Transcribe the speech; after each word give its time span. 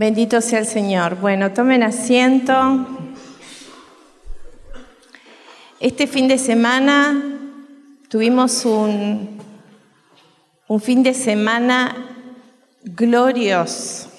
Bendito 0.00 0.40
sea 0.40 0.60
el 0.60 0.64
Señor. 0.64 1.16
Bueno, 1.16 1.52
tomen 1.52 1.82
asiento. 1.82 2.86
Este 5.78 6.06
fin 6.06 6.26
de 6.26 6.38
semana 6.38 7.22
tuvimos 8.08 8.64
un, 8.64 9.38
un 10.68 10.80
fin 10.80 11.02
de 11.02 11.12
semana 11.12 11.94
glorioso, 12.82 14.10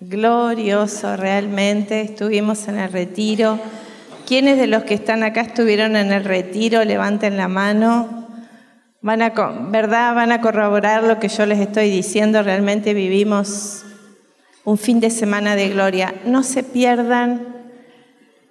glorioso 0.00 1.16
realmente. 1.16 2.00
Estuvimos 2.00 2.66
en 2.66 2.80
el 2.80 2.90
retiro. 2.90 3.60
¿Quiénes 4.26 4.58
de 4.58 4.66
los 4.66 4.82
que 4.82 4.94
están 4.94 5.22
acá 5.22 5.42
estuvieron 5.42 5.94
en 5.94 6.10
el 6.10 6.24
retiro? 6.24 6.84
Levanten 6.84 7.36
la 7.36 7.46
mano. 7.46 8.26
Van 9.00 9.22
a, 9.22 9.28
¿verdad? 9.70 10.16
Van 10.16 10.32
a 10.32 10.40
corroborar 10.40 11.04
lo 11.04 11.20
que 11.20 11.28
yo 11.28 11.46
les 11.46 11.60
estoy 11.60 11.88
diciendo. 11.88 12.42
Realmente 12.42 12.94
vivimos 12.94 13.84
un 14.68 14.76
fin 14.76 15.00
de 15.00 15.08
semana 15.08 15.56
de 15.56 15.70
gloria. 15.70 16.14
No 16.26 16.42
se 16.42 16.62
pierdan 16.62 17.56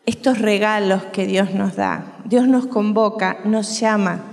estos 0.08 0.40
regalos 0.40 1.04
que 1.14 1.28
Dios 1.28 1.54
nos 1.54 1.76
da. 1.76 2.18
Dios 2.26 2.48
nos 2.48 2.66
convoca, 2.66 3.38
nos 3.46 3.80
llama, 3.80 4.24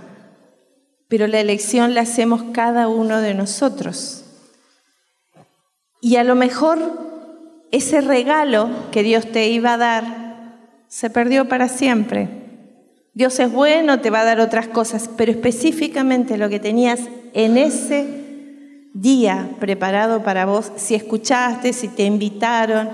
pero 1.09 1.27
la 1.27 1.41
elección 1.41 1.93
la 1.93 2.01
hacemos 2.01 2.43
cada 2.55 2.89
uno 2.89 3.21
de 3.21 3.35
nosotros. 3.35 4.25
Y 6.01 6.17
a 6.17 6.25
lo 6.25 6.35
mejor 6.37 6.79
ese 7.71 8.01
regalo 8.01 8.71
que 8.91 9.03
Dios 9.03 9.31
te 9.31 9.49
iba 9.51 9.75
a 9.75 9.79
dar 9.79 10.57
se 10.89 11.11
perdió 11.11 11.51
para 11.51 11.69
siempre. 11.69 12.31
Dios 13.13 13.39
es 13.41 13.53
bueno, 13.53 14.01
te 14.01 14.09
va 14.09 14.23
a 14.23 14.25
dar 14.25 14.41
otras 14.41 14.69
cosas, 14.69 15.11
pero 15.19 15.31
específicamente 15.31 16.39
lo 16.39 16.49
que 16.49 16.61
tenías 16.61 17.01
en 17.35 17.59
ese 17.59 18.24
día 18.95 19.51
preparado 19.59 20.23
para 20.23 20.47
vos, 20.47 20.73
si 20.77 20.95
escuchaste, 20.95 21.73
si 21.73 21.89
te 21.89 22.05
invitaron, 22.05 22.91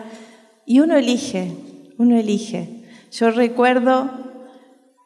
y 0.67 0.81
uno 0.81 0.97
elige, 0.97 1.53
uno 1.99 2.17
elige. 2.17 2.85
Yo 3.13 3.31
recuerdo 3.31 4.11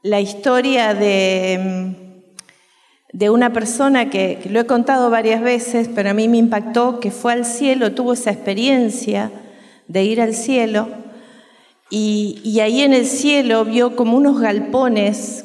la 0.02 0.20
historia 0.20 0.94
de, 0.94 1.94
de 3.12 3.30
una 3.30 3.52
persona 3.52 4.08
que, 4.08 4.40
lo 4.50 4.60
he 4.60 4.66
contado 4.66 5.10
varias 5.10 5.42
veces, 5.42 5.90
pero 5.94 6.10
a 6.10 6.14
mí 6.14 6.28
me 6.28 6.38
impactó, 6.38 7.00
que 7.00 7.10
fue 7.10 7.32
al 7.32 7.44
cielo, 7.44 7.92
tuvo 7.92 8.12
esa 8.12 8.30
experiencia 8.30 9.32
de 9.88 10.04
ir 10.04 10.20
al 10.20 10.34
cielo, 10.34 10.88
y, 11.90 12.40
y 12.44 12.60
ahí 12.60 12.82
en 12.82 12.94
el 12.94 13.06
cielo 13.06 13.64
vio 13.64 13.96
como 13.96 14.16
unos 14.16 14.40
galpones, 14.40 15.44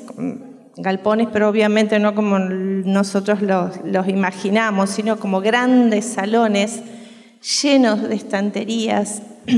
galpones, 0.82 1.28
pero 1.32 1.50
obviamente 1.50 2.00
no 2.00 2.16
como 2.16 2.40
nosotros 2.40 3.42
los, 3.42 4.08
imaginamos, 4.08 4.90
sino 4.90 5.20
como 5.20 5.42
grandes 5.42 6.06
salones 6.06 6.82
llenos 7.62 8.08
de 8.08 8.16
estanterías. 8.16 9.22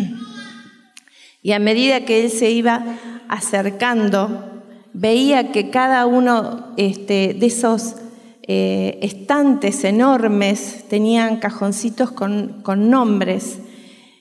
Y 1.43 1.53
a 1.53 1.59
medida 1.59 2.05
que 2.05 2.23
él 2.23 2.29
se 2.29 2.51
iba 2.51 2.85
acercando, 3.27 4.61
veía 4.93 5.51
que 5.51 5.71
cada 5.71 6.05
uno 6.05 6.75
este, 6.77 7.33
de 7.33 7.47
esos 7.47 7.95
eh, 8.43 8.99
estantes 9.01 9.83
enormes 9.83 10.85
tenían 10.87 11.37
cajoncitos 11.37 12.11
con, 12.11 12.61
con 12.61 12.91
nombres. 12.91 13.57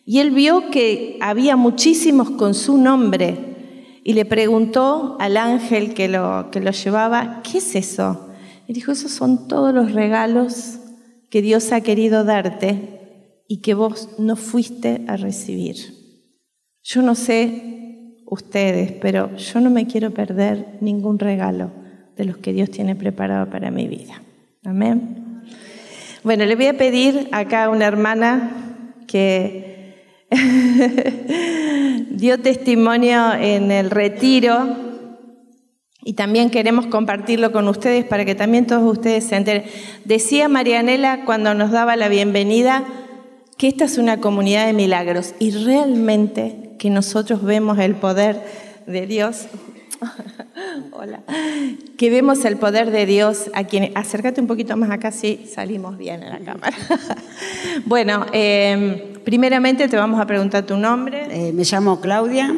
Y 0.07 0.21
él 0.21 0.31
vio 0.31 0.71
que 0.71 1.19
había 1.21 1.57
muchísimos 1.57 2.31
con 2.31 2.55
su 2.55 2.79
nombre 2.79 3.50
y 4.03 4.15
le 4.15 4.25
preguntó 4.25 5.17
al 5.21 5.37
ángel 5.37 5.95
que 5.95 6.09
lo, 6.09 6.51
que 6.51 6.61
lo 6.61 6.71
llevaba, 6.71 7.43
¿qué 7.43 7.59
es 7.59 7.75
eso? 7.75 8.29
Y 8.67 8.73
dijo, 8.73 8.93
esos 8.93 9.11
son 9.11 9.49
todos 9.49 9.75
los 9.75 9.93
regalos 9.93 10.79
que 11.29 11.43
Dios 11.43 11.73
ha 11.73 11.81
querido 11.81 12.25
darte 12.25 13.43
y 13.47 13.59
que 13.59 13.75
vos 13.75 14.11
no 14.19 14.37
fuiste 14.37 15.03
a 15.09 15.17
recibir. 15.17 15.77
Yo 16.83 17.03
no 17.03 17.15
sé 17.15 18.17
ustedes, 18.27 18.93
pero 18.93 19.37
yo 19.37 19.61
no 19.61 19.71
me 19.71 19.87
quiero 19.87 20.13
perder 20.13 20.79
ningún 20.81 21.19
regalo 21.19 21.73
de 22.17 22.25
los 22.25 22.39
que 22.39 22.53
Dios 22.53 22.71
tiene 22.71 22.95
preparado 22.95 23.51
para 23.51 23.71
mi 23.71 23.89
vida. 23.89 24.23
Amén. 24.65 25.43
Bueno, 26.23 26.45
le 26.45 26.55
voy 26.55 26.67
a 26.67 26.77
pedir 26.77 27.29
acá 27.33 27.65
a 27.65 27.71
una 27.71 27.87
hermana 27.87 28.95
que 29.07 30.27
dio 32.11 32.39
testimonio 32.41 33.33
en 33.35 33.71
el 33.71 33.91
retiro 33.91 34.77
y 36.03 36.15
también 36.15 36.51
queremos 36.51 36.87
compartirlo 36.87 37.53
con 37.53 37.69
ustedes 37.69 38.05
para 38.05 38.25
que 38.25 38.35
también 38.35 38.67
todos 38.67 38.91
ustedes 38.91 39.25
se 39.25 39.37
enteren. 39.37 39.65
Decía 40.05 40.49
Marianela 40.49 41.25
cuando 41.25 41.55
nos 41.55 41.71
daba 41.71 41.97
la 41.97 42.09
bienvenida 42.09 42.85
que 43.59 43.69
esta 43.69 43.85
es 43.85 43.99
una 43.99 44.21
comunidad 44.21 44.67
de 44.67 44.73
milagros 44.73 45.35
y 45.39 45.51
realmente 45.51 46.77
que 46.79 46.89
nosotros 46.89 47.45
vemos 47.45 47.79
el 47.79 47.95
poder 47.95 48.43
de 48.87 49.07
Dios. 49.07 49.49
Hola. 50.93 51.23
Que 51.97 52.11
vemos 52.11 52.45
el 52.45 52.57
poder 52.57 52.91
de 52.91 53.07
Dios 53.07 53.51
a 53.55 53.65
quien. 53.65 53.93
Acércate 53.95 54.41
un 54.41 54.47
poquito 54.47 54.77
más 54.77 54.91
acá, 54.91 55.13
sí, 55.13 55.47
salimos 55.53 55.99
bien 55.99 56.23
en 56.23 56.31
la 56.31 56.41
cámara. 56.41 56.77
bueno, 57.87 58.27
eh, 58.33 59.11
Primeramente 59.25 59.87
te 59.87 59.97
vamos 59.97 60.19
a 60.19 60.27
preguntar 60.27 60.65
tu 60.65 60.77
nombre. 60.77 61.27
Eh, 61.31 61.53
me 61.53 61.65
llamo 61.65 62.01
Claudia, 62.01 62.55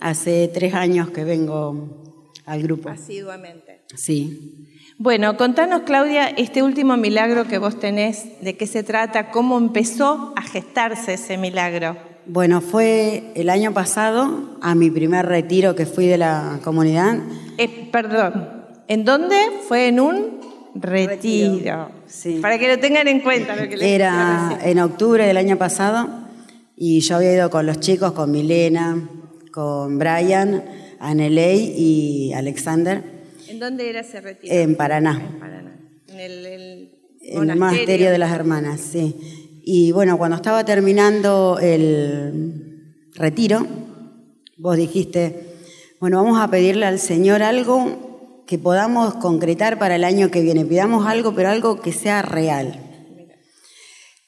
hace 0.00 0.48
tres 0.48 0.72
años 0.74 1.10
que 1.10 1.24
vengo 1.24 2.22
al 2.46 2.62
grupo. 2.62 2.88
Asiduamente. 2.88 3.82
Sí. 3.96 4.68
Bueno, 4.96 5.36
contanos 5.36 5.82
Claudia, 5.82 6.28
este 6.28 6.62
último 6.62 6.96
milagro 6.96 7.48
que 7.48 7.58
vos 7.58 7.80
tenés, 7.80 8.40
¿de 8.40 8.56
qué 8.56 8.66
se 8.66 8.84
trata? 8.84 9.30
¿Cómo 9.32 9.58
empezó 9.58 10.32
a 10.36 10.42
gestarse 10.42 11.14
ese 11.14 11.36
milagro? 11.36 11.96
Bueno, 12.26 12.60
fue 12.60 13.32
el 13.34 13.50
año 13.50 13.72
pasado, 13.74 14.56
a 14.62 14.74
mi 14.74 14.90
primer 14.90 15.26
retiro 15.26 15.74
que 15.74 15.84
fui 15.84 16.06
de 16.06 16.18
la 16.18 16.58
comunidad. 16.64 17.18
Eh, 17.58 17.88
perdón, 17.92 18.48
¿en 18.88 19.04
dónde? 19.04 19.36
Fue 19.68 19.88
en 19.88 20.00
un 20.00 20.40
retiro. 20.74 21.90
Sí. 22.06 22.38
Para 22.40 22.58
que 22.58 22.68
lo 22.68 22.78
tengan 22.78 23.08
en 23.08 23.20
cuenta. 23.20 23.54
Lo 23.54 23.68
que 23.68 23.76
les 23.76 23.88
Era 23.88 24.58
en 24.62 24.78
octubre 24.78 25.26
del 25.26 25.36
año 25.36 25.58
pasado 25.58 26.08
y 26.76 27.00
yo 27.00 27.16
había 27.16 27.34
ido 27.34 27.50
con 27.50 27.66
los 27.66 27.80
chicos, 27.80 28.12
con 28.12 28.30
Milena, 28.30 29.08
con 29.52 29.98
Brian, 29.98 30.64
Aneley 30.98 31.74
y 31.76 32.32
Alexander. 32.32 33.02
¿En 33.48 33.60
dónde 33.60 33.90
era 33.90 34.00
ese 34.00 34.20
retiro? 34.20 34.52
En 34.52 34.76
Paraná. 34.76 35.20
En 35.20 35.38
Paraná. 35.38 35.76
En 36.08 36.20
el, 36.20 36.90
monasterio. 37.34 38.10
de 38.10 38.18
las 38.18 38.32
hermanas, 38.32 38.80
sí. 38.80 39.43
Y 39.66 39.92
bueno, 39.92 40.18
cuando 40.18 40.36
estaba 40.36 40.62
terminando 40.64 41.58
el 41.58 42.94
retiro, 43.14 43.66
vos 44.58 44.76
dijiste, 44.76 45.56
bueno, 46.00 46.22
vamos 46.22 46.38
a 46.38 46.50
pedirle 46.50 46.84
al 46.84 46.98
Señor 46.98 47.42
algo 47.42 48.42
que 48.46 48.58
podamos 48.58 49.14
concretar 49.14 49.78
para 49.78 49.96
el 49.96 50.04
año 50.04 50.30
que 50.30 50.42
viene. 50.42 50.66
Pidamos 50.66 51.06
algo, 51.06 51.34
pero 51.34 51.48
algo 51.48 51.80
que 51.80 51.92
sea 51.92 52.20
real. 52.20 52.78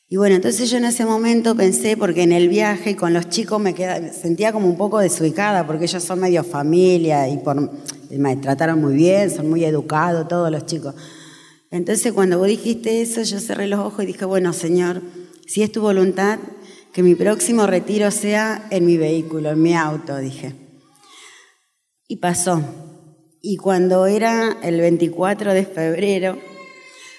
Y 0.09 0.17
bueno, 0.17 0.37
entonces 0.37 0.71
yo 0.71 0.79
en 0.79 0.87
ese 0.87 1.05
momento 1.05 1.55
pensé, 1.55 1.99
porque 1.99 2.23
en 2.23 2.33
el 2.33 2.49
viaje 2.49 2.97
con 2.97 3.13
los 3.13 3.29
chicos 3.29 3.61
me 3.61 3.75
sentía 4.15 4.53
como 4.53 4.69
un 4.69 4.79
poco 4.79 5.01
desubicada, 5.01 5.67
porque 5.67 5.85
ellos 5.85 6.03
son 6.03 6.21
medio 6.21 6.45
familia 6.45 7.29
y 7.29 7.37
por, 7.39 7.73
me 8.09 8.37
trataron 8.37 8.81
muy 8.81 8.95
bien, 8.95 9.31
son 9.31 9.51
muy 9.51 9.67
educados 9.67 10.29
todos 10.29 10.51
los 10.51 10.65
chicos. 10.65 10.95
Entonces 11.71 12.15
cuando 12.15 12.39
vos 12.39 12.47
dijiste 12.47 13.03
eso, 13.03 13.21
yo 13.23 13.39
cerré 13.39 13.67
los 13.67 13.81
ojos 13.81 14.05
y 14.05 14.07
dije, 14.07 14.25
bueno, 14.25 14.55
Señor, 14.55 15.03
si 15.47 15.63
es 15.63 15.73
tu 15.73 15.81
voluntad, 15.81 16.39
que 16.93 17.03
mi 17.03 17.15
próximo 17.15 17.67
retiro 17.67 18.11
sea 18.11 18.67
en 18.71 18.87
mi 18.87 18.97
vehículo, 18.97 19.51
en 19.51 19.63
mi 19.63 19.75
auto, 19.75 20.17
dije. 20.17 20.55
Y 22.09 22.17
pasó. 22.17 22.63
Y 23.43 23.57
cuando 23.57 24.07
era 24.07 24.59
el 24.63 24.81
24 24.81 25.53
de 25.53 25.65
febrero, 25.65 26.39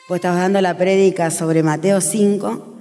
pues 0.08 0.20
estabas 0.20 0.40
dando 0.40 0.62
la 0.62 0.78
prédica 0.78 1.32
sobre 1.32 1.64
Mateo 1.64 2.02
5, 2.02 2.80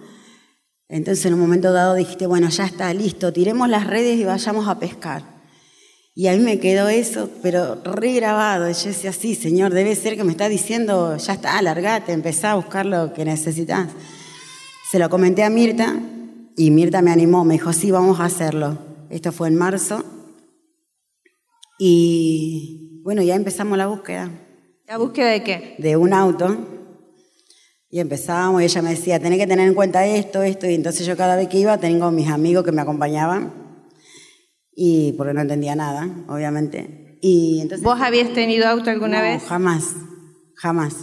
entonces 0.89 1.27
en 1.27 1.35
un 1.35 1.41
momento 1.41 1.73
dado 1.73 1.95
dijiste, 1.95 2.27
bueno, 2.27 2.49
ya 2.49 2.65
está, 2.65 2.95
listo, 2.95 3.33
tiremos 3.33 3.69
las 3.69 3.87
redes 3.87 4.19
y 4.19 4.25
vayamos 4.25 4.69
a 4.69 4.79
pescar. 4.79 5.37
Y 6.15 6.29
a 6.29 6.33
mí 6.33 6.39
me 6.39 6.59
quedó 6.59 6.89
eso, 6.89 7.29
pero 7.43 7.75
regrabado. 7.85 8.71
Y 8.71 8.73
yo 8.73 8.87
decía, 8.87 9.13
sí, 9.13 9.35
Señor, 9.35 9.75
debe 9.75 9.95
ser 9.95 10.17
que 10.17 10.25
me 10.25 10.31
está 10.31 10.49
diciendo, 10.49 11.17
ya 11.19 11.35
está, 11.35 11.59
alargate, 11.59 12.13
empezá 12.13 12.53
a 12.53 12.55
buscar 12.55 12.87
lo 12.87 13.13
que 13.13 13.25
necesitas. 13.27 13.89
Se 14.89 15.01
lo 15.01 15.11
comenté 15.11 15.43
a 15.43 15.51
Mirta 15.51 15.99
y 16.57 16.71
Mirta 16.71 17.03
me 17.03 17.11
animó, 17.11 17.45
me 17.45 17.55
dijo, 17.55 17.73
sí, 17.73 17.91
vamos 17.91 18.21
a 18.21 18.27
hacerlo. 18.27 18.79
Esto 19.11 19.33
fue 19.33 19.49
en 19.49 19.57
marzo. 19.57 20.05
Y 21.77 23.01
bueno, 23.03 23.21
ya 23.21 23.35
empezamos 23.35 23.77
la 23.77 23.89
búsqueda. 23.89 24.31
¿La 24.87 24.99
búsqueda 24.99 25.31
de 25.31 25.43
qué? 25.43 25.75
De 25.79 25.97
un 25.97 26.13
auto. 26.13 26.57
Y 27.91 27.99
empezábamos 27.99 28.63
y 28.63 28.67
ella 28.67 28.83
me 28.83 28.91
decía, 28.91 29.19
tenés 29.19 29.41
que 29.41 29.49
tener 29.49 29.67
en 29.67 29.75
cuenta 29.75 30.07
esto, 30.07 30.45
esto. 30.45 30.71
Y 30.71 30.75
entonces 30.75 31.05
yo 31.05 31.17
cada 31.17 31.35
vez 31.35 31.49
que 31.49 31.59
iba 31.59 31.79
tengo 31.79 32.13
mis 32.13 32.29
amigos 32.29 32.65
que 32.65 32.71
me 32.71 32.83
acompañaban. 32.83 33.83
Y 34.73 35.15
porque 35.15 35.35
no 35.35 35.41
entendía 35.41 35.75
nada, 35.75 36.09
obviamente. 36.29 37.19
Y 37.23 37.59
entonces, 37.61 37.83
¿Vos 37.83 38.01
habías 38.01 38.33
tenido 38.35 38.69
auto 38.69 38.89
alguna 38.91 39.21
vez? 39.21 39.43
Jamás, 39.43 39.97
jamás. 40.55 40.95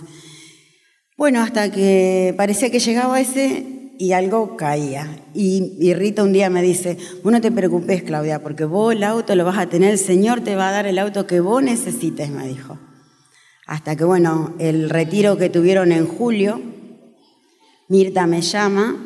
Bueno, 1.17 1.41
hasta 1.41 1.69
que 1.69 2.33
parecía 2.37 2.71
que 2.71 2.79
llegaba 2.79 3.19
ese 3.19 3.72
y 4.03 4.11
algo 4.11 4.57
caía. 4.57 5.07
Y, 5.33 5.77
y, 5.79 5.93
Rita 5.93 6.23
un 6.23 6.33
día 6.33 6.49
me 6.49 6.61
dice, 6.61 6.97
vos 7.23 7.31
no 7.31 7.39
te 7.39 7.53
preocupes, 7.53 8.03
Claudia, 8.03 8.43
porque 8.43 8.65
vos 8.65 8.93
el 8.93 9.01
auto 9.01 9.33
lo 9.33 9.45
vas 9.45 9.57
a 9.57 9.67
tener, 9.67 9.91
el 9.91 9.97
Señor 9.97 10.41
te 10.41 10.57
va 10.57 10.67
a 10.67 10.71
dar 10.73 10.85
el 10.87 10.99
auto 10.99 11.25
que 11.25 11.39
vos 11.39 11.63
necesites, 11.63 12.29
me 12.29 12.45
dijo. 12.45 12.77
Hasta 13.65 13.95
que, 13.95 14.03
bueno, 14.03 14.55
el 14.59 14.89
retiro 14.89 15.37
que 15.37 15.49
tuvieron 15.49 15.93
en 15.93 16.05
julio, 16.05 16.59
Mirta 17.87 18.27
me 18.27 18.41
llama 18.41 18.97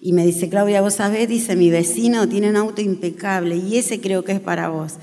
y 0.00 0.12
me 0.12 0.24
dice, 0.24 0.48
Claudia, 0.48 0.82
vos 0.82 0.94
sabés, 0.94 1.28
dice, 1.28 1.56
mi 1.56 1.70
vecino 1.70 2.28
tiene 2.28 2.50
un 2.50 2.56
auto 2.56 2.80
impecable 2.80 3.56
y 3.56 3.78
ese 3.78 4.00
creo 4.00 4.22
que 4.22 4.32
es 4.32 4.40
para 4.40 4.68
vos. 4.68 4.98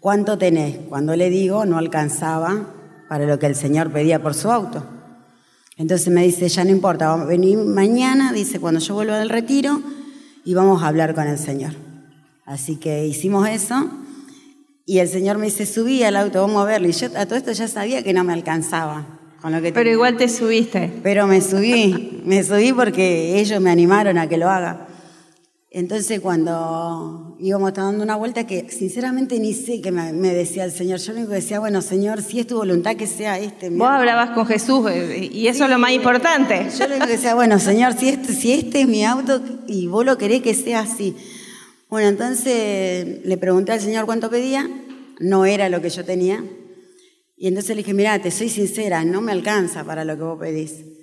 ¿Cuánto 0.00 0.38
tenés? 0.38 0.76
Cuando 0.88 1.14
le 1.14 1.30
digo, 1.30 1.64
no 1.66 1.78
alcanzaba 1.78 2.74
para 3.08 3.26
lo 3.26 3.38
que 3.38 3.46
el 3.46 3.54
Señor 3.54 3.92
pedía 3.92 4.20
por 4.20 4.34
su 4.34 4.50
auto. 4.50 4.97
Entonces 5.78 6.12
me 6.12 6.24
dice, 6.24 6.48
ya 6.48 6.64
no 6.64 6.70
importa, 6.70 7.08
vamos 7.08 7.26
a 7.26 7.28
venir 7.28 7.56
mañana, 7.56 8.32
dice, 8.32 8.60
cuando 8.60 8.80
yo 8.80 8.94
vuelva 8.94 9.18
del 9.18 9.30
retiro, 9.30 9.80
y 10.44 10.52
vamos 10.52 10.82
a 10.82 10.88
hablar 10.88 11.14
con 11.14 11.26
el 11.26 11.38
Señor. 11.38 11.72
Así 12.44 12.76
que 12.76 13.06
hicimos 13.06 13.48
eso, 13.48 13.88
y 14.84 14.98
el 14.98 15.08
Señor 15.08 15.38
me 15.38 15.46
dice, 15.46 15.66
subí 15.66 16.02
al 16.02 16.16
auto, 16.16 16.40
vamos 16.40 16.62
a 16.62 16.64
verlo. 16.64 16.88
Y 16.88 16.92
yo 16.92 17.08
a 17.16 17.26
todo 17.26 17.36
esto 17.36 17.52
ya 17.52 17.68
sabía 17.68 18.02
que 18.02 18.12
no 18.12 18.24
me 18.24 18.32
alcanzaba. 18.32 19.06
Pero 19.40 19.90
igual 19.90 20.16
te 20.16 20.28
subiste. 20.28 20.90
Pero 21.02 21.26
me 21.26 21.40
subí, 21.40 22.22
me 22.24 22.42
subí 22.42 22.72
porque 22.72 23.38
ellos 23.38 23.60
me 23.60 23.70
animaron 23.70 24.18
a 24.18 24.28
que 24.28 24.36
lo 24.36 24.48
haga. 24.48 24.87
Entonces 25.70 26.20
cuando 26.20 27.36
íbamos 27.38 27.74
dando 27.74 28.02
una 28.02 28.16
vuelta 28.16 28.46
que 28.46 28.70
sinceramente 28.70 29.38
ni 29.38 29.52
sé 29.52 29.82
qué 29.82 29.92
me, 29.92 30.12
decía 30.12 30.64
el 30.64 30.72
Señor, 30.72 30.98
yo 30.98 31.12
único 31.12 31.32
decía, 31.32 31.60
bueno 31.60 31.82
Señor, 31.82 32.22
si 32.22 32.40
es 32.40 32.46
tu 32.46 32.56
voluntad 32.56 32.96
que 32.96 33.06
sea 33.06 33.38
este. 33.38 33.68
Vos 33.68 33.88
hablabas 33.88 34.30
con 34.30 34.46
Jesús 34.46 34.90
eh, 34.90 35.28
y 35.30 35.46
eso 35.46 35.64
es 35.64 35.70
lo 35.70 35.78
más 35.78 35.90
importante. 35.90 36.68
Yo 36.78 36.86
le 36.86 36.98
decía, 37.00 37.34
bueno 37.34 37.58
Señor, 37.58 37.92
si 37.98 38.08
este, 38.08 38.32
si 38.32 38.52
este 38.52 38.80
es 38.80 38.88
mi 38.88 39.04
auto 39.04 39.42
y 39.66 39.86
vos 39.86 40.06
lo 40.06 40.16
querés 40.16 40.40
que 40.40 40.54
sea 40.54 40.80
así. 40.80 41.14
Bueno, 41.90 42.08
entonces 42.08 43.24
le 43.24 43.36
pregunté 43.36 43.72
al 43.72 43.80
Señor 43.80 44.06
cuánto 44.06 44.30
pedía, 44.30 44.68
no 45.20 45.44
era 45.44 45.68
lo 45.68 45.82
que 45.82 45.90
yo 45.90 46.04
tenía, 46.04 46.42
y 47.36 47.46
entonces 47.46 47.70
le 47.70 47.82
dije, 47.82 47.94
mira, 47.94 48.18
te 48.20 48.30
soy 48.30 48.48
sincera, 48.48 49.04
no 49.04 49.20
me 49.20 49.32
alcanza 49.32 49.84
para 49.84 50.04
lo 50.04 50.16
que 50.16 50.22
vos 50.22 50.38
pedís. 50.38 50.97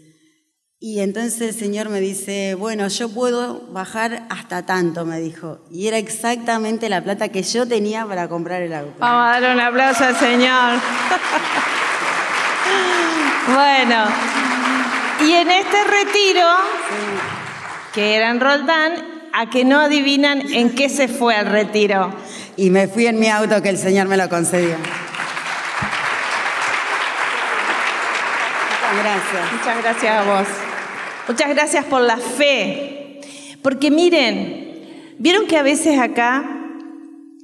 Y 0.77 0.99
entonces 0.99 1.41
el 1.41 1.55
Señor 1.55 1.87
me 1.87 2.01
dice, 2.01 2.53
bueno, 2.55 2.89
yo 2.89 3.07
puedo 3.07 3.61
bajar 3.71 4.27
hasta 4.29 4.65
tanto, 4.65 5.05
me 5.05 5.19
dijo. 5.19 5.59
Y 5.71 5.87
era 5.87 5.97
exactamente 5.97 6.89
la 6.89 7.01
plata 7.01 7.29
que 7.29 7.43
yo 7.43 7.65
tenía 7.65 8.05
para 8.05 8.27
comprar 8.27 8.61
el 8.61 8.73
auto. 8.73 8.95
Vamos 8.99 9.25
a 9.25 9.31
darle 9.39 9.53
un 9.53 9.59
aplauso 9.61 10.03
al 10.03 10.17
Señor. 10.17 10.79
bueno, 13.53 14.05
y 15.25 15.31
en 15.31 15.49
este 15.49 15.83
retiro, 15.85 16.47
que 17.93 18.15
era 18.17 18.29
en 18.31 18.41
Roldán, 18.41 19.15
a 19.31 19.49
que 19.49 19.63
no 19.63 19.79
adivinan 19.79 20.41
en 20.53 20.75
qué 20.75 20.89
se 20.89 21.07
fue 21.07 21.35
al 21.35 21.45
retiro. 21.45 22.13
Y 22.57 22.69
me 22.69 22.89
fui 22.89 23.07
en 23.07 23.17
mi 23.17 23.29
auto 23.29 23.61
que 23.61 23.69
el 23.69 23.77
Señor 23.77 24.09
me 24.09 24.17
lo 24.17 24.27
concedió. 24.27 24.75
Gracias. 29.01 29.53
Muchas 29.53 29.83
gracias 29.83 30.15
a 30.15 30.23
vos. 30.23 30.47
Muchas 31.27 31.49
gracias 31.49 31.85
por 31.85 32.01
la 32.01 32.17
fe. 32.17 33.21
Porque 33.61 33.89
miren, 33.91 35.15
vieron 35.17 35.47
que 35.47 35.57
a 35.57 35.63
veces 35.63 35.99
acá 35.99 36.43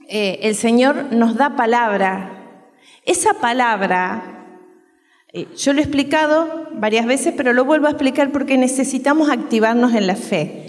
eh, 0.07 0.39
el 0.43 0.55
Señor 0.55 1.11
nos 1.11 1.35
da 1.35 1.55
palabra. 1.55 2.59
Esa 3.05 3.33
palabra, 3.35 4.45
eh, 5.33 5.47
yo 5.57 5.73
lo 5.73 5.79
he 5.79 5.83
explicado 5.83 6.67
varias 6.73 7.05
veces, 7.05 7.33
pero 7.35 7.53
lo 7.53 7.65
vuelvo 7.65 7.87
a 7.87 7.91
explicar 7.91 8.31
porque 8.31 8.57
necesitamos 8.57 9.29
activarnos 9.29 9.93
en 9.93 10.07
la 10.07 10.15
fe. 10.15 10.61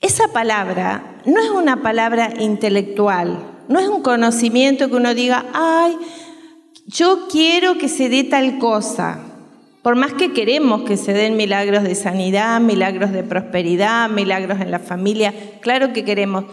Esa 0.00 0.28
palabra 0.28 1.20
no 1.24 1.40
es 1.40 1.50
una 1.50 1.82
palabra 1.82 2.32
intelectual, 2.38 3.64
no 3.68 3.78
es 3.78 3.88
un 3.88 4.02
conocimiento 4.02 4.88
que 4.88 4.96
uno 4.96 5.14
diga, 5.14 5.46
ay, 5.52 5.96
yo 6.86 7.28
quiero 7.28 7.78
que 7.78 7.88
se 7.88 8.08
dé 8.08 8.24
tal 8.24 8.58
cosa. 8.58 9.25
Por 9.86 9.94
más 9.94 10.14
que 10.14 10.32
queremos 10.32 10.82
que 10.82 10.96
se 10.96 11.12
den 11.12 11.36
milagros 11.36 11.84
de 11.84 11.94
sanidad, 11.94 12.60
milagros 12.60 13.12
de 13.12 13.22
prosperidad, 13.22 14.10
milagros 14.10 14.60
en 14.60 14.72
la 14.72 14.80
familia, 14.80 15.32
claro 15.60 15.92
que 15.92 16.04
queremos. 16.04 16.46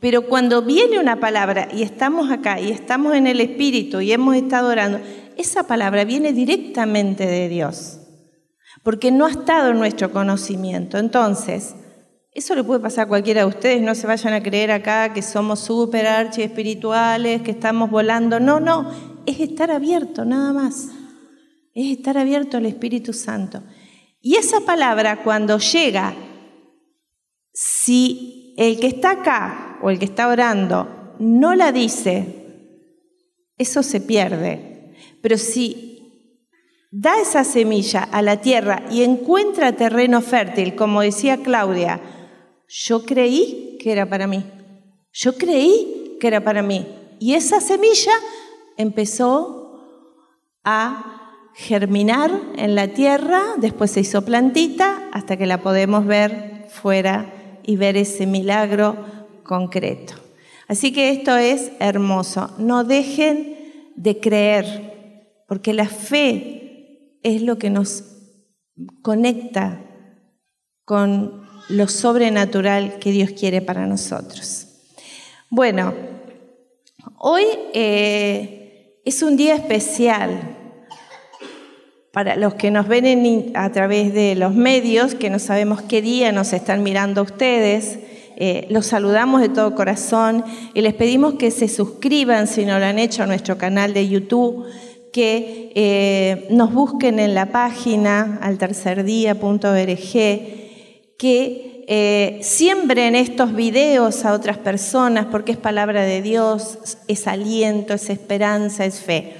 Pero 0.00 0.22
cuando 0.22 0.62
viene 0.62 0.98
una 0.98 1.20
palabra 1.20 1.68
y 1.72 1.84
estamos 1.84 2.32
acá 2.32 2.58
y 2.58 2.72
estamos 2.72 3.14
en 3.14 3.28
el 3.28 3.40
Espíritu 3.40 4.00
y 4.00 4.10
hemos 4.10 4.34
estado 4.34 4.70
orando, 4.70 4.98
esa 5.36 5.68
palabra 5.68 6.04
viene 6.04 6.32
directamente 6.32 7.28
de 7.28 7.48
Dios, 7.48 8.00
porque 8.82 9.12
no 9.12 9.26
ha 9.26 9.30
estado 9.30 9.70
en 9.70 9.78
nuestro 9.78 10.10
conocimiento. 10.10 10.98
Entonces, 10.98 11.76
eso 12.32 12.56
le 12.56 12.64
puede 12.64 12.80
pasar 12.80 13.04
a 13.04 13.08
cualquiera 13.08 13.42
de 13.42 13.46
ustedes, 13.46 13.80
no 13.82 13.94
se 13.94 14.08
vayan 14.08 14.34
a 14.34 14.42
creer 14.42 14.72
acá 14.72 15.12
que 15.12 15.22
somos 15.22 15.60
súper 15.60 16.08
archi 16.08 16.42
espirituales, 16.42 17.42
que 17.42 17.52
estamos 17.52 17.88
volando. 17.88 18.40
No, 18.40 18.58
no, 18.58 18.90
es 19.26 19.38
estar 19.38 19.70
abierto 19.70 20.24
nada 20.24 20.52
más 20.52 20.88
es 21.80 21.98
estar 21.98 22.18
abierto 22.18 22.56
al 22.56 22.66
Espíritu 22.66 23.12
Santo. 23.12 23.62
Y 24.20 24.36
esa 24.36 24.60
palabra 24.60 25.22
cuando 25.22 25.58
llega, 25.58 26.14
si 27.52 28.54
el 28.56 28.78
que 28.78 28.88
está 28.88 29.12
acá 29.12 29.78
o 29.82 29.90
el 29.90 29.98
que 29.98 30.04
está 30.04 30.28
orando 30.28 31.14
no 31.18 31.54
la 31.54 31.72
dice, 31.72 32.40
eso 33.56 33.82
se 33.82 34.00
pierde. 34.00 34.94
Pero 35.22 35.38
si 35.38 35.90
da 36.90 37.20
esa 37.20 37.44
semilla 37.44 38.02
a 38.02 38.22
la 38.22 38.40
tierra 38.40 38.82
y 38.90 39.02
encuentra 39.02 39.76
terreno 39.76 40.20
fértil, 40.20 40.74
como 40.74 41.02
decía 41.02 41.42
Claudia, 41.42 42.00
yo 42.68 43.04
creí 43.04 43.78
que 43.80 43.92
era 43.92 44.06
para 44.06 44.26
mí. 44.26 44.44
Yo 45.12 45.36
creí 45.36 46.16
que 46.20 46.26
era 46.26 46.42
para 46.42 46.62
mí. 46.62 46.86
Y 47.18 47.34
esa 47.34 47.60
semilla 47.60 48.12
empezó 48.76 49.60
a 50.64 51.19
germinar 51.54 52.30
en 52.56 52.74
la 52.74 52.88
tierra, 52.88 53.42
después 53.58 53.90
se 53.90 54.00
hizo 54.00 54.24
plantita 54.24 55.08
hasta 55.12 55.36
que 55.36 55.46
la 55.46 55.62
podemos 55.62 56.06
ver 56.06 56.66
fuera 56.70 57.32
y 57.62 57.76
ver 57.76 57.96
ese 57.96 58.26
milagro 58.26 58.96
concreto. 59.42 60.14
Así 60.68 60.92
que 60.92 61.10
esto 61.10 61.36
es 61.36 61.72
hermoso. 61.80 62.50
No 62.58 62.84
dejen 62.84 63.56
de 63.96 64.20
creer, 64.20 65.42
porque 65.48 65.74
la 65.74 65.86
fe 65.86 67.18
es 67.22 67.42
lo 67.42 67.58
que 67.58 67.70
nos 67.70 68.04
conecta 69.02 69.82
con 70.84 71.48
lo 71.68 71.88
sobrenatural 71.88 72.98
que 72.98 73.12
Dios 73.12 73.30
quiere 73.30 73.60
para 73.60 73.86
nosotros. 73.86 74.66
Bueno, 75.50 75.92
hoy 77.18 77.44
eh, 77.74 79.00
es 79.04 79.22
un 79.22 79.36
día 79.36 79.56
especial 79.56 80.59
para 82.12 82.36
los 82.36 82.54
que 82.54 82.70
nos 82.70 82.88
ven 82.88 83.52
a 83.54 83.70
través 83.70 84.12
de 84.12 84.34
los 84.34 84.54
medios, 84.54 85.14
que 85.14 85.30
no 85.30 85.38
sabemos 85.38 85.82
qué 85.82 86.02
día 86.02 86.32
nos 86.32 86.52
están 86.52 86.82
mirando 86.82 87.22
ustedes, 87.22 88.00
eh, 88.36 88.66
los 88.70 88.86
saludamos 88.86 89.42
de 89.42 89.50
todo 89.50 89.74
corazón 89.74 90.44
y 90.72 90.80
les 90.80 90.94
pedimos 90.94 91.34
que 91.34 91.50
se 91.50 91.68
suscriban 91.68 92.46
si 92.46 92.64
no 92.64 92.78
lo 92.78 92.86
han 92.86 92.98
hecho 92.98 93.22
a 93.22 93.26
nuestro 93.26 93.58
canal 93.58 93.92
de 93.92 94.08
YouTube, 94.08 94.66
que 95.12 95.72
eh, 95.74 96.46
nos 96.50 96.72
busquen 96.72 97.18
en 97.18 97.34
la 97.34 97.52
página 97.52 98.38
altercerdía.org, 98.40 100.12
que 101.18 101.84
eh, 101.86 102.38
siembren 102.42 103.14
estos 103.14 103.54
videos 103.54 104.24
a 104.24 104.32
otras 104.32 104.58
personas 104.58 105.26
porque 105.26 105.52
es 105.52 105.58
palabra 105.58 106.02
de 106.02 106.22
Dios, 106.22 106.78
es 107.08 107.26
aliento, 107.26 107.94
es 107.94 108.08
esperanza, 108.10 108.84
es 108.84 109.00
fe. 109.00 109.34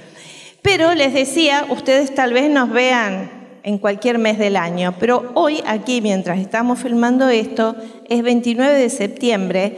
Pero 0.61 0.93
les 0.93 1.13
decía, 1.13 1.65
ustedes 1.69 2.13
tal 2.13 2.33
vez 2.33 2.49
nos 2.49 2.69
vean 2.69 3.59
en 3.63 3.77
cualquier 3.77 4.17
mes 4.17 4.37
del 4.37 4.55
año, 4.55 4.95
pero 4.99 5.31
hoy 5.33 5.61
aquí, 5.65 6.01
mientras 6.01 6.39
estamos 6.39 6.79
filmando 6.79 7.29
esto, 7.29 7.75
es 8.09 8.23
29 8.23 8.73
de 8.73 8.89
septiembre, 8.89 9.77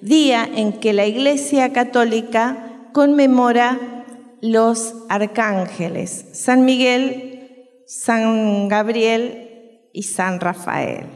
día 0.00 0.48
en 0.54 0.72
que 0.72 0.92
la 0.92 1.06
Iglesia 1.06 1.72
Católica 1.72 2.88
conmemora 2.92 4.04
los 4.40 4.94
arcángeles, 5.08 6.26
San 6.32 6.64
Miguel, 6.64 7.68
San 7.86 8.68
Gabriel 8.68 9.88
y 9.92 10.02
San 10.02 10.40
Rafael. 10.40 11.06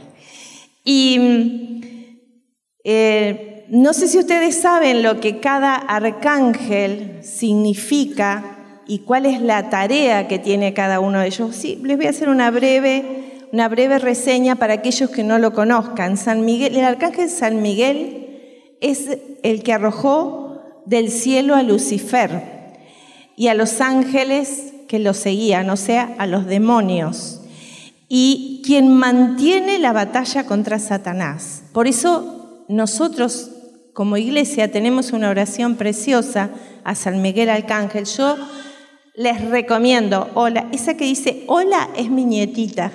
Y 0.85 1.81
eh, 2.85 3.67
no 3.69 3.93
sé 3.93 4.09
si 4.09 4.19
ustedes 4.19 4.61
saben 4.61 5.03
lo 5.03 5.21
que 5.21 5.41
cada 5.41 5.75
arcángel 5.75 7.19
significa 7.23 8.56
y 8.87 9.01
cuál 9.01 9.27
es 9.27 9.41
la 9.41 9.71
tarea 9.71 10.29
que 10.29 10.39
tiene 10.39 10.75
cada 10.75 11.01
uno 11.01 11.21
de 11.21 11.27
ellos. 11.27 11.55
Sí, 11.55 11.81
les 11.83 11.97
voy 11.97 12.07
a 12.07 12.11
hacer 12.11 12.29
una 12.29 12.51
breve, 12.51 13.49
una 13.53 13.69
breve 13.69 13.99
reseña 13.99 14.57
para 14.57 14.75
aquellos 14.75 15.11
que 15.11 15.25
no 15.25 15.39
lo 15.39 15.53
conozcan. 15.53 16.17
San 16.17 16.45
Miguel, 16.45 16.77
el 16.77 16.85
arcángel 16.85 17.29
San 17.29 17.63
Miguel 17.63 18.77
es 18.81 19.19
el 19.43 19.63
que 19.63 19.73
arrojó 19.73 20.83
del 20.87 21.11
cielo 21.11 21.55
a 21.55 21.63
Lucifer 21.63 22.43
y 23.37 23.49
a 23.49 23.55
los 23.55 23.81
ángeles 23.81 24.73
que 24.89 24.99
lo 24.99 25.15
seguían, 25.15 25.69
o 25.71 25.77
sea, 25.77 26.15
a 26.19 26.27
los 26.27 26.47
demonios. 26.47 27.41
y 28.09 28.63
quien 28.65 28.95
mantiene 28.95 29.81
la 29.81 29.93
batalla 29.93 30.47
contra 30.47 30.79
Satanás. 30.79 31.65
Por 31.73 31.89
eso 31.89 32.65
nosotros 32.69 33.51
como 33.93 34.17
iglesia 34.17 34.71
tenemos 34.71 35.13
una 35.13 35.31
oración 35.31 35.77
preciosa 35.77 36.51
a 36.85 36.95
San 36.95 37.23
Miguel 37.23 37.49
Arcángel. 37.49 38.05
Yo 38.05 38.37
les 39.17 39.45
recomiendo, 39.51 40.31
hola, 40.35 40.69
esa 40.73 40.97
que 40.97 41.05
dice, 41.05 41.45
hola 41.47 41.89
es 41.97 42.11
mi 42.11 42.25
nietita, 42.25 42.93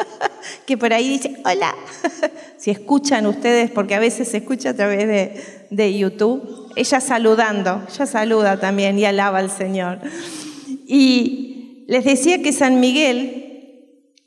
que 0.66 0.78
por 0.78 0.92
ahí 0.92 1.08
dice, 1.08 1.36
hola, 1.44 1.74
si 2.56 2.70
escuchan 2.70 3.26
ustedes, 3.26 3.70
porque 3.70 3.94
a 3.94 3.98
veces 3.98 4.28
se 4.28 4.38
escucha 4.38 4.70
a 4.70 4.74
través 4.74 5.06
de, 5.06 5.42
de 5.70 5.98
YouTube, 5.98 6.72
ella 6.76 7.00
saludando, 7.00 7.82
ella 7.92 8.06
saluda 8.06 8.60
también 8.60 8.98
y 8.98 9.04
alaba 9.04 9.38
al 9.38 9.50
Señor. 9.50 9.98
Y 10.86 11.84
les 11.88 12.04
decía 12.04 12.40
que 12.40 12.52
San 12.52 12.78
Miguel 12.78 13.40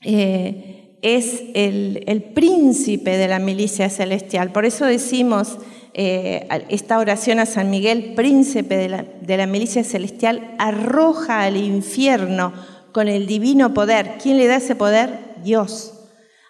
eh, 0.02 0.98
es 1.02 1.44
el, 1.54 2.32
príncipe 2.34 3.18
de 3.18 3.28
la 3.28 3.40
milicia 3.40 3.90
celestial, 3.90 4.52
por 4.52 4.66
eso 4.66 4.86
decimos 4.86 5.58
eh, 5.94 6.48
esta 6.70 6.98
oración 6.98 7.40
a 7.40 7.46
San 7.46 7.70
Miguel, 7.70 8.14
príncipe 8.16 8.76
de 8.78 9.38
la, 9.38 9.48
milicia 9.48 9.84
celestial, 9.84 10.56
arroja 10.58 11.44
al 11.44 11.58
infierno 11.58 12.54
con 12.92 13.08
el 13.08 13.28
divino 13.28 13.74
poder. 13.74 14.18
¿Quién 14.22 14.38
le 14.38 14.48
da 14.48 14.56
ese 14.56 14.76
poder? 14.76 15.34
Dios 15.44 15.94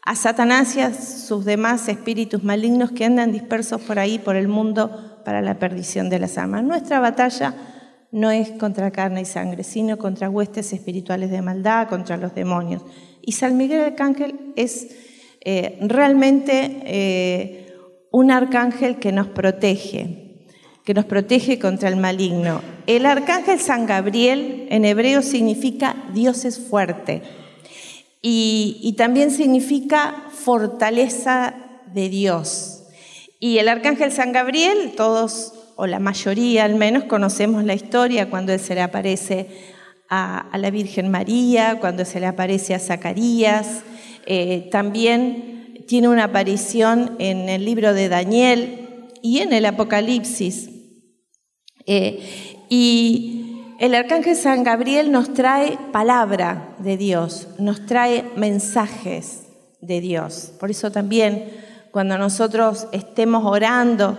a 0.05 0.15
Satanás 0.15 0.75
y 0.75 0.81
a 0.81 0.93
sus 0.93 1.45
demás 1.45 1.87
espíritus 1.87 2.43
malignos 2.43 2.91
que 2.91 3.05
andan 3.05 3.31
dispersos 3.31 3.81
por 3.81 3.99
ahí, 3.99 4.19
por 4.19 4.35
el 4.35 4.49
mundo, 4.49 5.21
para 5.23 5.41
la 5.41 5.59
perdición 5.59 6.09
de 6.09 6.19
las 6.19 6.37
almas. 6.37 6.63
Nuestra 6.63 6.99
batalla 6.99 7.55
no 8.11 8.29
es 8.29 8.49
contra 8.51 8.91
carne 8.91 9.21
y 9.21 9.25
sangre, 9.25 9.63
sino 9.63 9.97
contra 9.97 10.29
huestes 10.29 10.73
espirituales 10.73 11.31
de 11.31 11.41
maldad, 11.41 11.87
contra 11.87 12.17
los 12.17 12.35
demonios. 12.35 12.81
Y 13.21 13.31
San 13.31 13.55
Miguel 13.55 13.81
Arcángel 13.81 14.53
es 14.57 14.89
eh, 15.39 15.77
realmente 15.81 16.81
eh, 16.85 17.62
un 18.13 18.29
arcángel 18.29 18.99
que 18.99 19.11
nos 19.11 19.25
protege, 19.25 20.45
que 20.85 20.93
nos 20.93 21.05
protege 21.05 21.57
contra 21.57 21.89
el 21.89 21.95
maligno. 21.95 22.61
El 22.85 23.07
arcángel 23.07 23.59
San 23.59 23.87
Gabriel 23.87 24.67
en 24.69 24.85
hebreo 24.85 25.23
significa 25.23 25.95
Dios 26.13 26.45
es 26.45 26.59
fuerte 26.59 27.23
y, 28.21 28.93
también 28.99 29.31
significa 29.31 30.27
fortaleza 30.29 31.55
de 31.91 32.09
Dios. 32.09 32.83
Y 33.39 33.57
el 33.57 33.67
arcángel 33.67 34.11
San 34.11 34.31
Gabriel, 34.31 34.93
todos, 34.95 35.53
o 35.75 35.87
la 35.87 35.97
mayoría 35.97 36.65
al 36.65 36.75
menos, 36.75 37.05
conocemos 37.05 37.63
la 37.63 37.73
historia 37.73 38.29
cuando 38.29 38.53
él 38.53 38.59
se 38.59 38.75
le 38.75 38.81
aparece 38.81 39.47
a, 40.07 40.55
la 40.55 40.69
Virgen 40.69 41.09
María, 41.09 41.79
cuando 41.81 42.05
se 42.05 42.19
le 42.19 42.27
aparece 42.27 42.75
a 42.75 42.79
Zacarías. 42.79 43.81
Eh, 44.27 44.69
también 44.71 45.53
tiene 45.87 46.09
una 46.09 46.25
aparición 46.25 47.15
en 47.19 47.49
el 47.49 47.65
libro 47.65 47.93
de 47.93 48.09
Daniel 48.09 49.09
y 49.21 49.39
en 49.39 49.53
el 49.53 49.65
Apocalipsis. 49.65 50.69
Eh, 51.85 52.65
y 52.69 53.75
el 53.79 53.95
arcángel 53.95 54.35
San 54.35 54.63
Gabriel 54.63 55.11
nos 55.11 55.33
trae 55.33 55.77
palabra 55.91 56.75
de 56.79 56.97
Dios, 56.97 57.47
nos 57.59 57.85
trae 57.85 58.23
mensajes 58.35 59.43
de 59.81 59.99
Dios. 59.99 60.53
Por 60.59 60.71
eso 60.71 60.91
también 60.91 61.49
cuando 61.91 62.17
nosotros 62.17 62.87
estemos 62.91 63.45
orando, 63.45 64.17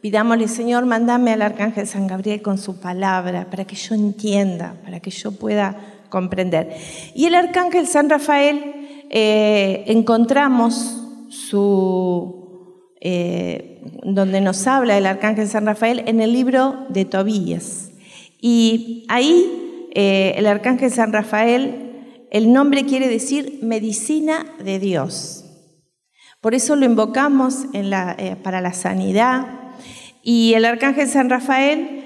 pidámosle, 0.00 0.48
Señor, 0.48 0.84
mandame 0.84 1.32
al 1.32 1.42
arcángel 1.42 1.86
San 1.86 2.06
Gabriel 2.06 2.42
con 2.42 2.58
su 2.58 2.80
palabra 2.80 3.46
para 3.50 3.64
que 3.64 3.76
yo 3.76 3.94
entienda, 3.94 4.74
para 4.84 5.00
que 5.00 5.10
yo 5.10 5.32
pueda 5.32 5.76
comprender. 6.10 6.76
Y 7.14 7.26
el 7.26 7.34
arcángel 7.34 7.86
San 7.86 8.10
Rafael, 8.10 9.06
eh, 9.10 9.84
encontramos 9.86 11.03
eh, 13.00 13.80
donde 14.02 14.40
nos 14.40 14.66
habla 14.66 14.96
el 14.96 15.06
arcángel 15.06 15.48
San 15.48 15.66
Rafael 15.66 16.02
en 16.06 16.20
el 16.20 16.32
libro 16.32 16.86
de 16.88 17.04
Tobías. 17.04 17.90
Y 18.40 19.04
ahí 19.08 19.88
eh, 19.94 20.34
el 20.36 20.46
arcángel 20.46 20.90
San 20.90 21.12
Rafael, 21.12 22.26
el 22.30 22.52
nombre 22.52 22.84
quiere 22.84 23.08
decir 23.08 23.58
medicina 23.62 24.46
de 24.62 24.78
Dios. 24.78 25.44
Por 26.40 26.54
eso 26.54 26.76
lo 26.76 26.84
invocamos 26.86 27.66
eh, 27.72 28.36
para 28.42 28.60
la 28.60 28.72
sanidad. 28.72 29.46
Y 30.22 30.54
el 30.54 30.64
arcángel 30.64 31.08
San 31.08 31.30
Rafael 31.30 32.02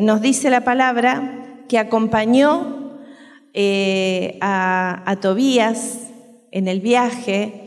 nos 0.00 0.20
dice 0.22 0.50
la 0.50 0.62
palabra 0.62 1.62
que 1.68 1.78
acompañó 1.78 2.98
a 4.40 5.16
Tobías 5.20 6.10
en 6.50 6.68
el 6.68 6.80
viaje, 6.80 7.63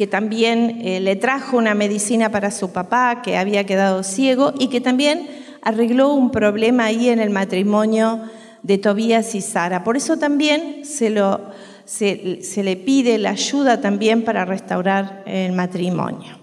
que 0.00 0.06
también 0.06 0.80
le 0.82 1.14
trajo 1.14 1.58
una 1.58 1.74
medicina 1.74 2.30
para 2.30 2.50
su 2.50 2.72
papá 2.72 3.20
que 3.20 3.36
había 3.36 3.66
quedado 3.66 4.02
ciego 4.02 4.54
y 4.58 4.68
que 4.68 4.80
también 4.80 5.28
arregló 5.60 6.14
un 6.14 6.30
problema 6.30 6.86
ahí 6.86 7.10
en 7.10 7.20
el 7.20 7.28
matrimonio 7.28 8.22
de 8.62 8.78
Tobías 8.78 9.34
y 9.34 9.42
Sara. 9.42 9.84
Por 9.84 9.98
eso 9.98 10.16
también 10.16 10.86
se, 10.86 11.10
lo, 11.10 11.50
se, 11.84 12.40
le 12.62 12.76
pide 12.76 13.18
la 13.18 13.32
ayuda 13.32 13.82
también 13.82 14.22
para 14.22 14.46
restaurar 14.46 15.22
el 15.26 15.52
matrimonio. 15.52 16.38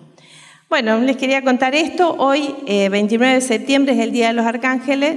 Bueno, 0.70 1.00
les 1.00 1.18
quería 1.18 1.44
contar 1.44 1.74
esto. 1.74 2.16
Hoy, 2.20 2.54
29 2.68 3.32
eh, 3.32 3.36
de 3.38 3.42
septiembre, 3.42 3.94
es 3.94 4.00
el 4.02 4.12
Día 4.12 4.28
de 4.28 4.34
los 4.34 4.46
Arcángeles 4.46 5.16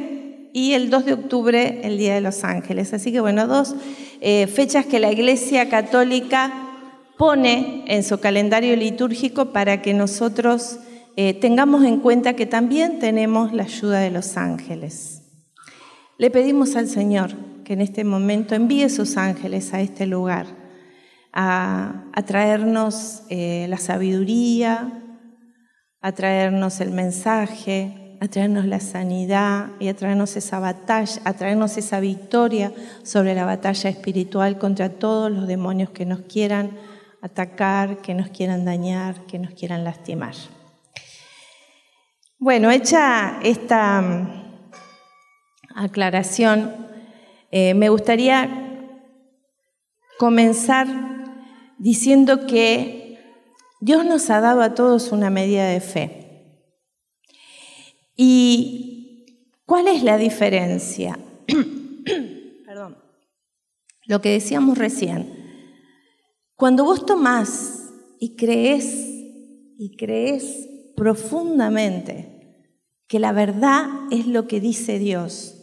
y 0.55 0.73
el 0.73 0.89
2 0.89 1.05
de 1.05 1.13
octubre 1.13 1.81
el 1.83 1.99
Día 1.99 2.15
de 2.15 2.23
los 2.23 2.43
Ángeles. 2.43 2.95
Así 2.95 3.13
que 3.13 3.21
bueno, 3.21 3.47
dos 3.47 3.75
eh, 4.23 4.47
fechas 4.47 4.87
que 4.87 4.99
la 4.99 5.13
Iglesia 5.13 5.69
Católica 5.69 6.70
pone 7.21 7.85
en 7.87 8.03
su 8.03 8.19
calendario 8.19 8.75
litúrgico 8.77 9.53
para 9.53 9.83
que 9.83 9.93
nosotros 9.93 10.79
eh, 11.17 11.35
tengamos 11.35 11.85
en 11.85 12.01
cuenta 12.01 12.33
que 12.33 12.47
también 12.47 12.99
tenemos 12.99 13.53
la 13.53 13.65
ayuda 13.65 13.99
de 13.99 14.11
los 14.11 14.39
ángeles. 14.39 15.21
Le 16.17 16.31
pedimos 16.31 16.77
al 16.77 16.89
Señor 16.89 17.33
que 17.63 17.75
en 17.75 17.83
este 17.83 18.05
momento 18.05 18.55
envíe 18.55 18.89
sus 18.89 19.19
ángeles 19.19 19.75
a 19.75 19.83
este 19.83 20.07
lugar, 20.07 20.47
a, 21.35 22.07
traernos 22.27 23.25
eh, 23.29 23.67
la 23.69 23.77
sabiduría, 23.77 24.91
a 26.01 26.13
traernos 26.13 26.81
el 26.81 26.91
mensaje, 26.91 28.17
a 28.23 28.29
traernos 28.29 28.65
la 28.65 28.81
sanidad 28.81 29.73
y 29.79 29.89
a 29.89 29.95
traernos 29.95 30.37
esa 30.37 30.59
batalla, 30.59 31.21
a 31.25 31.35
traernos 31.35 31.77
esa 31.77 32.01
victoria 32.01 32.73
sobre 33.03 33.35
la 33.35 33.45
batalla 33.45 33.91
espiritual 33.91 34.57
contra 34.57 34.89
todos 34.89 35.31
los 35.31 35.47
demonios 35.47 35.91
que 35.91 36.07
nos 36.07 36.21
quieran 36.21 36.71
atacar, 37.23 37.99
que 37.99 38.15
nos 38.15 38.31
quieran 38.31 38.65
dañar, 38.65 39.27
que 39.27 39.39
nos 39.39 39.55
quieran 39.55 39.85
lastimar. 39.85 40.35
Bueno, 42.39 42.71
hecha 42.71 43.39
esta 43.43 44.01
mm, 44.01 44.53
aclaración, 45.75 46.75
eh, 47.51 47.75
me 47.75 47.89
gustaría 47.89 48.49
comenzar 50.19 50.87
diciendo 51.79 52.47
que 52.47 53.19
Dios 53.81 54.05
nos 54.05 54.29
ha 54.31 54.41
dado 54.41 54.63
a 54.63 54.75
todos 54.75 55.13
una 55.13 55.31
medida 55.31 55.67
de 55.67 55.81
fe. 55.81 56.21
¿Y 58.17 59.27
cuál 59.65 59.89
es 59.89 60.03
la 60.03 60.19
diferencia? 60.19 61.19
Perdón. 62.67 62.99
Lo 64.05 64.21
que 64.21 64.31
decíamos 64.31 64.77
recién. 64.77 65.40
Cuando 66.61 66.85
vos 66.85 67.07
tomás 67.07 67.89
y 68.19 68.37
crees 68.37 68.85
y 69.79 69.97
crees 69.97 70.69
profundamente 70.95 72.67
que 73.07 73.19
la 73.19 73.33
verdad 73.33 73.87
es 74.11 74.27
lo 74.27 74.47
que 74.47 74.61
dice 74.61 74.99
Dios 74.99 75.55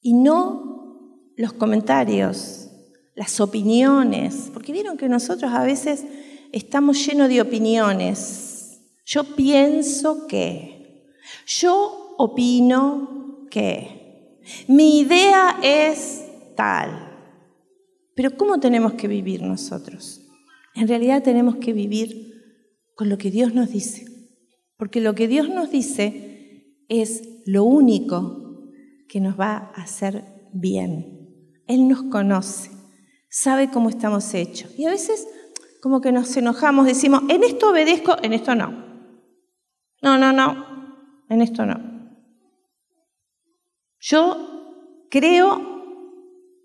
y 0.00 0.12
no 0.12 1.32
los 1.36 1.54
comentarios, 1.54 2.70
las 3.16 3.40
opiniones, 3.40 4.48
porque 4.54 4.70
vieron 4.70 4.96
que 4.96 5.08
nosotros 5.08 5.50
a 5.52 5.64
veces 5.64 6.04
estamos 6.52 7.04
llenos 7.04 7.28
de 7.28 7.40
opiniones. 7.40 8.80
Yo 9.04 9.34
pienso 9.34 10.28
que, 10.28 11.16
yo 11.48 12.14
opino 12.16 13.48
que, 13.50 14.38
mi 14.68 15.00
idea 15.00 15.58
es 15.64 16.26
tal. 16.54 17.06
Pero 18.14 18.36
¿cómo 18.36 18.60
tenemos 18.60 18.92
que 18.92 19.08
vivir 19.08 19.42
nosotros? 19.42 20.26
En 20.78 20.86
realidad 20.86 21.24
tenemos 21.24 21.56
que 21.56 21.72
vivir 21.72 22.40
con 22.94 23.08
lo 23.08 23.18
que 23.18 23.32
Dios 23.32 23.52
nos 23.52 23.70
dice. 23.70 24.06
Porque 24.76 25.00
lo 25.00 25.16
que 25.16 25.26
Dios 25.26 25.48
nos 25.48 25.72
dice 25.72 26.84
es 26.88 27.42
lo 27.46 27.64
único 27.64 28.70
que 29.08 29.20
nos 29.20 29.38
va 29.38 29.72
a 29.74 29.82
hacer 29.82 30.22
bien. 30.52 31.56
Él 31.66 31.88
nos 31.88 32.04
conoce, 32.04 32.70
sabe 33.28 33.70
cómo 33.70 33.88
estamos 33.88 34.32
hechos. 34.34 34.70
Y 34.78 34.84
a 34.84 34.90
veces 34.90 35.26
como 35.82 36.00
que 36.00 36.12
nos 36.12 36.36
enojamos, 36.36 36.86
decimos, 36.86 37.22
en 37.28 37.42
esto 37.42 37.70
obedezco, 37.70 38.14
en 38.22 38.32
esto 38.32 38.54
no. 38.54 38.70
No, 40.00 40.16
no, 40.16 40.32
no, 40.32 40.64
en 41.28 41.42
esto 41.42 41.66
no. 41.66 41.76
Yo 43.98 45.08
creo 45.10 45.60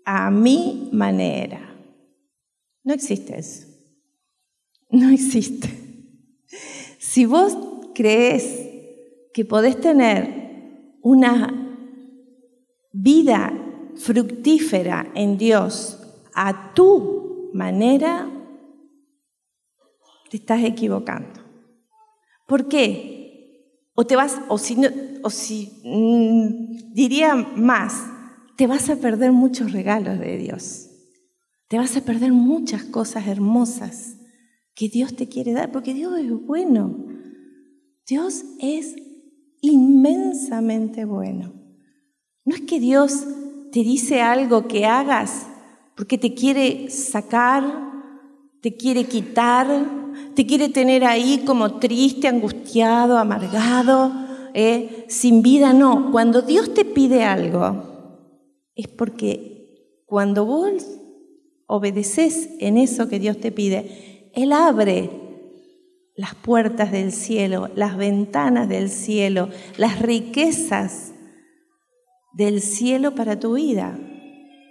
a 0.04 0.30
mi 0.30 0.88
manera. 0.92 1.76
No 2.84 2.94
existe 2.94 3.40
eso. 3.40 3.73
No 5.00 5.10
existe. 5.10 5.68
Si 6.98 7.26
vos 7.26 7.56
crees 7.94 8.44
que 9.32 9.44
podés 9.44 9.80
tener 9.80 10.98
una 11.02 11.80
vida 12.92 13.52
fructífera 13.96 15.10
en 15.16 15.36
Dios 15.36 15.98
a 16.32 16.74
tu 16.74 17.50
manera, 17.52 18.30
te 20.30 20.36
estás 20.36 20.62
equivocando. 20.62 21.40
¿Por 22.46 22.68
qué? 22.68 23.90
O 23.94 24.06
te 24.06 24.14
vas, 24.14 24.40
o 24.48 24.58
si, 24.58 24.76
o 25.22 25.30
si 25.30 25.80
mm, 25.84 26.92
diría 26.94 27.34
más, 27.34 28.06
te 28.56 28.68
vas 28.68 28.88
a 28.90 28.96
perder 28.96 29.32
muchos 29.32 29.72
regalos 29.72 30.20
de 30.20 30.38
Dios. 30.38 30.90
Te 31.66 31.78
vas 31.78 31.96
a 31.96 32.04
perder 32.04 32.32
muchas 32.32 32.84
cosas 32.84 33.26
hermosas 33.26 34.13
que 34.74 34.88
Dios 34.88 35.14
te 35.14 35.28
quiere 35.28 35.52
dar, 35.52 35.72
porque 35.72 35.94
Dios 35.94 36.18
es 36.18 36.30
bueno. 36.30 37.06
Dios 38.06 38.44
es 38.60 38.96
inmensamente 39.60 41.04
bueno. 41.04 41.52
No 42.44 42.54
es 42.54 42.62
que 42.62 42.80
Dios 42.80 43.24
te 43.72 43.80
dice 43.80 44.20
algo 44.20 44.68
que 44.68 44.84
hagas 44.84 45.46
porque 45.96 46.18
te 46.18 46.34
quiere 46.34 46.90
sacar, 46.90 47.62
te 48.60 48.76
quiere 48.76 49.04
quitar, 49.04 50.12
te 50.34 50.46
quiere 50.46 50.68
tener 50.68 51.04
ahí 51.04 51.42
como 51.46 51.78
triste, 51.78 52.28
angustiado, 52.28 53.18
amargado, 53.18 54.12
eh, 54.54 55.04
sin 55.08 55.42
vida. 55.42 55.72
No, 55.72 56.10
cuando 56.10 56.42
Dios 56.42 56.74
te 56.74 56.84
pide 56.84 57.22
algo, 57.22 58.18
es 58.74 58.88
porque 58.88 60.02
cuando 60.06 60.44
vos 60.44 60.84
obedeces 61.66 62.50
en 62.58 62.76
eso 62.76 63.08
que 63.08 63.20
Dios 63.20 63.38
te 63.38 63.52
pide, 63.52 64.13
Él 64.34 64.52
abre 64.52 65.10
las 66.16 66.34
puertas 66.34 66.92
del 66.92 67.12
cielo, 67.12 67.70
las 67.74 67.96
ventanas 67.96 68.68
del 68.68 68.88
cielo, 68.88 69.48
las 69.76 70.00
riquezas 70.00 71.12
del 72.32 72.60
cielo 72.60 73.14
para 73.14 73.38
tu 73.38 73.54
vida, 73.54 73.98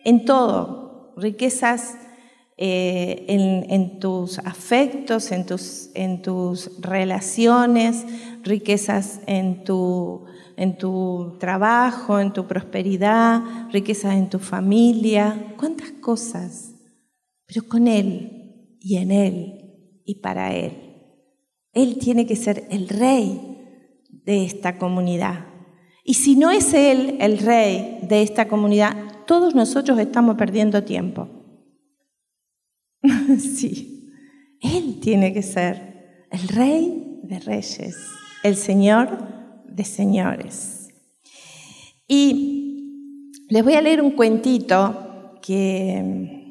en 0.05 0.25
todo, 0.25 1.13
riquezas 1.17 1.95
eh, 2.57 3.25
en, 3.27 3.99
tus 3.99 4.39
afectos, 4.39 5.31
en 5.31 5.45
tus, 5.45 5.89
en 5.95 6.21
tus 6.21 6.81
relaciones, 6.81 8.05
riquezas 8.43 9.21
en 9.27 9.63
tu, 9.63 10.25
en 10.55 10.77
tu 10.77 11.37
trabajo, 11.39 12.19
en 12.19 12.31
tu 12.31 12.45
prosperidad, 12.45 13.41
riquezas 13.71 14.13
en 14.13 14.29
tu 14.29 14.39
familia, 14.39 15.53
cuántas 15.57 15.91
cosas 15.91 16.73
pero 17.53 17.67
con 17.67 17.87
Él 17.87 18.42
y 18.83 18.97
en 18.97 19.11
Él 19.11 20.01
y 20.05 20.15
para 20.15 20.53
Él. 20.53 20.73
Él 21.71 21.97
tiene 21.97 22.27
que 22.27 22.35
ser 22.35 22.67
el 22.69 22.89
rey 22.89 23.39
de 24.09 24.43
esta 24.43 24.77
comunidad. 24.77 25.47
Y 26.03 26.15
si 26.15 26.35
no 26.35 26.51
es 26.51 26.73
Él 26.73 27.17
el 27.21 27.39
rey 27.39 27.99
de 28.03 28.21
esta 28.21 28.47
comunidad, 28.47 28.95
todos 29.25 29.55
nosotros 29.55 29.97
estamos 29.99 30.35
perdiendo 30.35 30.83
tiempo. 30.83 31.29
sí, 33.39 34.11
Él 34.59 34.99
tiene 34.99 35.33
que 35.33 35.41
ser 35.41 36.27
el 36.29 36.47
rey 36.49 37.21
de 37.23 37.39
reyes, 37.39 37.95
el 38.43 38.57
Señor 38.57 39.17
de 39.65 39.85
señores. 39.85 40.89
Y 42.05 43.31
les 43.49 43.63
voy 43.63 43.73
a 43.75 43.81
leer 43.81 44.01
un 44.01 44.11
cuentito 44.11 45.39
que 45.41 46.42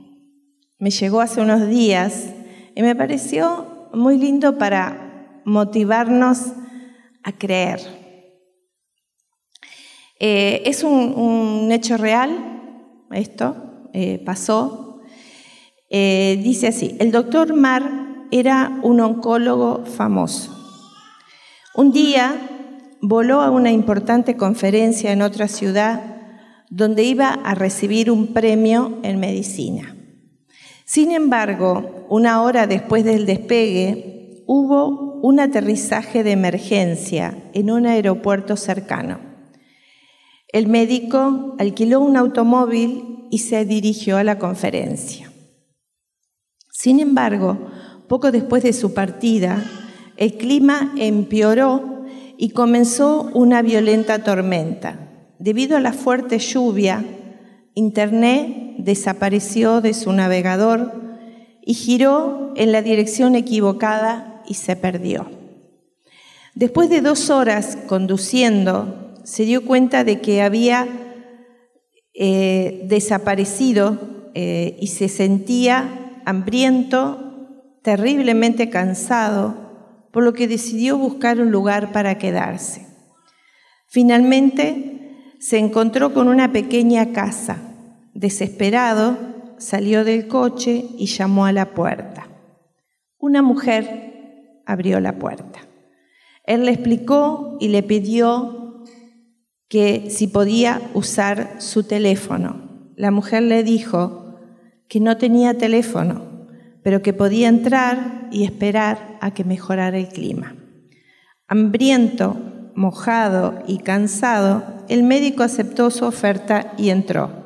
me 0.82 0.90
llegó 0.90 1.20
hace 1.20 1.40
unos 1.40 1.68
días 1.68 2.30
y 2.74 2.82
me 2.82 2.96
pareció 2.96 3.88
muy 3.94 4.18
lindo 4.18 4.58
para 4.58 5.40
motivarnos 5.44 6.54
a 7.22 7.30
creer. 7.30 7.78
Eh, 10.18 10.64
es 10.66 10.82
un, 10.82 11.68
hecho 11.70 11.96
real, 11.98 13.06
esto 13.12 13.86
eh, 13.92 14.20
pasó. 14.26 14.98
Eh, 15.88 16.40
dice 16.42 16.66
así, 16.66 16.96
el 16.98 17.12
doctor 17.12 17.54
Mar 17.54 17.88
era 18.32 18.80
un 18.82 18.98
oncólogo 18.98 19.84
famoso. 19.84 20.50
Un 21.76 21.92
día 21.92 22.34
voló 23.00 23.40
a 23.40 23.52
una 23.52 23.70
importante 23.70 24.36
conferencia 24.36 25.12
en 25.12 25.22
otra 25.22 25.46
ciudad 25.46 26.24
donde 26.70 27.04
iba 27.04 27.28
a 27.28 27.54
recibir 27.54 28.10
un 28.10 28.32
premio 28.32 28.98
en 29.04 29.20
medicina. 29.20 29.94
Sin 30.92 31.10
embargo, 31.10 32.04
una 32.10 32.42
hora 32.42 32.66
después 32.66 33.02
del 33.02 33.24
despegue, 33.24 34.44
hubo 34.46 35.20
un 35.22 35.40
aterrizaje 35.40 36.22
de 36.22 36.32
emergencia 36.32 37.50
en 37.54 37.70
un 37.70 37.86
aeropuerto 37.86 38.58
cercano. 38.58 39.18
El 40.48 40.68
médico 40.68 41.56
alquiló 41.58 42.00
un 42.00 42.18
automóvil 42.18 43.26
y 43.30 43.38
se 43.38 43.64
dirigió 43.64 44.18
a 44.18 44.22
la 44.22 44.38
conferencia. 44.38 45.32
Sin 46.70 47.00
embargo, 47.00 47.70
poco 48.06 48.30
después 48.30 48.62
de 48.62 48.74
su 48.74 48.92
partida, 48.92 49.64
el 50.18 50.34
clima 50.34 50.92
empeoró 50.98 52.04
y 52.36 52.50
comenzó 52.50 53.30
una 53.32 53.62
violenta 53.62 54.22
tormenta. 54.22 55.32
Debido 55.38 55.78
a 55.78 55.80
la 55.80 55.94
fuerte 55.94 56.38
lluvia, 56.38 57.02
Internet 57.72 58.61
desapareció 58.84 59.80
de 59.80 59.94
su 59.94 60.12
navegador 60.12 60.92
y 61.64 61.74
giró 61.74 62.52
en 62.56 62.72
la 62.72 62.82
dirección 62.82 63.34
equivocada 63.34 64.42
y 64.46 64.54
se 64.54 64.76
perdió. 64.76 65.30
Después 66.54 66.90
de 66.90 67.00
dos 67.00 67.30
horas 67.30 67.78
conduciendo, 67.86 69.14
se 69.24 69.44
dio 69.44 69.64
cuenta 69.64 70.04
de 70.04 70.20
que 70.20 70.42
había 70.42 70.86
eh, 72.14 72.82
desaparecido 72.88 73.98
eh, 74.34 74.76
y 74.80 74.88
se 74.88 75.08
sentía 75.08 76.20
hambriento, 76.24 77.18
terriblemente 77.82 78.68
cansado, 78.68 79.62
por 80.12 80.22
lo 80.24 80.34
que 80.34 80.46
decidió 80.46 80.98
buscar 80.98 81.40
un 81.40 81.50
lugar 81.50 81.92
para 81.92 82.18
quedarse. 82.18 82.86
Finalmente 83.88 85.34
se 85.38 85.58
encontró 85.58 86.12
con 86.12 86.28
una 86.28 86.52
pequeña 86.52 87.12
casa. 87.12 87.71
Desesperado, 88.14 89.16
salió 89.58 90.04
del 90.04 90.26
coche 90.26 90.84
y 90.98 91.06
llamó 91.06 91.46
a 91.46 91.52
la 91.52 91.74
puerta. 91.74 92.28
Una 93.18 93.42
mujer 93.42 94.62
abrió 94.66 95.00
la 95.00 95.18
puerta. 95.18 95.60
Él 96.44 96.64
le 96.66 96.72
explicó 96.72 97.56
y 97.60 97.68
le 97.68 97.82
pidió 97.82 98.82
que 99.68 100.10
si 100.10 100.26
podía 100.26 100.82
usar 100.92 101.56
su 101.58 101.84
teléfono. 101.84 102.92
La 102.96 103.10
mujer 103.10 103.44
le 103.44 103.62
dijo 103.62 104.36
que 104.88 105.00
no 105.00 105.16
tenía 105.16 105.56
teléfono, 105.56 106.46
pero 106.82 107.00
que 107.00 107.12
podía 107.12 107.48
entrar 107.48 108.28
y 108.32 108.44
esperar 108.44 109.16
a 109.20 109.32
que 109.32 109.44
mejorara 109.44 109.96
el 109.96 110.08
clima. 110.08 110.56
Hambriento, 111.46 112.36
mojado 112.74 113.62
y 113.66 113.78
cansado, 113.78 114.64
el 114.88 115.04
médico 115.04 115.42
aceptó 115.42 115.90
su 115.90 116.04
oferta 116.04 116.74
y 116.76 116.90
entró. 116.90 117.41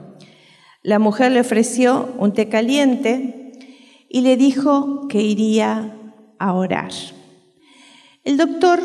La 0.87 1.01
mujer 1.01 1.33
le 1.33 1.41
ofreció 1.41 2.15
un 2.17 2.33
té 2.33 2.49
caliente 2.49 3.51
y 4.09 4.21
le 4.21 4.37
dijo 4.37 5.09
que 5.09 5.21
iría 5.21 5.97
a 6.39 6.53
orar. 6.53 6.93
El 8.23 8.37
doctor 8.37 8.79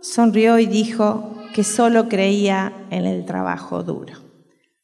sonrió 0.00 0.60
y 0.60 0.66
dijo 0.66 1.34
que 1.52 1.64
solo 1.64 2.08
creía 2.08 2.72
en 2.90 3.06
el 3.06 3.24
trabajo 3.24 3.82
duro. 3.82 4.14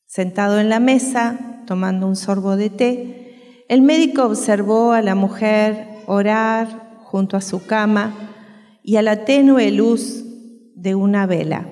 Sentado 0.05 0.59
en 0.59 0.68
la 0.68 0.81
mesa, 0.81 1.62
tomando 1.64 2.09
un 2.09 2.16
sorbo 2.16 2.57
de 2.57 2.71
té, 2.71 3.64
el 3.68 3.81
médico 3.81 4.25
observó 4.25 4.90
a 4.90 5.01
la 5.01 5.14
mujer 5.14 5.87
orar 6.09 6.99
junto 7.05 7.37
a 7.37 7.40
su 7.40 7.66
cama 7.66 8.33
y 8.83 8.97
a 8.97 9.03
la 9.03 9.25
tenue 9.25 9.71
luz 9.71 10.25
de 10.75 10.97
una 10.97 11.25
vela. 11.27 11.68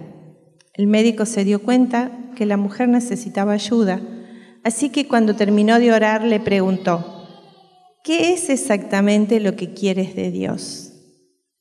El 0.75 0.87
médico 0.87 1.27
se 1.27 1.43
dio 1.43 1.61
cuenta 1.61 2.13
que 2.37 2.47
la 2.47 2.57
mujer 2.57 2.89
necesitaba 2.89 3.55
ayuda, 3.55 4.01
así 4.67 4.91
que 4.91 5.07
cuando 5.07 5.37
terminó 5.37 5.79
de 5.79 5.93
orar 5.93 6.25
le 6.25 6.41
preguntó, 6.41 7.29
¿qué 8.03 8.33
es 8.33 8.51
exactamente 8.51 9.39
lo 9.39 9.55
que 9.55 9.75
quieres 9.75 10.17
de 10.17 10.33
Dios? 10.33 10.93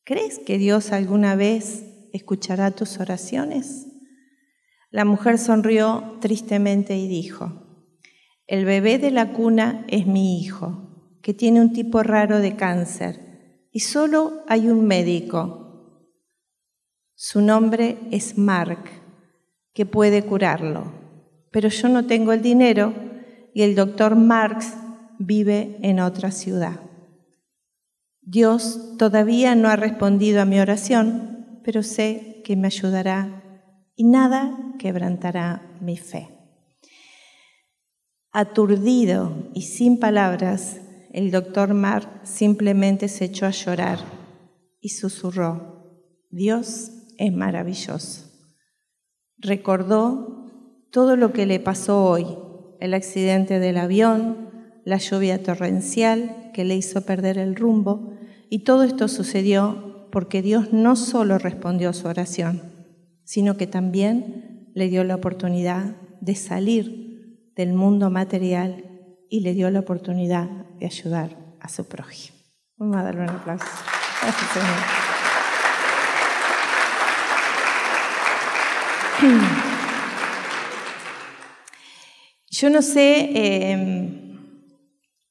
¿Crees 0.04 0.40
que 0.40 0.58
Dios 0.58 0.92
alguna 0.92 1.36
vez 1.36 1.84
escuchará 2.14 2.72
tus 2.72 3.00
oraciones? 3.00 3.86
La 4.90 5.06
mujer 5.06 5.38
sonrió 5.38 6.18
tristemente 6.20 6.98
y 6.98 7.08
dijo, 7.08 7.92
el 8.48 8.66
bebé 8.66 8.98
de 8.98 9.12
la 9.12 9.34
cuna 9.34 9.86
es 9.88 10.08
mi 10.08 10.42
hijo, 10.42 11.20
que 11.22 11.36
tiene 11.36 11.62
un 11.62 11.74
tipo 11.74 12.02
raro 12.02 12.40
de 12.40 12.56
cáncer, 12.56 13.68
y 13.72 13.82
solo 13.82 14.44
hay 14.48 14.68
un 14.68 14.84
médico. 14.88 16.10
Su 17.14 17.42
nombre 17.42 18.00
es 18.10 18.36
Mark 18.36 18.90
que 19.76 19.86
puede 19.86 20.24
curarlo. 20.24 21.05
Pero 21.56 21.70
yo 21.70 21.88
no 21.88 22.06
tengo 22.06 22.34
el 22.34 22.42
dinero 22.42 22.94
y 23.54 23.62
el 23.62 23.76
doctor 23.76 24.18
Marx 24.18 24.74
vive 25.20 25.78
en 25.84 26.02
otra 26.02 26.32
ciudad. 26.32 26.82
Dios 28.20 28.98
todavía 28.98 29.56
no 29.56 29.70
ha 29.70 29.78
respondido 29.78 30.42
a 30.42 30.46
mi 30.46 30.60
oración, 30.60 31.62
pero 31.64 31.82
sé 31.82 32.42
que 32.44 32.58
me 32.58 32.68
ayudará 32.68 33.64
y 33.96 34.04
nada 34.04 34.76
quebrantará 34.80 35.78
mi 35.80 35.96
fe. 35.96 36.28
Aturdido 38.34 39.50
y 39.54 39.62
sin 39.62 39.98
palabras, 39.98 40.82
el 41.14 41.32
doctor 41.32 41.74
Mar 41.74 42.20
simplemente 42.24 43.08
se 43.08 43.24
echó 43.24 43.46
a 43.46 43.52
llorar 43.52 44.00
y 44.82 44.90
susurró, 44.90 46.20
Dios 46.30 46.92
es 47.18 47.32
maravilloso. 47.32 48.30
Recordó 49.38 50.45
todo 50.96 51.18
lo 51.18 51.34
que 51.34 51.46
le 51.46 51.60
pasó 51.60 52.06
hoy, 52.06 52.26
el 52.80 52.94
accidente 52.94 53.60
del 53.60 53.76
avión, 53.76 54.50
la 54.86 54.96
lluvia 54.96 55.44
torrencial 55.44 56.52
que 56.54 56.64
le 56.64 56.78
hizo 56.78 57.02
perder 57.02 57.38
el 57.38 57.58
rumbo, 57.58 58.14
y 58.50 58.60
todo 58.60 58.84
esto 58.84 59.10
sucedió 59.10 60.08
porque 60.10 60.42
Dios 60.42 60.72
no 60.72 60.96
solo 60.96 61.38
respondió 61.38 61.90
a 61.90 61.94
su 61.94 62.08
oración, 62.08 62.62
sino 63.26 63.58
que 63.58 63.68
también 63.68 64.72
le 64.74 64.88
dio 64.88 65.04
la 65.04 65.16
oportunidad 65.16 65.98
de 66.22 66.36
salir 66.36 67.52
del 67.58 67.74
mundo 67.74 68.10
material 68.10 69.18
y 69.30 69.42
le 69.42 69.54
dio 69.54 69.70
la 69.72 69.82
oportunidad 69.82 70.48
de 70.80 70.86
ayudar 70.86 71.58
a 71.60 71.68
su 71.68 71.90
prójimo. 71.90 72.38
Vamos 72.78 72.96
a 72.96 73.04
darle 73.04 73.24
un 73.24 73.32
aplauso. 73.32 73.66
Gracias, 74.22 74.50
Señor. 79.20 79.65
Yo 82.58 82.70
no 82.70 82.82
sé, 82.82 83.32
eh, 83.34 84.32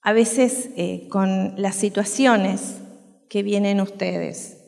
a 0.03 0.13
veces 0.13 0.69
eh, 0.77 1.09
con 1.09 1.55
las 1.57 1.75
situaciones 1.75 2.83
que 3.31 3.43
vienen 3.43 3.81
ustedes, 3.81 4.59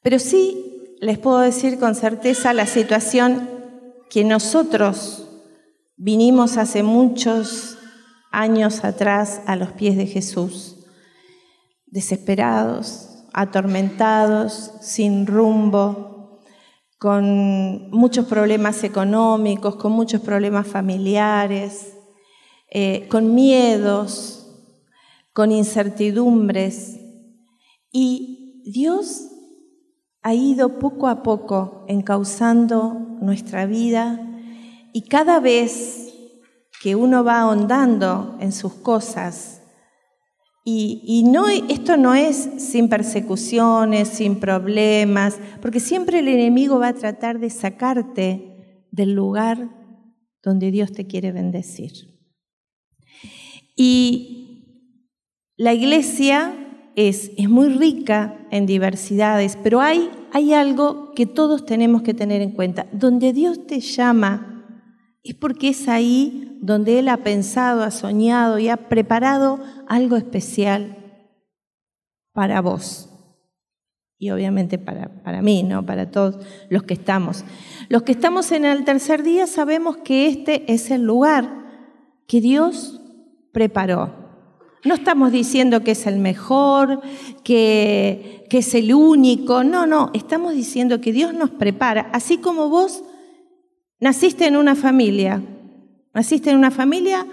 pero 0.00 0.18
sí 0.18 0.96
les 1.02 1.18
puedo 1.18 1.40
decir 1.40 1.78
con 1.78 1.94
certeza 1.94 2.54
la 2.54 2.64
situación 2.64 3.50
que 4.08 4.24
nosotros 4.24 5.28
vinimos 5.98 6.56
hace 6.56 6.82
muchos 6.82 7.76
años 8.32 8.82
atrás 8.82 9.42
a 9.44 9.54
los 9.54 9.72
pies 9.72 9.98
de 9.98 10.06
Jesús, 10.06 10.86
desesperados, 11.84 13.22
atormentados, 13.34 14.72
sin 14.80 15.26
rumbo, 15.26 16.15
con 16.98 17.90
muchos 17.90 18.26
problemas 18.26 18.82
económicos, 18.84 19.76
con 19.76 19.92
muchos 19.92 20.20
problemas 20.20 20.66
familiares, 20.66 21.96
eh, 22.70 23.06
con 23.08 23.34
miedos, 23.34 24.46
con 25.32 25.52
incertidumbres. 25.52 26.98
Y 27.92 28.62
Dios 28.64 29.28
ha 30.22 30.34
ido 30.34 30.78
poco 30.78 31.08
a 31.08 31.22
poco 31.22 31.84
encauzando 31.88 32.94
nuestra 33.20 33.66
vida 33.66 34.20
y 34.92 35.02
cada 35.02 35.40
vez 35.40 36.14
que 36.82 36.96
uno 36.96 37.22
va 37.22 37.40
ahondando 37.40 38.36
en 38.40 38.52
sus 38.52 38.74
cosas, 38.74 39.62
y, 40.68 41.24
esto 41.68 41.96
no 41.96 42.16
es 42.16 42.50
sin 42.58 42.88
persecuciones, 42.88 44.08
sin 44.08 44.40
problemas, 44.40 45.38
porque 45.62 45.78
siempre 45.78 46.18
el 46.18 46.26
enemigo 46.26 46.80
va 46.80 46.88
a 46.88 46.94
tratar 46.94 47.38
de 47.38 47.50
sacarte 47.50 48.82
del 48.90 49.12
lugar 49.12 49.70
donde 50.42 50.72
Dios 50.72 50.90
te 50.90 51.06
quiere 51.06 51.30
bendecir. 51.30 51.92
Y 53.76 54.82
la 55.56 55.72
iglesia 55.72 56.52
es, 56.96 57.30
muy 57.48 57.68
rica 57.68 58.36
en 58.50 58.66
diversidades, 58.66 59.56
pero 59.62 59.80
hay 59.80 60.52
algo 60.52 61.12
que 61.14 61.26
todos 61.26 61.64
tenemos 61.64 62.02
que 62.02 62.12
tener 62.12 62.42
en 62.42 62.50
cuenta. 62.50 62.88
Donde 62.90 63.32
Dios 63.32 63.68
te 63.68 63.78
llama 63.78 64.55
es 65.28 65.34
porque 65.34 65.68
es 65.68 65.88
ahí 65.88 66.58
donde 66.60 66.98
Él 66.98 67.08
ha 67.08 67.18
pensado, 67.18 67.82
ha 67.82 67.90
soñado 67.90 68.58
y 68.58 68.68
ha 68.68 68.88
preparado 68.88 69.60
algo 69.88 70.16
especial 70.16 70.96
para 72.32 72.60
vos. 72.60 73.08
Y 74.18 74.30
obviamente 74.30 74.78
para, 74.78 75.22
para 75.22 75.42
mí, 75.42 75.62
¿no? 75.62 75.84
Para 75.84 76.10
todos 76.10 76.38
los 76.70 76.84
que 76.84 76.94
estamos. 76.94 77.44
Los 77.88 78.02
que 78.02 78.12
estamos 78.12 78.50
en 78.52 78.64
el 78.64 78.84
tercer 78.84 79.22
día 79.22 79.46
sabemos 79.46 79.98
que 79.98 80.26
este 80.26 80.72
es 80.72 80.90
el 80.90 81.02
lugar 81.02 81.48
que 82.26 82.40
Dios 82.40 83.00
preparó. 83.52 84.26
No 84.84 84.94
estamos 84.94 85.32
diciendo 85.32 85.82
que 85.82 85.92
es 85.92 86.06
el 86.06 86.18
mejor, 86.18 87.00
que, 87.42 88.46
que, 88.48 88.58
es 88.58 88.74
el 88.74 88.94
único, 88.94 89.64
no, 89.64 89.86
no, 89.86 90.10
estamos 90.14 90.54
diciendo 90.54 91.00
que 91.00 91.12
Dios 91.12 91.34
nos 91.34 91.50
prepara, 91.50 92.08
así 92.12 92.38
como 92.38 92.68
vos 92.68 93.02
naciste 94.00 94.46
en 94.46 94.56
una 94.56 94.74
familia, 94.74 95.42
naciste 96.14 96.50
en 96.50 96.56
una 96.56 96.70
familia 96.70 97.26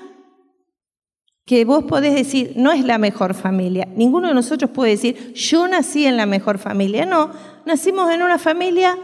que 1.46 1.66
vos 1.66 1.84
podés 1.84 2.16
decir, 2.16 2.54
no 2.56 2.72
es 2.72 2.86
la 2.86 2.98
mejor 2.98 3.34
familia. 3.34 3.88
Ninguno 3.96 4.30
de 4.30 4.34
nosotros 4.34 4.72
puede 4.72 4.92
decir, 4.92 5.34
yo 5.34 5.68
nací 5.68 6.06
en 6.06 6.16
la 6.16 6.26
mejor 6.26 6.58
familia. 6.58 7.06
No, 7.06 7.32
nacimos 7.66 8.10
en 8.12 8.24
una 8.24 8.40
familia 8.40 8.98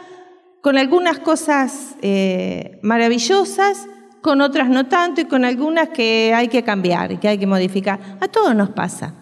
con 0.61 0.77
algunas 0.77 1.19
cosas 1.19 1.95
eh, 2.01 2.79
maravillosas, 2.81 3.87
con 4.21 4.41
otras 4.41 4.69
no 4.69 4.87
tanto 4.87 5.21
y 5.21 5.25
con 5.25 5.45
algunas 5.45 5.89
que 5.89 6.33
hay 6.35 6.49
que 6.49 6.63
cambiar 6.63 7.19
que 7.19 7.27
hay 7.27 7.37
que 7.37 7.47
modificar. 7.47 8.17
A 8.21 8.27
todos 8.27 8.55
nos 8.55 8.69
pasa. 8.69 9.15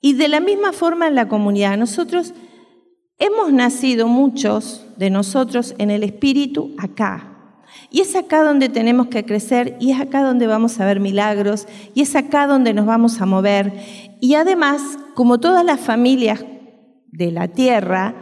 Y 0.00 0.14
de 0.14 0.28
la 0.28 0.40
misma 0.40 0.72
forma 0.72 1.08
en 1.08 1.14
la 1.16 1.28
comunidad, 1.28 1.76
nosotros 1.76 2.34
hemos 3.18 3.52
nacido 3.52 4.06
muchos 4.06 4.86
de 4.96 5.10
nosotros 5.10 5.74
en 5.78 5.90
el 5.90 6.04
espíritu 6.04 6.74
acá, 6.78 7.37
y 7.90 8.00
es 8.00 8.14
acá 8.14 8.42
donde 8.42 8.68
tenemos 8.68 9.06
que 9.06 9.24
crecer 9.24 9.76
y 9.80 9.92
es 9.92 10.00
acá 10.00 10.22
donde 10.22 10.46
vamos 10.46 10.78
a 10.78 10.84
ver 10.84 11.00
milagros 11.00 11.66
y 11.94 12.02
es 12.02 12.14
acá 12.16 12.46
donde 12.46 12.74
nos 12.74 12.84
vamos 12.84 13.20
a 13.20 13.26
mover. 13.26 13.72
Y 14.20 14.34
además, 14.34 14.82
como 15.14 15.40
todas 15.40 15.64
las 15.64 15.80
familias 15.80 16.44
de 17.06 17.32
la 17.32 17.48
tierra, 17.48 18.14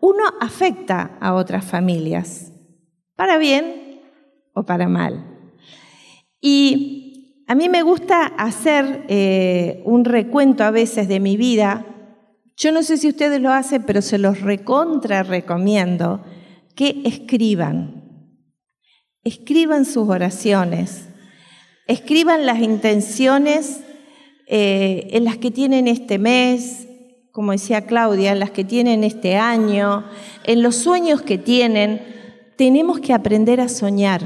uno 0.00 0.24
afecta 0.40 1.16
a 1.20 1.34
otras 1.34 1.64
familias, 1.64 2.52
para 3.14 3.38
bien 3.38 4.00
o 4.54 4.64
para 4.64 4.88
mal. 4.88 5.24
Y 6.40 7.44
a 7.46 7.54
mí 7.54 7.68
me 7.68 7.82
gusta 7.82 8.26
hacer 8.26 9.04
eh, 9.08 9.82
un 9.84 10.04
recuento 10.04 10.64
a 10.64 10.72
veces 10.72 11.06
de 11.06 11.20
mi 11.20 11.36
vida. 11.36 11.86
Yo 12.56 12.72
no 12.72 12.82
sé 12.82 12.96
si 12.96 13.08
ustedes 13.08 13.40
lo 13.40 13.52
hacen, 13.52 13.84
pero 13.84 14.02
se 14.02 14.18
los 14.18 14.40
recontra 14.40 15.22
recomiendo 15.22 16.24
que 16.74 17.02
escriban 17.04 18.01
escriban 19.24 19.84
sus 19.84 20.08
oraciones, 20.08 21.06
escriban 21.86 22.46
las 22.46 22.60
intenciones 22.60 23.80
eh, 24.46 25.08
en 25.12 25.24
las 25.24 25.36
que 25.36 25.50
tienen 25.50 25.88
este 25.88 26.18
mes, 26.18 26.88
como 27.30 27.52
decía 27.52 27.86
Claudia, 27.86 28.32
en 28.32 28.40
las 28.40 28.50
que 28.50 28.64
tienen 28.64 29.04
este 29.04 29.36
año, 29.36 30.04
en 30.44 30.62
los 30.62 30.76
sueños 30.76 31.22
que 31.22 31.38
tienen. 31.38 32.02
Tenemos 32.56 33.00
que 33.00 33.14
aprender 33.14 33.60
a 33.60 33.68
soñar. 33.68 34.22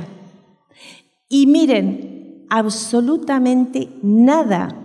Y 1.29 1.47
miren, 1.47 2.47
absolutamente 2.51 3.89
nada 4.03 4.77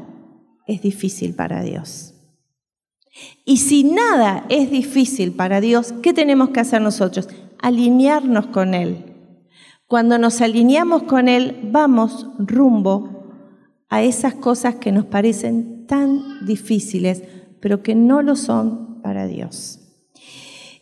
es 0.68 0.82
difícil 0.82 1.34
para 1.34 1.64
Dios. 1.64 2.14
Y 3.44 3.58
si 3.58 3.84
nada 3.84 4.46
es 4.50 4.72
difícil 4.72 5.34
para 5.34 5.60
Dios, 5.60 5.94
¿qué 6.02 6.14
tenemos 6.14 6.50
que 6.50 6.60
hacer 6.60 6.82
nosotros? 6.82 7.28
Alinearnos 7.60 8.48
con 8.48 8.74
Él. 8.74 9.11
Cuando 9.92 10.18
nos 10.18 10.40
alineamos 10.40 11.04
con 11.04 11.28
Él, 11.28 11.60
vamos 11.64 12.26
rumbo 12.38 13.26
a 13.90 14.02
esas 14.02 14.34
cosas 14.36 14.76
que 14.76 14.90
nos 14.90 15.04
parecen 15.04 15.86
tan 15.86 16.46
difíciles, 16.46 17.24
pero 17.60 17.84
que 17.84 17.94
no 17.94 18.22
lo 18.22 18.38
son 18.38 19.02
para 19.02 19.28
Dios. 19.28 19.82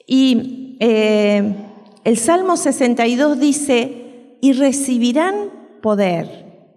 Y 0.05 0.77
eh, 0.79 1.55
el 2.03 2.17
Salmo 2.19 2.55
62 2.55 3.39
dice, 3.39 4.37
y 4.41 4.53
recibirán 4.53 5.53
poder, 5.81 6.69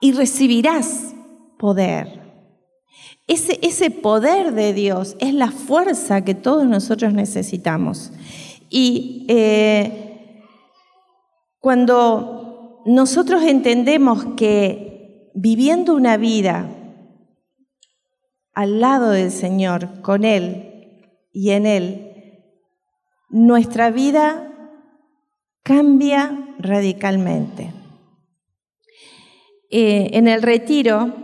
y 0.00 0.12
recibirás 0.12 1.14
poder. 1.58 2.22
Ese, 3.26 3.58
ese 3.60 3.90
poder 3.90 4.54
de 4.54 4.72
Dios 4.72 5.14
es 5.20 5.34
la 5.34 5.50
fuerza 5.50 6.24
que 6.24 6.34
todos 6.34 6.66
nosotros 6.66 7.12
necesitamos. 7.12 8.12
Y 8.70 9.26
eh, 9.28 10.08
cuando 11.62 12.82
nosotros 12.86 13.44
entendemos 13.44 14.24
que 14.36 15.30
viviendo 15.32 15.94
una 15.94 16.16
vida 16.16 16.68
al 18.52 18.80
lado 18.80 19.10
del 19.10 19.30
Señor, 19.30 20.02
con 20.02 20.24
Él 20.24 21.06
y 21.32 21.50
en 21.50 21.66
Él, 21.66 22.42
nuestra 23.30 23.92
vida 23.92 24.52
cambia 25.62 26.52
radicalmente. 26.58 27.72
Eh, 29.70 30.10
en 30.14 30.26
el 30.26 30.42
retiro 30.42 31.14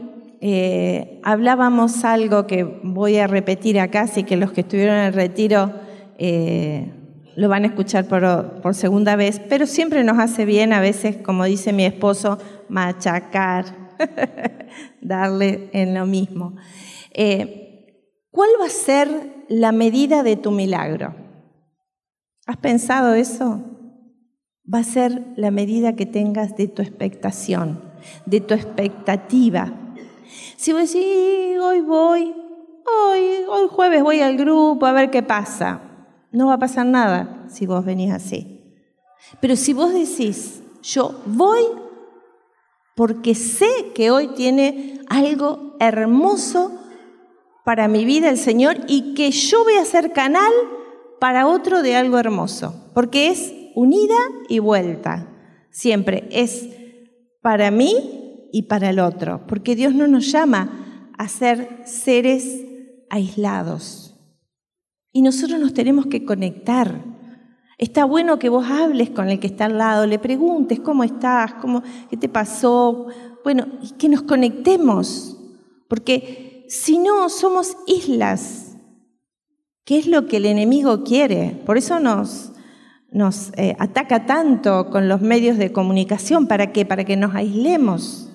eh, 0.41 1.21
hablábamos 1.25 2.05
algo 2.05 2.47
que 2.47 2.63
voy 2.63 3.17
a 3.17 3.27
repetir 3.27 3.81
acá, 3.81 4.03
así 4.03 4.23
que 4.23 4.37
los 4.37 4.53
que 4.53 4.61
estuvieron 4.61 4.99
en 4.99 5.07
el 5.07 5.15
retiro 5.15 5.73
eh, 6.17 6.95
lo 7.39 7.49
van 7.49 7.63
a 7.63 7.69
escuchar 7.69 8.07
por, 8.07 8.61
por, 8.63 8.75
segunda 8.75 9.15
vez, 9.15 9.41
pero 9.49 9.69
siempre 9.69 10.03
nos 10.03 10.19
hace 10.19 10.45
bien 10.45 10.73
a 10.73 10.81
veces, 10.81 11.19
como 11.19 11.45
dice 11.45 11.73
mi 11.73 11.85
esposo, 11.85 12.37
machacar, 12.69 13.65
darle 15.01 15.71
en 15.73 15.95
lo 15.95 16.05
mismo. 16.05 16.57
¿Cuál 18.33 18.51
va 18.61 18.67
a 18.67 18.71
ser 18.71 19.09
la 19.49 19.71
medida 19.71 20.25
de 20.25 20.35
tu 20.35 20.51
milagro? 20.51 21.15
¿Has 22.45 22.57
pensado 22.57 23.15
eso? 23.15 23.63
Va 24.73 24.81
a 24.81 24.85
ser 24.85 25.23
la 25.37 25.53
medida 25.53 25.95
que 25.95 26.07
tengas 26.07 26.57
de 26.57 26.67
tu 26.67 26.83
expectación, 26.83 27.81
de 28.27 28.41
tu 28.41 28.55
expectativa. 28.55 29.73
Si 30.57 30.73
vos 30.73 30.93
decís, 30.93 31.57
hoy 31.63 31.83
voy, 31.83 32.35
hoy, 33.01 33.45
hoy 33.49 33.69
jueves 33.71 34.03
voy 34.03 34.23
al 34.23 34.37
grupo 34.37 34.87
a 34.87 34.93
ver 34.93 35.11
qué 35.11 35.23
pasa, 35.23 35.88
no 36.33 36.47
va 36.49 36.55
a 36.55 36.59
pasar 36.59 36.87
nada 36.87 37.47
si 37.49 37.67
vos 37.67 37.85
venís 37.85 38.13
así. 38.13 38.77
Pero 39.41 39.57
si 39.57 39.73
vos 39.73 39.93
decís, 39.93 40.63
yo 40.83 41.21
voy 41.27 41.63
porque 42.95 43.35
sé 43.35 43.93
que 43.95 44.11
hoy 44.11 44.29
tiene 44.35 45.01
algo 45.09 45.77
hermoso 45.79 46.73
para 47.65 47.87
mi 47.87 48.05
vida 48.05 48.29
el 48.29 48.39
Señor 48.39 48.79
y 48.89 49.15
que 49.15 49.31
yo 49.31 49.63
voy 49.63 49.75
a 49.75 49.85
ser 49.85 50.13
canal 50.13 50.53
para 51.21 51.47
otro 51.47 51.83
de 51.83 51.97
algo 51.97 52.19
hermoso, 52.19 52.91
porque 52.95 53.29
es 53.29 53.53
unida 53.75 54.17
y 54.49 54.59
vuelta. 54.59 55.29
Siempre 55.71 56.29
es 56.33 56.69
para 57.41 57.71
mí 57.71 58.49
y 58.53 58.63
para 58.63 58.91
el 58.91 58.99
otro, 58.99 59.47
porque 59.47 59.77
Dios 59.77 59.95
no 59.95 60.09
nos 60.09 60.33
llama 60.33 61.11
a 61.17 61.29
ser 61.29 61.83
seres 61.85 62.63
aislados. 63.11 64.08
Y 65.13 65.23
nosotros 65.23 65.59
nos 65.59 65.75
tenemos 65.75 66.07
que 66.07 66.25
conectar. 66.25 67.05
Está 67.79 68.05
bueno 68.05 68.39
que 68.39 68.49
vos 68.49 68.67
hables 68.69 69.11
con 69.11 69.29
el 69.29 69.39
que 69.39 69.47
está 69.47 69.67
al 69.67 69.79
lado, 69.79 70.07
le 70.07 70.19
preguntes 70.19 70.81
cómo 70.81 71.05
estás, 71.05 71.55
cómo, 71.55 71.83
qué 72.11 72.17
te 72.17 72.29
pasó. 72.29 73.07
Bueno, 73.45 73.67
y 73.83 73.93
que 73.93 74.09
nos 74.09 74.23
conectemos, 74.23 75.37
porque 75.89 76.67
si 76.69 76.99
no, 76.99 77.29
somos 77.29 77.77
islas. 77.87 78.77
¿Qué 79.85 79.99
es 79.99 80.07
lo 80.07 80.27
que 80.27 80.37
el 80.37 80.45
enemigo 80.45 81.03
quiere? 81.03 81.63
Por 81.65 81.79
eso 81.79 81.99
nos, 81.99 82.53
nos 83.11 83.53
eh, 83.57 83.75
ataca 83.79 84.27
tanto 84.27 84.91
con 84.91 85.09
los 85.09 85.23
medios 85.23 85.57
de 85.57 85.73
comunicación. 85.73 86.47
¿Para 86.47 86.73
qué? 86.73 86.85
Para 86.85 87.05
que 87.05 87.17
nos 87.17 87.35
aislemos. 87.35 88.28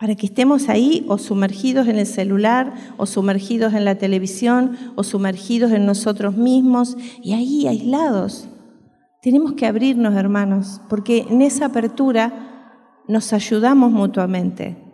Para 0.00 0.16
que 0.16 0.26
estemos 0.26 0.68
ahí 0.68 1.04
o 1.08 1.18
sumergidos 1.18 1.86
en 1.86 1.98
el 1.98 2.06
celular, 2.06 2.74
o 2.96 3.06
sumergidos 3.06 3.74
en 3.74 3.84
la 3.84 3.96
televisión, 3.96 4.76
o 4.96 5.04
sumergidos 5.04 5.70
en 5.70 5.86
nosotros 5.86 6.36
mismos 6.36 6.96
y 7.22 7.34
ahí 7.34 7.68
aislados. 7.68 8.48
Tenemos 9.22 9.52
que 9.52 9.66
abrirnos, 9.66 10.14
hermanos, 10.14 10.80
porque 10.88 11.26
en 11.28 11.42
esa 11.42 11.66
apertura 11.66 12.96
nos 13.06 13.32
ayudamos 13.32 13.92
mutuamente 13.92 14.90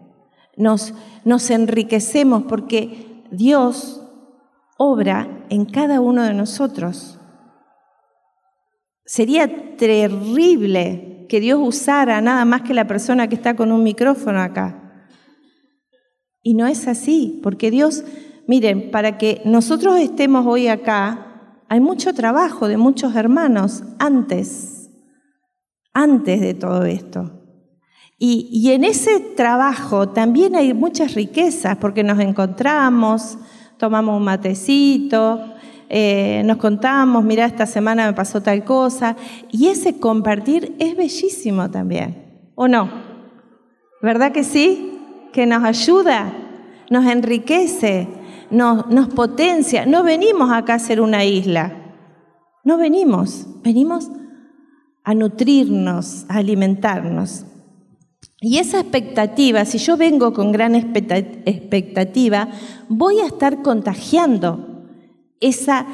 nos, 0.56 0.94
nos 1.24 1.50
enriquecemos 1.50 2.44
porque 2.44 3.24
Dios 3.30 4.02
obra 4.78 5.28
en 5.50 5.66
cada 5.66 6.00
uno 6.00 6.22
de 6.22 6.34
nosotros. 6.34 7.20
Sería 9.04 9.76
terrible 9.76 11.26
que 11.28 11.40
Dios 11.40 11.60
usara 11.62 12.20
nada 12.20 12.44
más 12.44 12.62
que 12.62 12.74
la 12.74 12.86
persona 12.86 13.28
que 13.28 13.36
está 13.36 13.54
con 13.54 13.70
un 13.70 13.82
micrófono 13.82 14.40
acá. 14.40 14.85
Y 16.46 16.54
no 16.54 16.68
es 16.68 16.86
así, 16.86 17.40
porque 17.42 17.72
Dios, 17.72 18.04
miren, 18.46 18.92
para 18.92 19.18
que 19.18 19.42
nosotros 19.44 19.98
estemos 19.98 20.46
hoy 20.46 20.68
acá, 20.68 21.56
hay 21.68 21.80
mucho 21.80 22.14
trabajo 22.14 22.68
de 22.68 22.76
muchos 22.76 23.16
hermanos 23.16 23.82
antes, 23.98 24.88
antes 25.92 26.40
de 26.40 26.54
todo 26.54 26.84
esto. 26.84 27.32
Y, 28.16 28.70
en 28.70 28.84
ese 28.84 29.18
trabajo 29.18 30.10
también 30.10 30.54
hay 30.54 30.72
muchas 30.72 31.14
riquezas, 31.14 31.78
porque 31.78 32.04
nos 32.04 32.20
encontramos, 32.20 33.38
tomamos 33.76 34.16
un 34.16 34.24
matecito, 34.24 35.40
eh, 35.88 36.42
nos 36.44 36.58
contamos, 36.58 37.24
mira, 37.24 37.44
esta 37.44 37.66
semana 37.66 38.06
me 38.06 38.12
pasó 38.12 38.40
tal 38.40 38.62
cosa, 38.62 39.16
y 39.50 39.66
ese 39.66 39.98
compartir 39.98 40.76
es 40.78 40.96
bellísimo 40.96 41.72
también, 41.72 42.52
¿o 42.54 42.68
no? 42.68 42.88
¿Verdad 44.00 44.30
que 44.30 44.44
sí? 44.44 44.92
Que 45.36 45.44
nos 45.44 45.64
ayuda, 45.64 46.32
nos 46.88 47.04
enriquece, 47.04 48.08
nos, 48.50 48.86
nos 48.86 49.08
potencia. 49.08 49.84
No 49.84 50.02
venimos 50.02 50.50
acá 50.50 50.72
a 50.72 50.78
ser 50.78 50.98
una 50.98 51.26
isla, 51.26 51.76
no 52.64 52.78
venimos, 52.78 53.46
venimos 53.62 54.10
a 55.04 55.12
nutrirnos, 55.12 56.24
a 56.30 56.38
alimentarnos. 56.38 57.44
Y 58.40 58.56
esa 58.56 58.80
expectativa, 58.80 59.66
si 59.66 59.76
yo 59.76 59.98
vengo 59.98 60.32
con 60.32 60.52
gran 60.52 60.74
expectativa, 60.74 62.48
voy 62.88 63.20
a 63.20 63.26
estar 63.26 63.60
contagiando 63.60 64.86
esa, 65.40 65.84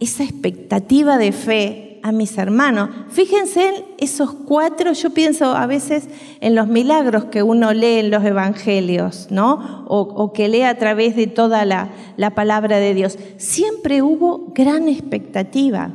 esa 0.00 0.24
expectativa 0.24 1.18
de 1.18 1.30
fe 1.30 1.87
a 2.02 2.12
mis 2.12 2.36
hermanos. 2.38 2.90
Fíjense 3.10 3.68
en 3.68 3.84
esos 3.98 4.32
cuatro, 4.32 4.92
yo 4.92 5.10
pienso 5.10 5.56
a 5.56 5.66
veces 5.66 6.08
en 6.40 6.54
los 6.54 6.68
milagros 6.68 7.26
que 7.26 7.42
uno 7.42 7.72
lee 7.72 7.98
en 7.98 8.10
los 8.10 8.24
evangelios, 8.24 9.28
¿no? 9.30 9.84
O, 9.88 10.32
que 10.32 10.48
lee 10.48 10.62
a 10.62 10.78
través 10.78 11.16
de 11.16 11.26
toda 11.26 11.64
la, 11.64 11.90
la 12.16 12.34
palabra 12.34 12.78
de 12.78 12.94
Dios. 12.94 13.18
Siempre 13.36 14.02
hubo 14.02 14.52
gran 14.54 14.88
expectativa. 14.88 15.92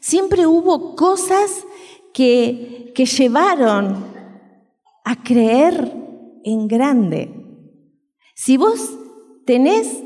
Siempre 0.00 0.46
hubo 0.46 0.96
cosas 0.96 1.64
que, 2.12 2.92
que 2.94 3.06
llevaron 3.06 4.04
a 5.04 5.22
creer 5.22 5.92
en 6.44 6.68
grande. 6.68 7.30
Si 8.34 8.56
vos 8.56 8.90
tenés 9.44 10.02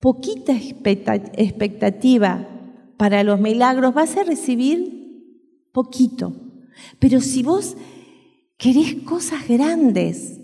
poquita 0.00 0.52
expectativa 0.52 2.49
para 3.00 3.24
los 3.24 3.40
milagros, 3.40 3.94
vas 3.94 4.14
a 4.18 4.24
recibir 4.24 5.70
poquito. 5.72 6.34
Pero 6.98 7.22
si 7.22 7.42
vos 7.42 7.74
querés 8.58 8.96
cosas 9.06 9.48
grandes, 9.48 10.38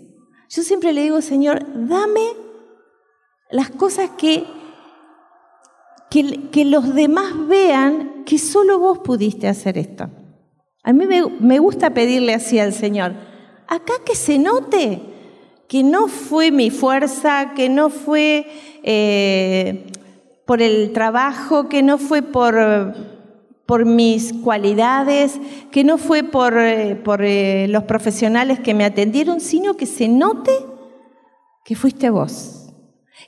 yo 0.49 0.63
siempre 0.63 0.91
le 0.91 1.03
digo, 1.03 1.21
Señor, 1.21 1.63
dame 1.87 2.25
las 3.51 3.69
cosas 3.69 4.09
que, 4.17 4.43
que, 6.09 6.65
los 6.65 6.95
demás 6.95 7.47
vean 7.47 8.23
que 8.25 8.39
solo 8.39 8.79
vos 8.79 8.97
pudiste 9.03 9.47
hacer 9.47 9.77
esto. 9.77 10.09
A 10.81 10.93
mí 10.93 11.05
me, 11.05 11.59
gusta 11.59 11.91
pedirle 11.91 12.33
así 12.33 12.57
al 12.57 12.73
Señor, 12.73 13.13
acá 13.67 13.93
que 14.03 14.15
se 14.15 14.39
note 14.39 14.99
que 15.67 15.83
no 15.83 16.07
fue 16.07 16.49
mi 16.49 16.71
fuerza, 16.71 17.53
que 17.55 17.69
no 17.69 17.91
fue 17.91 18.47
eh, 18.81 19.91
por 20.47 20.63
el 20.63 20.93
trabajo, 20.93 21.69
que 21.69 21.83
no 21.83 21.99
fue 21.99 22.23
por, 22.23 22.55
por 23.67 23.85
mis 23.85 24.33
cualidades, 24.33 25.39
que 25.71 25.83
no 25.83 25.99
fue 25.99 26.23
por, 26.23 26.57
eh, 26.57 26.95
por 26.95 27.21
eh, 27.21 27.67
los 27.67 27.83
profesionales 27.83 28.59
que 28.59 28.73
me 28.73 28.85
atendieron, 28.85 29.39
sino 29.39 29.75
que 29.75 29.85
se 29.85 30.07
note 30.07 30.51
que 31.63 31.75
fuiste 31.75 32.09
vos. 32.09 32.73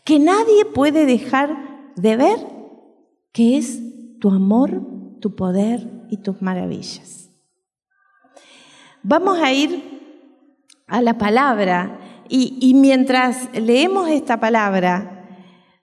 Que 0.05 0.17
nadie 0.17 0.65
puede 0.65 1.05
dejar 1.05 1.91
de 1.95 2.15
ver 2.15 2.37
que 3.33 3.57
es 3.57 3.79
tu 4.19 4.31
amor, 4.31 4.81
tu 5.19 5.35
poder 5.35 5.87
y 6.09 6.17
tus 6.17 6.41
maravillas. 6.41 7.29
Vamos 9.03 9.39
a 9.39 9.51
ir 9.53 9.99
a 10.87 11.01
la 11.01 11.17
palabra. 11.17 11.99
Y, 12.31 12.73
mientras 12.75 13.49
leemos 13.53 14.07
esta 14.07 14.39
palabra, 14.39 15.18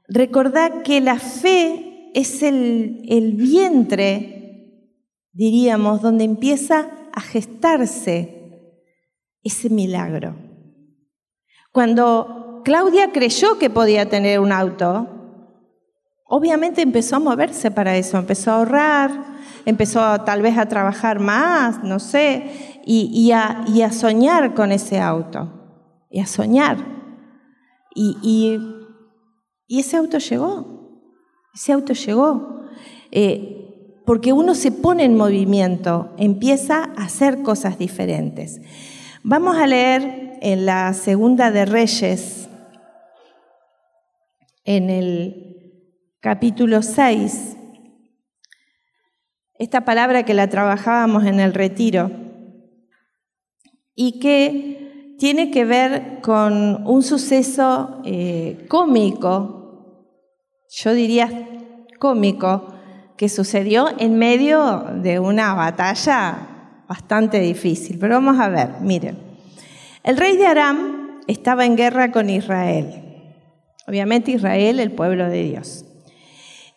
recordad 0.08 0.82
que 0.82 1.00
la 1.00 1.18
fe 1.18 2.10
es 2.14 2.42
el, 2.42 3.02
el 3.08 3.32
vientre, 3.32 4.92
diríamos, 5.32 6.02
donde 6.02 6.24
empieza 6.24 6.88
a 7.12 7.20
gestarse 7.20 8.36
ese 9.42 9.70
milagro. 9.70 10.36
Cuando 11.72 12.62
Claudia 12.64 13.12
creyó 13.12 13.58
que 13.58 13.70
podía 13.70 14.08
tener 14.08 14.40
un 14.40 14.50
auto, 14.50 15.08
obviamente 16.24 16.82
empezó 16.82 17.16
a 17.16 17.20
moverse 17.20 17.70
para 17.70 17.96
eso, 17.96 18.18
empezó 18.18 18.50
a 18.50 18.56
ahorrar, 18.56 19.10
empezó 19.64 20.20
tal 20.22 20.42
vez 20.42 20.56
a 20.58 20.66
trabajar 20.66 21.20
más, 21.20 21.82
no 21.84 21.98
sé, 21.98 22.80
y, 22.84 23.30
a, 23.32 23.92
soñar 23.92 24.54
con 24.54 24.72
ese 24.72 25.00
auto, 25.00 25.52
y 26.10 26.20
a 26.20 26.26
soñar. 26.26 26.78
Y, 27.94 28.58
ese 29.68 29.96
auto 29.96 30.18
llegó, 30.18 31.00
ese 31.54 31.72
auto 31.72 31.92
llegó. 31.92 32.62
Eh, 33.10 33.66
porque 34.06 34.32
uno 34.32 34.54
se 34.54 34.70
pone 34.70 35.04
en 35.04 35.16
movimiento, 35.16 36.14
empieza 36.16 36.84
a 36.96 37.04
hacer 37.04 37.42
cosas 37.42 37.76
diferentes. 37.76 38.60
Vamos 39.24 39.56
a 39.56 39.66
leer 39.66 40.38
en 40.40 40.64
la 40.64 40.94
segunda 40.94 41.50
de 41.50 41.64
Reyes, 41.64 42.48
en 44.64 44.90
el 44.90 45.46
capítulo 46.20 46.82
6, 46.82 47.56
esta 49.58 49.84
palabra 49.84 50.24
que 50.24 50.34
la 50.34 50.48
trabajábamos 50.48 51.24
en 51.24 51.40
el 51.40 51.54
retiro 51.54 52.10
y 53.94 54.20
que 54.20 54.85
tiene 55.18 55.50
que 55.50 55.64
ver 55.64 56.20
con 56.22 56.86
un 56.86 57.02
suceso 57.02 58.00
eh, 58.04 58.66
cómico, 58.68 60.02
yo 60.68 60.92
diría 60.92 61.48
cómico, 61.98 62.74
que 63.16 63.28
sucedió 63.28 63.88
en 63.98 64.18
medio 64.18 64.84
de 65.02 65.18
una 65.18 65.54
batalla 65.54 66.84
bastante 66.88 67.40
difícil. 67.40 67.98
Pero 67.98 68.16
vamos 68.16 68.38
a 68.38 68.48
ver, 68.48 68.80
miren. 68.82 69.18
El 70.02 70.16
rey 70.18 70.36
de 70.36 70.46
Aram 70.46 71.22
estaba 71.26 71.64
en 71.64 71.76
guerra 71.76 72.12
con 72.12 72.28
Israel. 72.28 73.02
Obviamente 73.88 74.32
Israel, 74.32 74.80
el 74.80 74.92
pueblo 74.92 75.28
de 75.28 75.42
Dios. 75.42 75.84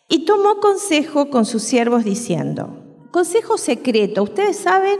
Y 0.08 0.24
tomó 0.24 0.60
consejo 0.60 1.30
con 1.30 1.44
sus 1.44 1.62
siervos 1.62 2.04
diciendo, 2.04 3.06
consejo 3.12 3.58
secreto, 3.58 4.22
ustedes 4.22 4.56
saben 4.56 4.98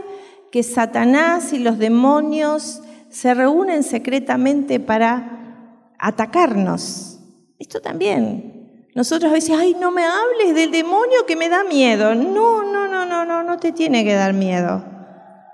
que 0.53 0.63
Satanás 0.63 1.53
y 1.53 1.59
los 1.59 1.79
demonios 1.79 2.83
se 3.11 3.35
reúnen 3.35 3.83
secretamente 3.83 4.81
para 4.81 5.93
atacarnos. 5.99 7.21
Esto 7.59 7.81
también 7.81 8.61
nosotros 8.95 9.31
a 9.31 9.35
veces, 9.35 9.57
ay, 9.57 9.77
no 9.79 9.93
me 9.93 10.05
hables 10.05 10.55
del 10.55 10.73
demonio 10.73 11.25
que 11.27 11.37
me 11.37 11.49
da 11.49 11.63
miedo. 11.63 12.15
No, 12.15 12.63
no, 12.65 12.89
no, 12.89 13.07
no, 13.07 13.25
no, 13.25 13.43
no 13.43 13.59
te 13.59 13.73
tiene 13.73 14.05
que 14.05 14.15
dar 14.15 14.33
miedo. 14.33 14.85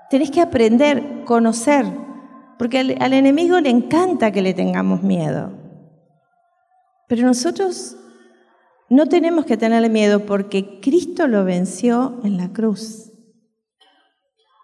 Tenés 0.09 0.31
que 0.31 0.41
aprender, 0.41 1.23
conocer, 1.23 1.85
porque 2.57 2.79
al, 2.79 2.95
al 2.99 3.13
enemigo 3.13 3.59
le 3.59 3.69
encanta 3.69 4.31
que 4.31 4.41
le 4.41 4.53
tengamos 4.53 5.03
miedo. 5.03 5.51
Pero 7.07 7.27
nosotros 7.27 7.95
no 8.89 9.05
tenemos 9.05 9.45
que 9.45 9.57
tenerle 9.57 9.89
miedo 9.89 10.25
porque 10.25 10.79
Cristo 10.81 11.27
lo 11.27 11.43
venció 11.45 12.19
en 12.23 12.37
la 12.37 12.51
cruz. 12.51 13.11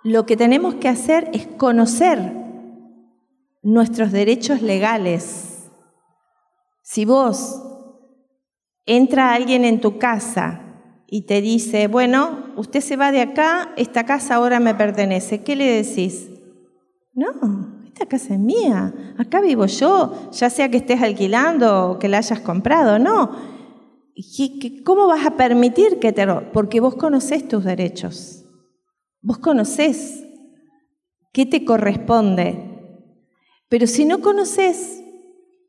Lo 0.04 0.26
que 0.26 0.36
tenemos 0.36 0.76
que 0.76 0.90
hacer 0.90 1.30
es 1.34 1.46
conocer 1.46 2.43
nuestros 3.64 4.12
derechos 4.12 4.62
legales. 4.62 5.72
Si 6.82 7.06
vos 7.06 7.62
entra 8.86 9.34
alguien 9.34 9.64
en 9.64 9.80
tu 9.80 9.98
casa 9.98 10.62
y 11.08 11.22
te 11.22 11.42
dice, 11.42 11.88
bueno, 11.88 12.54
usted 12.58 12.82
se 12.82 12.98
va 12.98 13.12
de 13.12 13.22
acá, 13.22 13.74
esta 13.78 14.06
casa 14.06 14.36
ahora 14.36 14.60
me 14.60 14.76
pertenece, 14.76 15.44
¿qué 15.44 15.56
le 15.56 15.84
decís? 15.84 16.30
No, 17.14 17.84
esta 17.86 18.06
casa 18.06 18.34
es 18.34 18.40
mía, 18.40 18.94
acá 19.18 19.40
vivo 19.40 19.66
yo, 19.66 20.30
ya 20.32 20.50
sea 20.50 20.70
que 20.70 20.78
estés 20.78 21.02
alquilando 21.02 21.92
o 21.92 22.00
que 22.00 22.10
la 22.10 22.18
hayas 22.18 22.42
comprado, 22.42 23.00
no. 23.00 23.54
¿Cómo 24.84 25.08
vas 25.08 25.26
a 25.26 25.38
permitir 25.38 26.00
que 26.00 26.12
te... 26.12 26.28
Porque 26.52 26.80
vos 26.80 26.96
conocés 26.96 27.48
tus 27.48 27.64
derechos, 27.64 28.46
vos 29.22 29.38
conocés 29.38 30.24
qué 31.32 31.46
te 31.46 31.64
corresponde, 31.64 32.73
pero 33.74 33.88
si 33.88 34.06
no 34.06 34.22
conoces, 34.22 35.02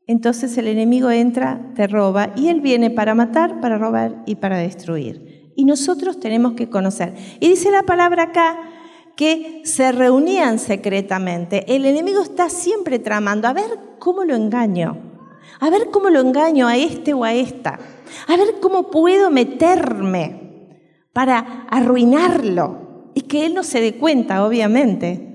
entonces 0.05 0.55
el 0.59 0.67
enemigo 0.67 1.09
entra, 1.09 1.71
te 1.73 1.87
roba 1.87 2.33
y 2.35 2.49
él 2.49 2.61
viene 2.61 2.91
para 2.91 3.15
matar, 3.15 3.59
para 3.61 3.79
robar 3.79 4.21
y 4.27 4.35
para 4.35 4.59
destruir. 4.59 5.51
Y 5.55 5.65
nosotros 5.65 6.19
tenemos 6.19 6.53
que 6.53 6.69
conocer. 6.69 7.15
Y 7.39 7.49
dice 7.49 7.71
la 7.71 7.81
palabra 7.81 8.25
acá 8.25 8.59
que 9.15 9.63
se 9.65 9.91
reunían 9.91 10.59
secretamente. 10.59 11.65
El 11.75 11.83
enemigo 11.83 12.21
está 12.21 12.47
siempre 12.51 12.99
tramando, 12.99 13.47
a 13.47 13.53
ver 13.53 13.71
cómo 13.97 14.23
lo 14.23 14.35
engaño, 14.35 15.01
a 15.59 15.71
ver 15.71 15.89
cómo 15.89 16.11
lo 16.11 16.19
engaño 16.19 16.67
a 16.67 16.77
este 16.77 17.15
o 17.15 17.23
a 17.23 17.33
esta, 17.33 17.79
a 18.27 18.37
ver 18.37 18.59
cómo 18.61 18.91
puedo 18.91 19.31
meterme 19.31 20.77
para 21.11 21.65
arruinarlo 21.71 23.09
y 23.15 23.21
que 23.21 23.47
él 23.47 23.55
no 23.55 23.63
se 23.63 23.81
dé 23.81 23.95
cuenta, 23.95 24.45
obviamente. 24.45 25.34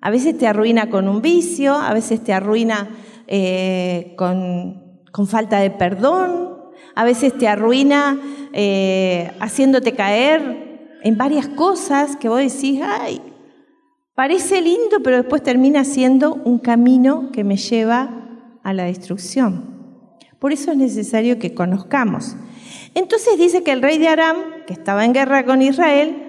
A 0.00 0.10
veces 0.10 0.38
te 0.38 0.46
arruina 0.46 0.90
con 0.90 1.08
un 1.08 1.20
vicio, 1.20 1.74
a 1.74 1.92
veces 1.92 2.22
te 2.22 2.32
arruina 2.32 2.88
eh, 3.26 4.14
con, 4.16 5.26
falta 5.26 5.58
de 5.58 5.70
perdón, 5.70 6.56
a 6.94 7.04
veces 7.04 7.36
te 7.36 7.48
arruina 7.48 8.20
eh, 8.52 9.32
haciéndote 9.40 9.92
caer 9.92 10.98
en 11.02 11.16
varias 11.16 11.48
cosas 11.48 12.16
que 12.16 12.28
vos 12.28 12.38
decís, 12.38 12.80
ay, 12.82 13.20
parece 14.14 14.60
lindo, 14.60 15.00
pero 15.02 15.16
después 15.16 15.42
termina 15.42 15.84
siendo 15.84 16.34
un 16.34 16.58
camino 16.58 17.30
que 17.32 17.42
me 17.44 17.56
lleva 17.56 18.28
a 18.62 18.72
la 18.72 18.84
destrucción. 18.84 19.78
Por 20.38 20.52
eso 20.52 20.70
es 20.70 20.76
necesario 20.76 21.38
que 21.38 21.54
conozcamos. 21.54 22.36
Entonces 22.94 23.36
dice 23.38 23.64
que 23.64 23.72
el 23.72 23.82
rey 23.82 23.98
de 23.98 24.08
Aram, 24.08 24.36
que 24.66 24.72
estaba 24.72 25.04
en 25.04 25.12
guerra 25.12 25.44
con 25.44 25.62
Israel, 25.62 26.24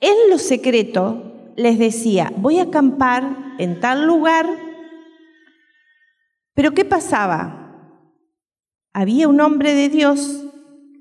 en 0.00 0.30
lo 0.30 0.38
secreto 0.38 1.37
les 1.58 1.78
decía, 1.78 2.32
voy 2.38 2.58
a 2.58 2.64
acampar 2.64 3.54
en 3.58 3.80
tal 3.80 4.06
lugar 4.06 4.46
pero 6.58 6.74
¿qué 6.74 6.84
pasaba? 6.84 8.02
Había 8.92 9.28
un 9.28 9.40
hombre 9.40 9.74
de 9.74 9.88
Dios 9.88 10.44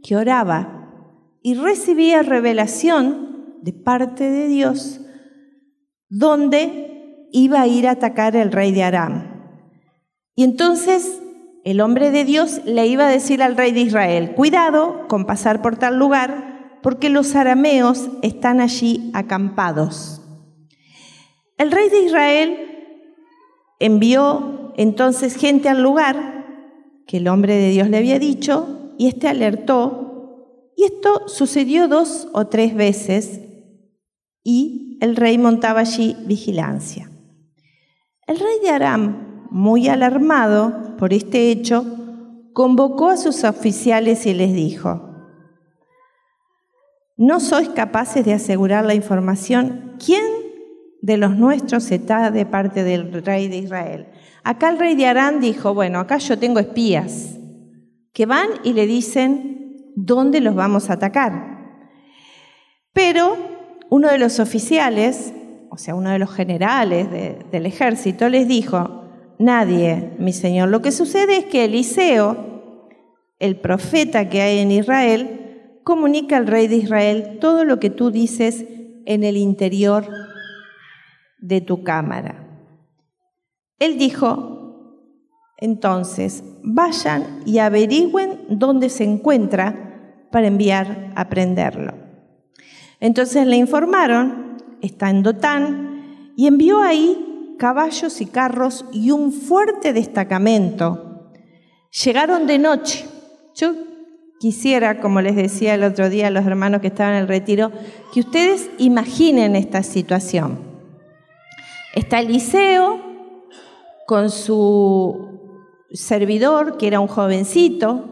que 0.03 0.15
oraba 0.15 0.91
y 1.41 1.55
recibía 1.55 2.21
revelación 2.21 3.55
de 3.63 3.73
parte 3.73 4.29
de 4.29 4.49
Dios 4.49 5.01
donde 6.09 7.27
iba 7.31 7.59
a 7.59 7.65
ir 7.65 7.87
a 7.87 7.93
atacar 7.93 8.35
el 8.35 8.51
rey 8.51 8.71
de 8.71 8.83
Aram. 8.83 9.55
Y 10.35 10.43
entonces 10.43 11.19
el 11.65 11.81
hombre 11.81 12.11
de 12.11 12.23
Dios 12.23 12.61
le 12.65 12.85
iba 12.85 13.07
a 13.07 13.11
decir 13.11 13.41
al 13.41 13.57
rey 13.57 13.71
de 13.71 13.81
Israel, 13.81 14.35
cuidado 14.35 15.07
con 15.07 15.25
pasar 15.25 15.63
por 15.63 15.77
tal 15.77 15.97
lugar, 15.97 16.79
porque 16.83 17.09
los 17.09 17.35
arameos 17.35 18.09
están 18.21 18.61
allí 18.61 19.09
acampados. 19.15 20.21
El 21.57 21.71
rey 21.71 21.89
de 21.89 22.01
Israel 22.01 22.67
envió 23.79 24.73
entonces 24.77 25.35
gente 25.35 25.69
al 25.69 25.81
lugar 25.81 26.45
que 27.07 27.17
el 27.17 27.27
hombre 27.27 27.55
de 27.55 27.69
Dios 27.69 27.89
le 27.89 27.97
había 27.97 28.19
dicho 28.19 28.93
y 28.97 29.07
éste 29.07 29.27
alertó. 29.27 30.73
Y 30.75 30.83
esto 30.83 31.27
sucedió 31.27 31.87
dos 31.87 32.27
o 32.33 32.47
tres 32.47 32.75
veces 32.75 33.41
y 34.43 34.99
el 35.01 35.15
rey 35.15 35.37
montaba 35.37 35.79
allí 35.81 36.15
vigilancia. 36.25 37.09
El 38.27 38.39
rey 38.39 38.59
de 38.61 38.69
Aram, 38.69 39.47
muy 39.49 39.87
alarmado 39.87 40.95
por 40.97 41.13
este 41.13 41.49
hecho, 41.49 41.85
convocó 42.53 43.09
a 43.09 43.17
sus 43.17 43.43
oficiales 43.43 44.25
y 44.25 44.33
les 44.33 44.53
dijo, 44.53 45.01
¿no 47.15 47.39
sois 47.39 47.69
capaces 47.69 48.25
de 48.25 48.33
asegurar 48.33 48.85
la 48.85 48.93
información? 48.93 49.95
¿Quién 50.03 50.23
de 51.01 51.17
los 51.17 51.35
nuestros 51.35 51.91
está 51.91 52.31
de 52.31 52.45
parte 52.45 52.83
del 52.83 53.23
rey 53.23 53.47
de 53.47 53.57
Israel? 53.57 54.07
Acá 54.43 54.69
el 54.69 54.79
rey 54.79 54.95
de 54.95 55.07
Arán 55.07 55.41
dijo, 55.41 55.73
bueno, 55.73 55.99
acá 55.99 56.17
yo 56.17 56.39
tengo 56.39 56.59
espías 56.59 57.37
que 58.13 58.25
van 58.25 58.47
y 58.63 58.73
le 58.73 58.87
dicen 58.87 59.93
dónde 59.95 60.41
los 60.41 60.55
vamos 60.55 60.89
a 60.89 60.93
atacar. 60.93 61.57
Pero 62.93 63.37
uno 63.89 64.09
de 64.09 64.17
los 64.17 64.39
oficiales, 64.39 65.33
o 65.69 65.77
sea, 65.77 65.95
uno 65.95 66.11
de 66.11 66.19
los 66.19 66.31
generales 66.31 67.09
del 67.51 67.65
ejército, 67.65 68.29
les 68.29 68.47
dijo, 68.47 69.03
nadie, 69.37 70.13
mi 70.17 70.33
señor, 70.33 70.69
lo 70.69 70.81
que 70.81 70.91
sucede 70.91 71.37
es 71.37 71.45
que 71.45 71.65
Eliseo, 71.65 72.89
el 73.39 73.59
profeta 73.59 74.29
que 74.29 74.41
hay 74.41 74.59
en 74.59 74.71
Israel, 74.71 75.79
comunica 75.83 76.37
al 76.37 76.47
rey 76.47 76.67
de 76.67 76.77
Israel 76.77 77.37
todo 77.39 77.65
lo 77.65 77.79
que 77.79 77.89
tú 77.89 78.11
dices 78.11 78.65
en 79.05 79.23
el 79.23 79.37
interior 79.37 80.09
de 81.39 81.61
tu 81.61 81.83
cámara. 81.83 82.47
Él 83.79 83.97
dijo, 83.97 84.57
entonces, 85.57 86.43
vayan 86.63 87.41
y 87.45 87.57
averigüen 87.57 88.45
dónde 88.49 88.89
se 88.89 89.03
encuentra 89.03 90.27
para 90.31 90.47
enviar 90.47 91.11
a 91.15 91.29
prenderlo. 91.29 91.93
Entonces 92.99 93.47
le 93.47 93.57
informaron, 93.57 94.57
está 94.81 95.09
en 95.09 95.23
Dotán, 95.23 96.33
y 96.35 96.47
envió 96.47 96.81
ahí 96.81 97.55
caballos 97.57 98.21
y 98.21 98.27
carros 98.27 98.85
y 98.91 99.11
un 99.11 99.31
fuerte 99.31 99.93
destacamento. 99.93 101.31
Llegaron 102.03 102.45
de 102.45 102.59
noche. 102.59 103.05
Yo 103.55 103.73
quisiera, 104.39 104.99
como 104.99 105.21
les 105.21 105.35
decía 105.35 105.73
el 105.73 105.83
otro 105.83 106.09
día 106.09 106.27
a 106.27 106.31
los 106.31 106.45
hermanos 106.45 106.81
que 106.81 106.87
estaban 106.87 107.15
en 107.15 107.21
el 107.21 107.27
retiro, 107.27 107.71
que 108.13 108.19
ustedes 108.19 108.69
imaginen 108.77 109.55
esta 109.55 109.81
situación. 109.81 110.66
Está 111.97 112.19
Eliseo, 112.19 113.01
con 114.05 114.29
su 114.29 115.57
servidor, 115.91 116.77
que 116.77 116.85
era 116.85 116.99
un 116.99 117.07
jovencito, 117.07 118.05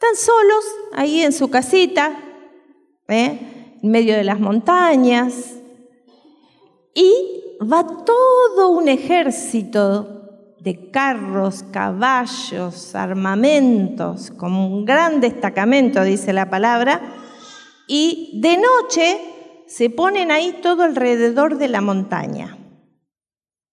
tan 0.00 0.16
solos 0.16 0.64
ahí 0.94 1.22
en 1.22 1.32
su 1.32 1.50
casita, 1.50 2.20
¿eh? 3.06 3.76
en 3.80 3.88
medio 3.88 4.16
de 4.16 4.24
las 4.24 4.40
montañas, 4.40 5.54
y 6.92 7.14
va 7.62 7.86
todo 7.86 8.70
un 8.70 8.88
ejército 8.88 10.56
de 10.58 10.90
carros, 10.90 11.62
caballos, 11.70 12.96
armamentos, 12.96 14.32
como 14.32 14.66
un 14.66 14.84
gran 14.84 15.20
destacamento, 15.20 16.02
dice 16.02 16.32
la 16.32 16.50
palabra, 16.50 17.00
y 17.86 18.40
de 18.42 18.56
noche 18.56 19.20
se 19.68 19.90
ponen 19.90 20.32
ahí 20.32 20.58
todo 20.60 20.82
alrededor 20.82 21.56
de 21.56 21.68
la 21.68 21.82
montaña, 21.82 22.56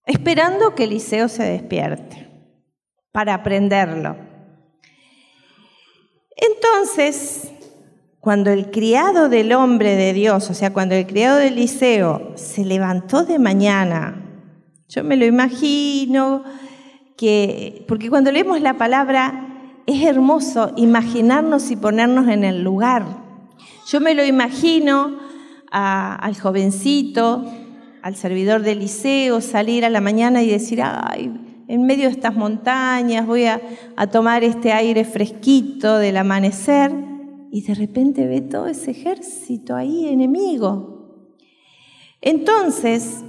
esperando 0.08 0.74
que 0.74 0.86
Eliseo 0.86 1.28
se 1.28 1.44
despierte 1.44 2.28
para 3.12 3.36
aprenderlo. 3.36 4.16
Entonces, 6.36 7.52
cuando 8.20 8.52
el 8.52 8.72
criado 8.72 9.30
del 9.30 9.54
hombre 9.54 9.96
de 9.96 10.14
Dios, 10.14 10.50
o 10.50 10.54
sea, 10.54 10.74
cuando 10.74 10.96
el 10.96 11.06
criado 11.06 11.38
de 11.38 11.48
Eliseo 11.48 12.34
se 12.36 12.64
levantó 12.66 13.24
de 13.24 13.40
mañana, 13.40 14.24
yo 14.88 15.04
me 15.04 15.18
lo 15.18 15.26
imagino 15.26 16.44
que, 17.18 17.86
porque 17.88 18.10
cuando 18.10 18.32
leemos 18.32 18.62
la 18.62 18.78
palabra 18.78 19.48
es 19.86 20.04
hermoso 20.04 20.72
imaginarnos 20.78 21.72
y 21.72 21.76
ponernos 21.76 22.28
en 22.28 22.44
el 22.44 22.64
lugar. 22.64 23.06
Yo 23.88 24.00
me 24.00 24.14
lo 24.14 24.24
imagino 24.24 25.18
al 25.72 26.40
jovencito, 26.40 27.46
al 28.02 28.16
servidor 28.16 28.62
de 28.62 28.72
Eliseo, 28.72 29.42
salir 29.42 29.86
a 29.86 29.90
la 29.90 30.02
mañana 30.02 30.44
y 30.44 30.50
decir, 30.50 30.82
ay, 30.84 31.64
en 31.68 31.84
medio 31.84 32.06
de 32.06 32.12
estas 32.12 32.36
montañas 32.36 33.28
voy 33.28 33.46
a 33.46 33.60
tomar 34.12 34.44
este 34.44 34.72
aire 34.72 35.04
fresquito 35.04 35.98
del 35.98 36.18
amanecer 36.18 36.92
y 37.52 37.62
de 37.62 37.74
repente 37.74 38.28
ve 38.28 38.42
todo 38.42 38.68
ese 38.68 38.92
ejército 38.92 39.76
ahí 39.76 40.08
enemigo. 40.08 40.98
Entonces, 42.22 43.24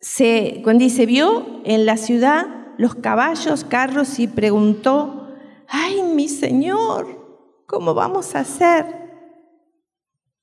se, 0.00 0.60
cuando 0.62 0.84
dice, 0.84 1.06
vio 1.06 1.62
en 1.64 1.86
la 1.86 1.96
ciudad 1.96 2.46
los 2.78 2.94
caballos, 2.94 3.64
carros 3.64 4.18
y 4.18 4.26
preguntó, 4.26 5.28
ay 5.68 6.02
mi 6.02 6.28
Señor, 6.28 7.62
¿cómo 7.66 7.94
vamos 7.94 8.34
a 8.34 8.40
hacer? 8.40 9.03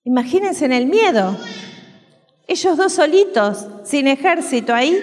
Imagínense 0.03 0.65
en 0.65 0.73
el 0.73 0.87
miedo, 0.87 1.37
ellos 2.47 2.77
dos 2.77 2.93
solitos, 2.93 3.67
sin 3.83 4.07
ejército 4.07 4.73
ahí, 4.73 4.97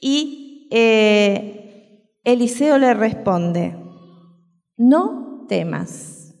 y 0.00 0.68
eh, 0.70 2.10
Eliseo 2.24 2.78
le 2.78 2.94
responde, 2.94 3.76
no 4.76 5.44
temas. 5.48 6.34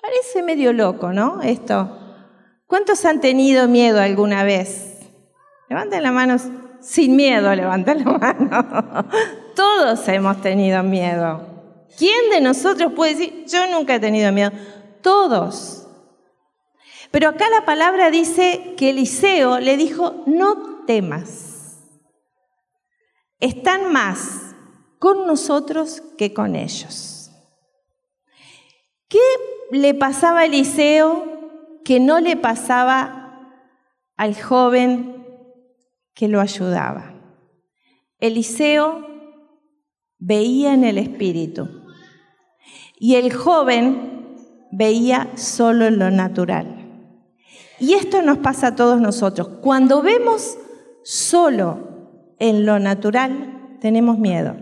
Parece 0.00 0.42
medio 0.42 0.72
loco, 0.72 1.12
¿no? 1.12 1.42
Esto. 1.42 1.98
¿Cuántos 2.66 3.04
han 3.04 3.20
tenido 3.20 3.68
miedo 3.68 4.00
alguna 4.00 4.44
vez? 4.44 4.98
Levanten 5.68 6.02
la 6.02 6.10
mano 6.10 6.36
sin 6.80 7.16
miedo, 7.16 7.54
levanten 7.54 8.04
la 8.04 8.18
mano. 8.18 9.08
Todos 9.54 10.08
hemos 10.08 10.40
tenido 10.40 10.82
miedo. 10.82 11.46
¿Quién 11.96 12.30
de 12.30 12.40
nosotros 12.40 12.92
puede 12.94 13.14
decir, 13.14 13.44
yo 13.46 13.66
nunca 13.70 13.94
he 13.94 14.00
tenido 14.00 14.32
miedo? 14.32 14.50
Todos. 15.02 15.81
Pero 17.12 17.28
acá 17.28 17.50
la 17.50 17.66
palabra 17.66 18.10
dice 18.10 18.74
que 18.78 18.90
Eliseo 18.90 19.60
le 19.60 19.76
dijo, 19.76 20.24
no 20.26 20.84
temas. 20.86 21.78
Están 23.38 23.92
más 23.92 24.54
con 24.98 25.26
nosotros 25.26 26.02
que 26.16 26.32
con 26.32 26.56
ellos. 26.56 27.30
¿Qué 29.08 29.20
le 29.70 29.92
pasaba 29.92 30.40
a 30.40 30.44
Eliseo 30.46 31.80
que 31.84 32.00
no 32.00 32.18
le 32.18 32.36
pasaba 32.36 33.58
al 34.16 34.40
joven 34.40 35.26
que 36.14 36.28
lo 36.28 36.40
ayudaba? 36.40 37.12
Eliseo 38.20 39.06
veía 40.18 40.72
en 40.72 40.84
el 40.84 40.96
espíritu 40.96 41.68
y 42.98 43.16
el 43.16 43.34
joven 43.34 44.38
veía 44.70 45.36
solo 45.36 45.84
en 45.84 45.98
lo 45.98 46.10
natural. 46.10 46.81
Y 47.82 47.94
esto 47.94 48.22
nos 48.22 48.38
pasa 48.38 48.68
a 48.68 48.76
todos 48.76 49.00
nosotros. 49.00 49.58
Cuando 49.60 50.02
vemos 50.02 50.56
solo 51.02 52.36
en 52.38 52.64
lo 52.64 52.78
natural, 52.78 53.76
tenemos 53.80 54.20
miedo. 54.20 54.54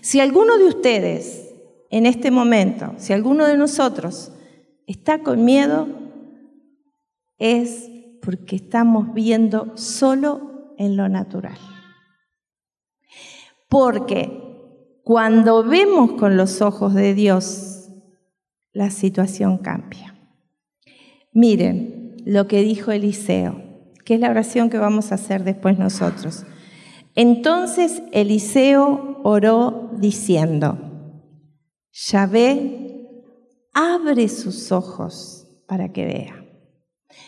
Si 0.00 0.18
alguno 0.18 0.58
de 0.58 0.64
ustedes 0.64 1.54
en 1.90 2.06
este 2.06 2.32
momento, 2.32 2.92
si 2.96 3.12
alguno 3.12 3.46
de 3.46 3.56
nosotros 3.56 4.32
está 4.88 5.20
con 5.20 5.44
miedo, 5.44 5.86
es 7.38 7.88
porque 8.20 8.56
estamos 8.56 9.14
viendo 9.14 9.70
solo 9.76 10.74
en 10.76 10.96
lo 10.96 11.08
natural. 11.08 11.58
Porque 13.68 15.00
cuando 15.04 15.62
vemos 15.62 16.14
con 16.14 16.36
los 16.36 16.60
ojos 16.62 16.94
de 16.94 17.14
Dios, 17.14 17.90
la 18.72 18.90
situación 18.90 19.58
cambia. 19.58 20.16
Miren 21.32 21.95
lo 22.26 22.48
que 22.48 22.60
dijo 22.62 22.90
Eliseo, 22.90 23.62
que 24.04 24.14
es 24.14 24.20
la 24.20 24.30
oración 24.30 24.68
que 24.68 24.78
vamos 24.78 25.12
a 25.12 25.14
hacer 25.14 25.44
después 25.44 25.78
nosotros. 25.78 26.44
Entonces 27.14 28.02
Eliseo 28.10 29.20
oró 29.22 29.90
diciendo, 29.96 30.76
Yahvé 31.92 33.12
abre 33.72 34.28
sus 34.28 34.72
ojos 34.72 35.46
para 35.68 35.92
que 35.92 36.04
vea. 36.04 36.44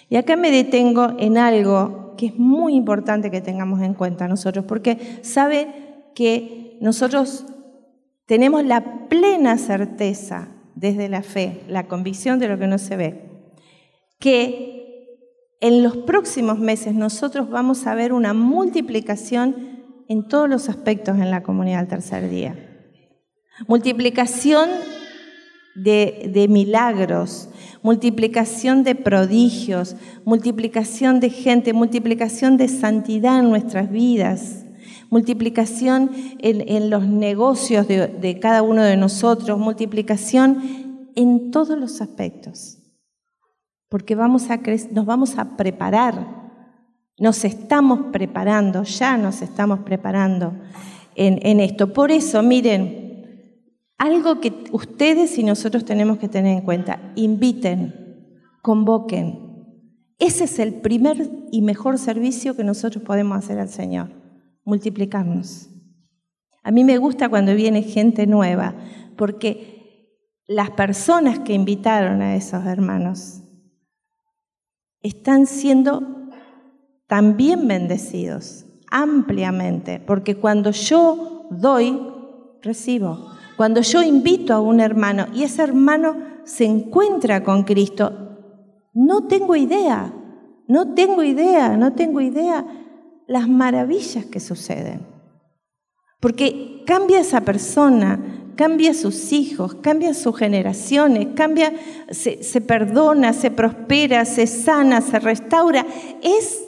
Y 0.09 0.17
acá 0.17 0.35
me 0.35 0.51
detengo 0.51 1.15
en 1.21 1.39
algo 1.39 2.17
que 2.17 2.27
es 2.27 2.37
muy 2.37 2.75
importante 2.75 3.31
que 3.31 3.41
tengamos 3.41 3.81
en 3.83 3.95
cuenta 3.95 4.27
nosotros, 4.27 4.65
porque 4.65 5.21
sabe 5.23 6.11
que 6.17 6.77
nosotros 6.81 7.47
tenemos 8.27 8.65
la 8.65 9.07
plena 9.09 9.59
certeza 9.59 10.49
desde 10.75 11.09
la 11.09 11.23
fe, 11.23 11.61
la 11.69 11.87
convicción 11.87 12.41
de 12.41 12.49
lo 12.49 12.59
que 12.59 12.67
no 12.67 12.79
se 12.79 12.97
ve, 12.97 13.47
que 14.19 14.79
en 15.61 15.83
los 15.83 15.97
próximos 15.97 16.59
meses 16.59 16.95
nosotros 16.95 17.51
vamos 17.51 17.87
a 17.87 17.95
ver 17.95 18.13
una 18.13 18.33
multiplicación 18.33 19.79
en 20.09 20.27
todos 20.27 20.49
los 20.49 20.69
aspectos 20.69 21.19
en 21.19 21.31
la 21.31 21.43
comunidad 21.43 21.81
del 21.81 21.89
tercer 21.89 22.31
día. 22.31 22.57
Multiplicación 23.67 24.69
de, 25.75 26.47
milagros, 26.49 27.49
multiplicación 27.83 28.85
de 28.85 28.95
prodigios, 28.95 29.97
multiplicación 30.25 31.21
de 31.21 31.31
gente, 31.31 31.73
multiplicación 31.73 32.57
de 32.57 32.69
santidad 32.69 33.41
en 33.41 33.51
nuestras 33.51 33.91
vidas, 33.91 34.65
multiplicación 35.11 36.11
en, 36.39 36.91
los 36.91 37.07
negocios 37.07 37.87
de, 37.89 38.39
cada 38.41 38.63
uno 38.63 38.83
de 38.83 38.97
nosotros, 38.97 39.59
multiplicación 39.59 41.11
en 41.15 41.51
todos 41.51 41.79
los 41.79 42.01
aspectos. 42.01 42.78
Porque 43.89 44.15
vamos 44.15 44.51
a 44.51 44.61
nos 44.91 45.07
vamos 45.07 45.39
a 45.39 45.57
preparar, 45.57 46.53
nos 47.19 47.45
estamos 47.45 48.07
preparando, 48.13 48.83
ya 48.83 49.17
nos 49.17 49.43
estamos 49.43 49.81
preparando 49.81 50.55
en, 51.15 51.39
en 51.43 51.61
esto. 51.61 51.93
Por 51.93 52.11
eso, 52.11 52.43
miren, 52.43 53.09
algo 53.99 54.41
que 54.41 54.53
ustedes 54.73 55.39
y 55.39 55.43
nosotros 55.43 55.85
tenemos 55.85 56.19
que 56.19 56.29
tener 56.29 56.59
en 56.59 56.65
cuenta, 56.65 57.13
inviten, 57.17 57.95
convoquen. 58.63 59.49
Ese 60.19 60.45
es 60.45 60.59
el 60.59 60.75
primer 60.75 61.29
y 61.51 61.63
mejor 61.63 61.99
servicio 61.99 62.57
que 62.57 62.65
nosotros 62.65 63.03
podemos 63.03 63.39
hacer 63.39 63.59
al 63.59 63.69
Señor, 63.69 64.11
multiplicarnos. 64.65 65.69
A 66.63 66.71
mí 66.71 66.85
me 66.85 66.99
gusta 66.99 67.29
cuando 67.29 67.55
viene 67.55 67.83
gente 67.83 68.27
nueva, 68.27 68.75
porque 69.17 69.79
las 70.47 70.71
personas 70.71 71.41
que 71.41 71.53
invitaron 71.53 72.23
a 72.23 72.37
esos 72.37 72.65
hermanos 72.67 73.43
están 75.03 75.47
siendo 75.47 76.03
también 77.07 77.67
bendecidos 77.67 78.67
ampliamente, 78.91 80.01
porque 80.01 80.37
cuando 80.37 80.71
yo 80.71 81.47
doy, 81.51 82.01
recibo. 82.63 83.33
Cuando 83.57 83.81
yo 83.81 84.03
invito 84.03 84.55
a 84.55 84.61
un 84.61 84.81
hermano 84.81 85.27
y 85.35 85.43
ese 85.43 85.63
hermano 85.63 86.17
se 86.45 86.65
encuentra 86.65 87.43
con 87.43 87.65
Cristo, 87.65 88.13
no 88.95 89.27
tengo 89.27 89.57
idea, 89.57 90.13
no 90.67 90.95
tengo 90.95 91.23
idea, 91.23 91.77
no 91.77 91.93
tengo 91.93 92.21
idea 92.21 92.65
las 93.27 93.49
maravillas 93.49 94.25
que 94.27 94.41
suceden. 94.41 95.07
Porque 96.21 96.83
cambia 96.87 97.21
esa 97.21 97.43
persona, 97.43 98.38
cambia 98.59 98.93
sus 98.93 99.33
hijos, 99.33 99.77
cambia 99.77 100.13
sus 100.15 100.37
generaciones, 100.37 101.29
cambia, 101.37 101.73
se, 102.11 102.43
se, 102.43 102.61
perdona, 102.61 103.33
se 103.33 103.53
prospera, 103.53 104.25
se 104.25 104.49
sana, 104.49 105.01
se 105.01 105.21
restaura. 105.21 105.87
Es 106.25 106.65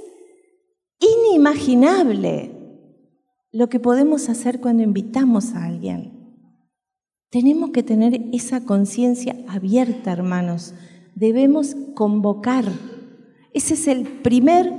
inimaginable 1.00 2.52
lo 3.50 3.68
que 3.68 3.80
podemos 3.80 4.28
hacer 4.28 4.60
cuando 4.60 4.84
invitamos 4.84 5.54
a 5.54 5.64
alguien. 5.64 6.12
Tenemos 7.28 7.70
que 7.70 7.82
tener 7.82 8.22
esa 8.32 8.64
conciencia 8.64 9.34
abierta, 9.48 10.12
hermanos. 10.12 10.74
Debemos 11.16 11.74
convocar. 11.96 12.66
Ese 13.52 13.74
es 13.74 13.88
el 13.88 14.04
primer 14.04 14.72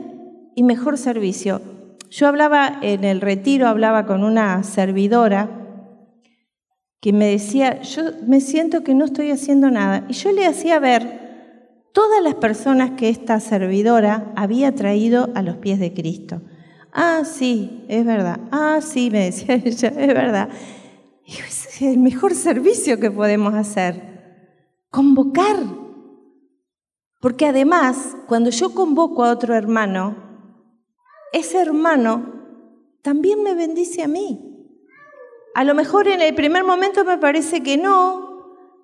y 0.55 0.63
mejor 0.63 0.97
servicio. 0.97 1.61
Yo 2.09 2.29
hablaba 2.29 2.79
en 2.81 3.03
el 3.03 3.19
retiro, 3.19 3.67
hablaba 3.67 4.05
con 4.05 4.23
una 4.23 4.63
servidora 4.63 5.57
que 7.01 7.13
me 7.13 7.31
decía, 7.31 7.81
yo 7.81 8.03
me 8.27 8.39
siento 8.39 8.83
que 8.83 8.93
no 8.93 9.05
estoy 9.05 9.31
haciendo 9.31 9.71
nada. 9.71 10.05
Y 10.07 10.13
yo 10.13 10.31
le 10.31 10.45
hacía 10.45 10.79
ver 10.79 11.87
todas 11.93 12.23
las 12.23 12.35
personas 12.35 12.91
que 12.91 13.09
esta 13.09 13.39
servidora 13.39 14.31
había 14.35 14.73
traído 14.75 15.29
a 15.33 15.41
los 15.41 15.57
pies 15.57 15.79
de 15.79 15.93
Cristo. 15.93 16.41
Ah, 16.93 17.23
sí, 17.25 17.85
es 17.87 18.05
verdad. 18.05 18.39
Ah, 18.51 18.79
sí, 18.81 19.09
me 19.09 19.25
decía 19.25 19.55
ella, 19.65 19.89
es 19.89 20.07
verdad. 20.07 20.49
Y 21.25 21.31
es 21.31 21.81
el 21.81 21.97
mejor 21.97 22.35
servicio 22.35 22.99
que 22.99 23.09
podemos 23.09 23.55
hacer. 23.55 24.45
Convocar. 24.91 25.57
Porque 27.19 27.47
además, 27.47 28.15
cuando 28.27 28.51
yo 28.51 28.75
convoco 28.75 29.23
a 29.23 29.31
otro 29.31 29.55
hermano, 29.55 30.15
ese 31.33 31.59
hermano 31.59 32.41
también 33.01 33.41
me 33.41 33.55
bendice 33.55 34.03
a 34.03 34.07
mí. 34.07 34.50
A 35.53 35.63
lo 35.63 35.75
mejor 35.75 36.07
en 36.07 36.21
el 36.21 36.33
primer 36.33 36.63
momento 36.63 37.03
me 37.03 37.17
parece 37.17 37.61
que 37.61 37.77
no, 37.77 38.31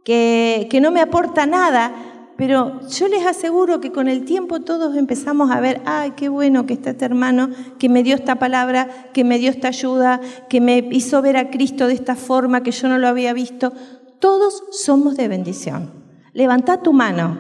que, 0.04 0.68
no 0.82 0.92
me 0.92 1.02
aporta 1.02 1.46
nada, 1.46 1.94
pero 2.38 2.82
yo 2.90 3.08
les 3.08 3.26
aseguro 3.26 3.80
que 3.80 3.92
con 3.92 4.08
el 4.08 4.26
tiempo 4.26 4.60
todos 4.60 4.96
empezamos 4.96 5.50
a 5.50 5.62
ver, 5.62 5.82
ay, 5.86 6.12
qué 6.12 6.30
bueno 6.30 6.66
que 6.66 6.74
está 6.74 6.92
este 6.92 7.06
hermano, 7.06 7.50
que 7.80 7.90
me 7.90 8.04
dio 8.04 8.16
esta 8.16 8.36
palabra, 8.36 9.10
que 9.14 9.24
me 9.24 9.40
dio 9.40 9.50
esta 9.50 9.70
ayuda, 9.70 10.20
que 10.50 10.60
me 10.60 10.88
hizo 10.92 11.22
ver 11.22 11.38
a 11.38 11.50
Cristo 11.50 11.88
de 11.88 11.94
esta 11.94 12.16
forma 12.16 12.64
que 12.64 12.72
yo 12.72 12.90
no 12.90 12.98
lo 12.98 13.08
había 13.08 13.34
visto. 13.34 13.72
Todos 14.20 14.64
somos 14.72 15.16
de 15.16 15.30
bendición. 15.30 15.92
Levanta 16.34 16.84
tu 16.84 16.94
mano 16.94 17.38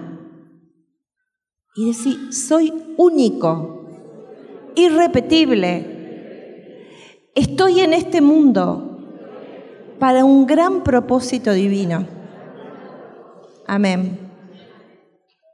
y 1.76 1.88
decir, 1.88 2.34
soy 2.34 2.74
único, 2.98 3.86
irrepetible. 4.76 5.96
Estoy 7.36 7.82
en 7.82 7.94
este 7.94 8.22
mundo 8.22 8.87
para 10.00 10.26
un 10.26 10.46
gran 10.46 10.84
propósito 10.84 11.54
divino. 11.54 12.06
Amén. 13.68 14.20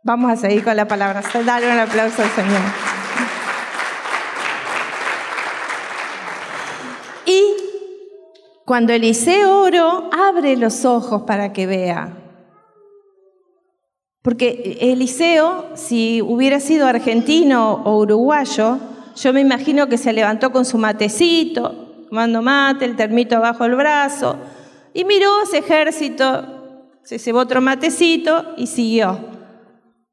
Vamos 0.04 0.32
a 0.32 0.36
seguir 0.36 0.64
con 0.64 0.76
la 0.76 0.88
palabra. 0.88 1.24
Dale 1.46 1.72
un 1.72 1.80
aplauso 1.80 2.22
al 2.22 2.30
Señor. 2.30 2.62
Y 7.26 7.42
cuando 8.66 8.94
Eliseo 8.94 9.62
oro, 9.62 10.10
abre 10.12 10.58
los 10.58 10.84
ojos 10.86 11.24
para 11.24 11.54
que 11.54 11.68
vea. 11.68 12.18
Porque 14.22 14.78
Eliseo, 14.80 15.72
si 15.76 16.22
hubiera 16.22 16.60
sido 16.60 16.88
argentino 16.88 17.82
o 17.84 17.98
uruguayo, 18.00 18.80
yo 19.16 19.34
me 19.34 19.42
imagino 19.42 19.88
que 19.88 19.98
se 19.98 20.14
levantó 20.14 20.52
con 20.52 20.66
su 20.66 20.78
matecito, 20.78 21.83
tomando 22.14 22.44
mate, 22.44 22.86
el 22.86 22.96
termito 22.96 23.42
bajo 23.42 23.66
el 23.66 23.74
brazo, 23.74 24.36
y 24.94 25.04
miró 25.04 25.42
ese 25.42 25.58
ejército, 25.58 26.86
se 27.02 27.18
llevó 27.18 27.40
otro 27.40 27.60
matecito 27.60 28.54
y 28.56 28.68
siguió. 28.68 29.18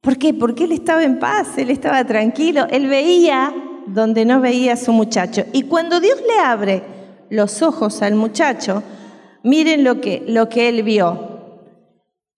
¿Por 0.01 0.16
qué? 0.16 0.32
Porque 0.32 0.64
él 0.64 0.72
estaba 0.72 1.05
en 1.05 1.18
paz, 1.18 1.59
él 1.59 1.68
estaba 1.68 2.03
tranquilo, 2.07 2.66
él 2.70 2.86
veía 2.86 3.53
donde 3.86 4.24
no 4.24 4.40
veía 4.40 4.72
a 4.72 4.76
su 4.78 4.94
muchacho. 4.94 5.44
Y 5.53 5.64
cuando 5.64 6.01
Dios 6.01 6.18
le 6.26 6.38
abre 6.38 6.82
los 7.28 7.61
ojos 7.61 8.01
al 8.01 8.14
muchacho, 8.14 8.82
miren 9.42 9.84
lo 9.84 10.01
que, 10.01 10.24
lo 10.26 10.48
que 10.48 10.70
él 10.70 10.82
vio. 10.82 11.59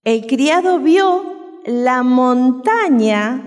El 0.03 0.27
criado 0.27 0.81
vio 0.81 1.61
la 1.67 2.03
montaña 2.03 3.45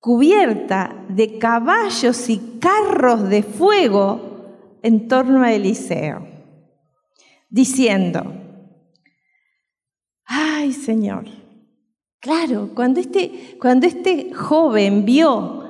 cubierta 0.00 0.96
de 1.10 1.36
caballos 1.36 2.30
y 2.30 2.58
carros 2.58 3.28
de 3.28 3.42
fuego 3.42 4.27
en 4.88 5.06
torno 5.06 5.42
a 5.42 5.52
Eliseo, 5.52 6.26
diciendo, 7.48 8.34
ay 10.24 10.72
Señor, 10.72 11.26
claro, 12.20 12.70
cuando 12.74 12.98
este, 12.98 13.56
cuando 13.60 13.86
este 13.86 14.32
joven 14.32 15.04
vio 15.04 15.64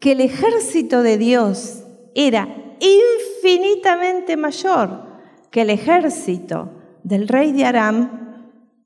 que 0.00 0.12
el 0.12 0.20
ejército 0.20 1.02
de 1.02 1.18
Dios 1.18 1.84
era 2.14 2.48
infinitamente 2.80 4.36
mayor 4.36 5.06
que 5.50 5.62
el 5.62 5.70
ejército 5.70 6.70
del 7.04 7.28
rey 7.28 7.52
de 7.52 7.64
Aram, 7.64 8.10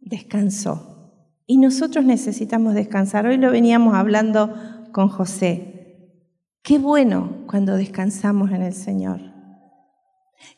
descansó. 0.01 0.93
Y 1.47 1.59
nosotros 1.59 2.05
necesitamos 2.05 2.75
descansar. 2.75 3.27
Hoy 3.27 3.37
lo 3.37 3.51
veníamos 3.51 3.95
hablando 3.95 4.55
con 4.93 5.09
José. 5.09 6.21
Qué 6.63 6.79
bueno 6.79 7.45
cuando 7.47 7.77
descansamos 7.77 8.51
en 8.53 8.63
el 8.63 8.75
Señor. 8.75 9.32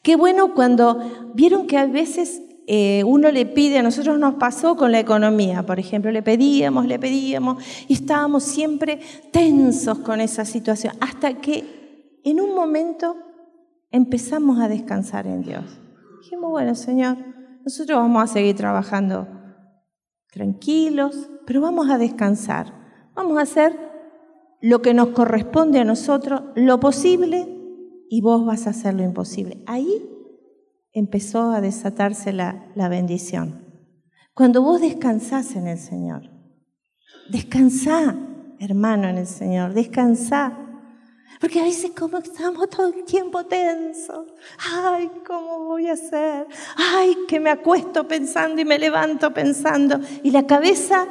Qué 0.03 0.17
bueno 0.17 0.55
cuando 0.55 1.33
vieron 1.35 1.67
que 1.67 1.79
a 1.79 1.87
veces 1.87 2.43
eh, 2.67 3.05
uno 3.05 3.31
le 3.31 3.45
pide, 3.45 3.79
a 3.79 3.83
nosotros 3.83 4.19
nos 4.19 4.35
pasó 4.35 4.77
con 4.77 4.91
la 4.91 4.99
economía, 4.99 5.65
por 5.65 5.79
ejemplo, 5.79 6.11
le 6.11 6.23
pedíamos, 6.23 6.87
le 6.87 6.99
pedíamos 6.99 7.63
y 7.89 7.95
estábamos 7.95 8.43
siempre 8.43 9.01
tensos 9.33 9.99
con 9.99 10.21
esa 10.21 10.45
situación, 10.45 10.95
hasta 11.01 11.35
que 11.35 12.21
en 12.25 12.41
un 12.41 12.55
momento 12.55 13.17
empezamos 13.91 14.61
a 14.61 14.69
descansar 14.69 15.27
en 15.27 15.43
Dios. 15.43 15.65
Dijimos, 16.23 16.51
bueno, 16.51 16.75
Señor, 16.75 17.19
nosotros 17.65 17.99
vamos 17.99 18.25
a 18.25 18.33
seguir 18.33 18.57
trabajando 18.57 19.29
tranquilos, 20.33 21.29
pero 21.47 21.61
vamos 21.61 21.91
a 21.91 21.99
descansar, 21.99 22.73
vamos 23.15 23.39
a 23.39 23.43
hacer 23.43 23.79
lo 24.63 24.81
que 24.81 24.95
nos 24.95 25.09
corresponde 25.09 25.81
a 25.81 25.85
nosotros, 25.85 26.43
lo 26.55 26.81
posible 26.81 27.54
y 28.15 28.21
vos 28.21 28.47
vas 28.47 28.69
a 28.69 28.71
hacer 28.71 28.95
lo 28.95 29.03
imposible. 29.03 29.59
Ahí 29.67 30.09
empezó 30.93 31.51
a 31.51 31.61
desatarse 31.61 32.33
la, 32.33 32.71
la 32.77 32.89
bendición. 32.89 33.65
Cuando 34.35 34.63
vos 34.63 34.81
descansás 34.81 35.57
en 35.57 35.67
el 35.67 35.79
Señor, 35.79 36.31
descansá, 37.29 38.15
hermano, 38.61 39.09
en 39.09 39.19
el 39.19 39.27
Señor, 39.27 39.75
descansá. 39.75 40.57
Porque 41.41 41.59
a 41.59 41.65
veces 41.65 41.91
como 41.91 42.19
estamos 42.19 42.71
todo 42.71 42.87
el 42.95 43.05
tiempo 43.05 43.47
tensos. 43.47 44.29
Ay, 44.73 45.11
¿cómo 45.27 45.65
voy 45.65 45.89
a 45.89 45.95
hacer? 45.95 46.47
Ay, 46.77 47.17
que 47.27 47.41
me 47.41 47.51
acuesto 47.51 48.07
pensando 48.07 48.61
y 48.61 48.65
me 48.65 48.79
levanto 48.79 49.35
pensando. 49.35 49.99
Y 50.23 50.31
la 50.31 50.47
cabeza 50.47 51.09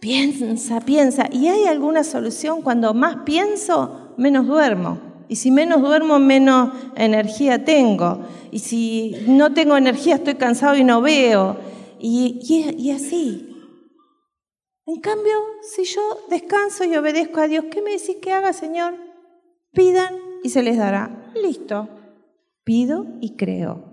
piensa, 0.00 0.80
piensa. 0.80 1.28
¿Y 1.30 1.46
hay 1.46 1.66
alguna 1.66 2.02
solución? 2.02 2.62
Cuando 2.62 2.94
más 2.94 3.18
pienso, 3.24 4.12
menos 4.16 4.48
duermo. 4.48 5.11
Y 5.32 5.36
si 5.36 5.50
menos 5.50 5.80
duermo, 5.80 6.18
menos 6.18 6.74
energía 6.94 7.64
tengo. 7.64 8.20
Y 8.50 8.58
si 8.58 9.16
no 9.26 9.54
tengo 9.54 9.78
energía, 9.78 10.16
estoy 10.16 10.34
cansado 10.34 10.76
y 10.76 10.84
no 10.84 11.00
veo. 11.00 11.56
Y, 11.98 12.90
así. 12.94 13.48
En 14.84 15.00
cambio, 15.00 15.32
si 15.62 15.84
yo 15.84 16.02
descanso 16.28 16.84
y 16.84 16.94
obedezco 16.98 17.40
a 17.40 17.48
Dios, 17.48 17.64
¿qué 17.70 17.80
me 17.80 17.92
decís 17.92 18.16
que 18.20 18.30
haga, 18.30 18.52
Señor? 18.52 18.92
Pidan 19.72 20.14
y 20.42 20.50
se 20.50 20.62
les 20.62 20.76
dará. 20.76 21.32
Listo. 21.34 21.88
Pido 22.62 23.06
y 23.22 23.34
creo. 23.34 23.84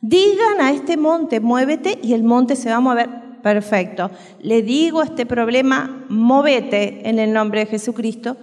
Digan 0.00 0.58
a 0.58 0.72
este 0.72 0.96
monte, 0.96 1.40
muévete 1.40 1.98
y 2.02 2.14
el 2.14 2.22
monte 2.22 2.56
se 2.56 2.70
va 2.70 2.76
a 2.76 2.80
mover. 2.80 3.10
Perfecto. 3.42 4.10
Le 4.40 4.62
digo 4.62 5.02
a 5.02 5.04
este 5.04 5.26
problema, 5.26 6.06
móvete 6.08 7.06
en 7.06 7.18
el 7.18 7.34
nombre 7.34 7.60
de 7.60 7.66
Jesucristo 7.66 8.38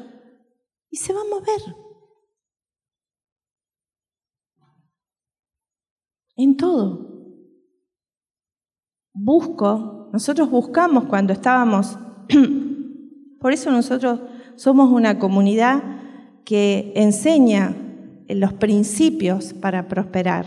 y 0.91 0.97
se 0.97 1.11
va 1.11 1.21
a 1.21 1.39
mover. 1.39 1.84
En 6.35 6.57
todo. 6.57 7.15
Busco, 9.13 10.09
nosotros 10.11 10.49
buscamos 10.49 11.05
cuando 11.05 11.31
estábamos, 11.31 11.97
por 13.39 13.53
eso 13.53 13.71
nosotros 13.71 14.19
somos 14.55 14.91
una 14.91 15.19
comunidad 15.19 15.83
que 16.43 16.91
enseña 16.95 17.75
los 18.27 18.53
principios 18.53 19.53
para 19.53 19.87
prosperar. 19.87 20.45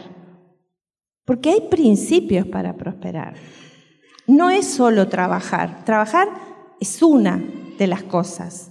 Porque 1.24 1.50
hay 1.50 1.60
principios 1.70 2.46
para 2.46 2.76
prosperar. 2.76 3.34
No 4.26 4.50
es 4.50 4.66
solo 4.66 5.08
trabajar. 5.08 5.84
Trabajar 5.84 6.28
es 6.80 7.02
una 7.02 7.42
de 7.78 7.86
las 7.86 8.02
cosas. 8.02 8.70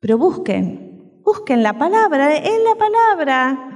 Pero 0.00 0.18
busquen, 0.18 1.20
busquen 1.24 1.62
la 1.62 1.78
palabra, 1.78 2.36
en 2.36 2.64
la 2.64 2.74
palabra. 2.76 3.70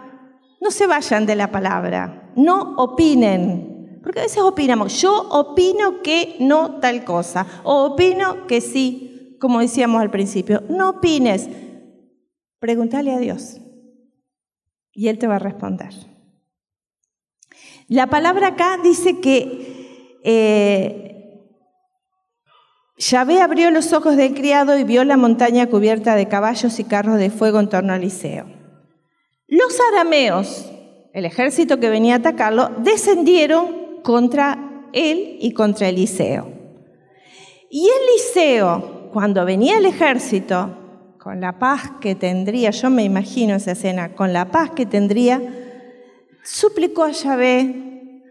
No 0.61 0.71
se 0.71 0.87
vayan 0.87 1.27
de 1.27 1.37
la 1.37 1.51
palabra 1.51 2.28
no 2.39 2.75
opinen. 2.77 4.01
Porque 4.03 4.21
a 4.21 4.23
veces 4.23 4.43
opinamos, 4.43 5.01
yo 5.03 5.13
opino 5.31 6.03
que 6.03 6.37
no 6.41 6.79
tal 6.81 7.05
cosa, 7.05 7.47
o 7.65 7.85
opino 7.85 8.47
que 8.47 8.61
sí, 8.61 9.37
como 9.41 9.61
decíamos 9.61 10.01
al 10.01 10.11
principio. 10.11 10.63
No 10.69 10.91
opines, 10.91 11.49
pregúntale 12.61 13.13
a 13.13 13.19
Dios 13.19 13.59
y 14.93 15.09
Él 15.09 15.19
te 15.19 15.27
va 15.27 15.37
a 15.37 15.41
responder. 15.41 15.93
La 17.89 18.07
palabra 18.09 18.49
acá 18.49 18.79
dice 18.83 19.21
que, 19.21 20.21
eh, 20.25 21.05
Yahvé 22.99 23.41
abrió 23.41 23.71
los 23.71 23.93
ojos 23.93 24.17
del 24.17 24.35
criado 24.35 24.77
y 24.77 24.85
vio 24.85 25.05
la 25.05 25.17
montaña 25.17 25.69
cubierta 25.69 26.17
de 26.17 26.29
caballos 26.29 26.79
y 26.81 26.85
carros 26.85 27.19
de 27.19 27.31
fuego 27.31 27.61
en 27.61 27.69
torno 27.69 27.93
a 27.93 27.97
Eliseo. 27.97 28.47
Los 29.47 29.79
arameos, 29.93 30.71
el 31.19 31.25
ejército 31.25 31.81
que 31.81 31.91
venía 31.91 32.15
a 32.15 32.19
atacarlo, 32.19 32.71
descendieron 32.79 34.01
contra 34.03 34.87
él 34.93 35.37
y 35.41 35.53
contra 35.53 35.89
Eliseo. 35.89 36.49
Y 37.71 37.89
Eliseo, 37.89 39.11
cuando 39.13 39.45
venía 39.45 39.79
el 39.79 39.87
ejército, 39.87 40.77
con 41.19 41.41
la 41.41 41.59
paz 41.59 41.91
que 42.01 42.15
tendría, 42.15 42.71
yo 42.71 42.89
me 42.89 43.03
imagino 43.03 43.57
esa 43.57 43.73
escena, 43.73 44.15
con 44.15 44.33
la 44.33 44.51
paz 44.51 44.71
que 44.71 44.87
tendría, 44.87 45.43
suplicó 46.45 47.03
a 47.03 47.11
Yahvé 47.11 48.23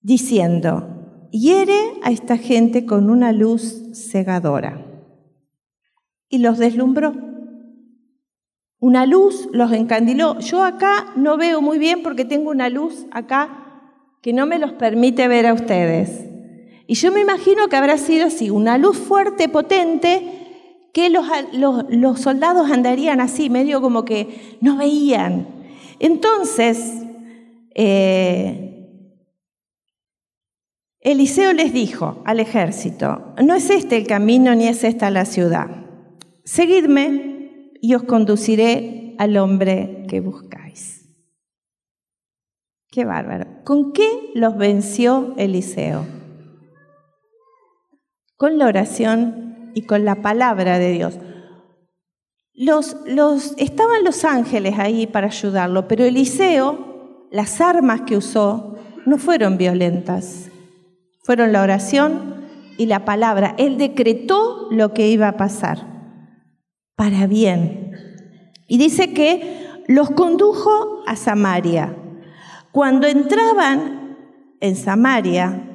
diciendo, 0.00 1.28
hiere 1.32 1.94
a 2.02 2.12
esta 2.12 2.38
gente 2.38 2.86
con 2.86 3.10
una 3.10 3.32
luz 3.32 3.90
cegadora. 3.92 4.86
Y 6.28 6.38
los 6.38 6.58
deslumbró. 6.58 7.31
Una 8.82 9.06
luz 9.06 9.48
los 9.52 9.70
encandiló. 9.70 10.40
Yo 10.40 10.64
acá 10.64 11.12
no 11.14 11.36
veo 11.36 11.62
muy 11.62 11.78
bien 11.78 12.02
porque 12.02 12.24
tengo 12.24 12.50
una 12.50 12.68
luz 12.68 13.06
acá 13.12 13.84
que 14.20 14.32
no 14.32 14.44
me 14.44 14.58
los 14.58 14.72
permite 14.72 15.28
ver 15.28 15.46
a 15.46 15.54
ustedes. 15.54 16.24
Y 16.88 16.94
yo 16.94 17.12
me 17.12 17.20
imagino 17.20 17.68
que 17.68 17.76
habrá 17.76 17.96
sido 17.96 18.26
así, 18.26 18.50
una 18.50 18.78
luz 18.78 18.98
fuerte, 18.98 19.48
potente, 19.48 20.88
que 20.92 21.10
los, 21.10 22.20
soldados 22.20 22.72
andarían 22.72 23.20
así, 23.20 23.50
medio 23.50 23.80
como 23.80 24.04
que 24.04 24.58
no 24.60 24.78
veían. 24.78 25.46
Entonces, 26.00 27.04
eh, 27.76 28.88
Eliseo 30.98 31.52
les 31.52 31.72
dijo 31.72 32.20
al 32.24 32.40
ejército, 32.40 33.32
no 33.40 33.54
es 33.54 33.70
este 33.70 33.96
el 33.96 34.08
camino 34.08 34.56
ni 34.56 34.66
es 34.66 34.82
esta 34.82 35.08
la 35.12 35.24
ciudad. 35.24 35.68
Seguidme 36.42 37.31
y 37.82 37.96
os 37.96 38.04
conduciré 38.04 39.16
al 39.18 39.36
hombre 39.36 40.06
que 40.08 40.20
buscáis. 40.20 41.10
Qué 42.88 43.04
bárbaro. 43.04 43.46
¿Con 43.64 43.92
qué 43.92 44.30
los 44.34 44.56
venció 44.56 45.34
Eliseo? 45.36 46.06
Con 48.36 48.56
la 48.56 48.66
oración 48.66 49.72
y 49.74 49.82
con 49.82 50.04
la 50.04 50.22
palabra 50.22 50.78
de 50.78 50.92
Dios. 50.92 51.18
Los, 52.54 52.96
los, 53.06 53.54
estaban 53.58 54.04
los 54.04 54.24
ángeles 54.24 54.78
ahí 54.78 55.08
para 55.08 55.26
ayudarlo, 55.26 55.88
pero 55.88 56.04
Eliseo, 56.04 57.26
las 57.32 57.60
armas 57.60 58.02
que 58.02 58.16
usó 58.16 58.76
no 59.06 59.18
fueron 59.18 59.58
violentas, 59.58 60.50
fueron 61.24 61.50
la 61.50 61.62
oración 61.62 62.46
y 62.78 62.86
la 62.86 63.04
palabra. 63.04 63.56
Él 63.58 63.76
decretó 63.76 64.68
lo 64.70 64.94
que 64.94 65.08
iba 65.08 65.26
a 65.26 65.36
pasar 65.36 65.91
para 66.96 67.26
bien. 67.26 67.92
Y 68.66 68.78
dice 68.78 69.12
que 69.12 69.82
los 69.88 70.10
condujo 70.10 71.02
a 71.06 71.16
Samaria. 71.16 71.96
Cuando 72.72 73.06
entraban 73.06 74.16
en 74.60 74.76
Samaria, 74.76 75.68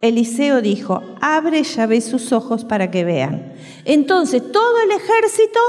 Eliseo 0.00 0.60
dijo, 0.60 1.00
abre 1.20 1.62
ve 1.88 2.00
sus 2.00 2.32
ojos 2.32 2.64
para 2.64 2.90
que 2.90 3.04
vean. 3.04 3.54
Entonces 3.84 4.50
todo 4.52 4.80
el 4.82 4.90
ejército 4.90 5.60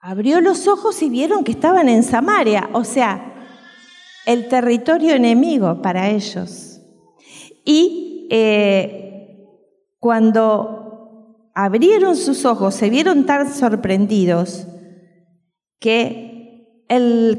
abrió 0.00 0.40
los 0.40 0.66
ojos 0.66 1.00
y 1.02 1.08
vieron 1.08 1.44
que 1.44 1.52
estaban 1.52 1.88
en 1.88 2.02
Samaria, 2.02 2.70
o 2.72 2.82
sea, 2.82 3.32
el 4.26 4.48
territorio 4.48 5.14
enemigo 5.14 5.80
para 5.80 6.10
ellos. 6.10 6.80
Y 7.64 8.26
eh, 8.30 9.46
cuando 10.00 10.81
abrieron 11.54 12.16
sus 12.16 12.44
ojos, 12.44 12.74
se 12.74 12.90
vieron 12.90 13.26
tan 13.26 13.52
sorprendidos 13.52 14.66
que 15.80 16.86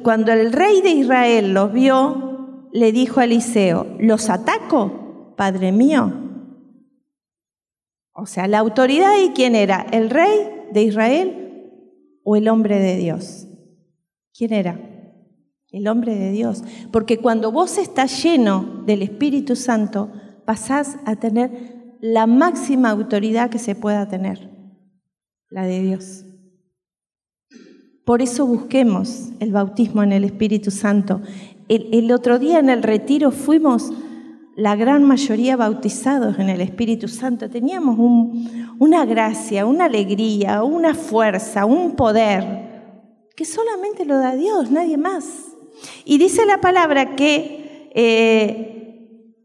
cuando 0.01 0.31
el 0.31 0.51
rey 0.51 0.81
de 0.81 0.89
Israel 0.89 1.53
los 1.53 1.71
vio, 1.71 2.69
le 2.71 2.91
dijo 2.91 3.19
a 3.19 3.25
Eliseo, 3.25 3.95
¿los 3.99 4.29
ataco, 4.29 5.35
padre 5.37 5.71
mío? 5.71 6.11
O 8.13 8.25
sea, 8.25 8.47
la 8.47 8.59
autoridad 8.59 9.13
y 9.23 9.29
quién 9.29 9.55
era, 9.55 9.85
el 9.91 10.09
rey 10.09 10.67
de 10.71 10.83
Israel 10.83 11.43
o 12.23 12.35
el 12.35 12.47
hombre 12.47 12.79
de 12.79 12.97
Dios? 12.97 13.47
¿Quién 14.35 14.53
era? 14.53 14.79
El 15.71 15.87
hombre 15.87 16.15
de 16.15 16.31
Dios. 16.31 16.63
Porque 16.91 17.17
cuando 17.17 17.51
vos 17.51 17.77
estás 17.77 18.23
lleno 18.23 18.83
del 18.85 19.01
Espíritu 19.01 19.55
Santo, 19.55 20.11
pasás 20.45 20.97
a 21.05 21.15
tener 21.15 21.72
la 22.03 22.27
máxima 22.27 22.89
autoridad 22.89 23.49
que 23.49 23.59
se 23.59 23.75
pueda 23.75 24.09
tener, 24.09 24.49
la 25.49 25.63
de 25.63 25.79
Dios. 25.79 26.25
Por 28.03 28.21
eso 28.21 28.45
busquemos 28.45 29.29
el 29.39 29.53
bautismo 29.53 30.03
en 30.03 30.11
el 30.11 30.25
Espíritu 30.25 30.69
Santo. 30.69 31.21
El, 31.69 32.11
otro 32.11 32.39
día 32.39 32.59
en 32.59 32.67
el 32.67 32.83
retiro 32.83 33.31
fuimos 33.31 33.93
la 34.57 34.75
gran 34.75 35.05
mayoría 35.05 35.55
bautizados 35.55 36.39
en 36.39 36.49
el 36.49 36.59
Espíritu 36.59 37.07
Santo, 37.07 37.49
teníamos 37.49 37.97
una 38.79 39.05
gracia, 39.05 39.65
una 39.65 39.85
alegría, 39.85 40.61
una 40.63 40.95
fuerza, 40.95 41.63
un 41.63 41.95
poder 41.95 43.23
que 43.33 43.45
solamente 43.45 44.03
lo 44.03 44.17
da 44.17 44.35
Dios, 44.35 44.71
nadie 44.71 44.97
más. 44.97 45.55
Y 46.03 46.17
dice 46.17 46.45
la 46.45 46.59
palabra 46.59 47.15
que 47.15 47.89
eh, 47.95 49.35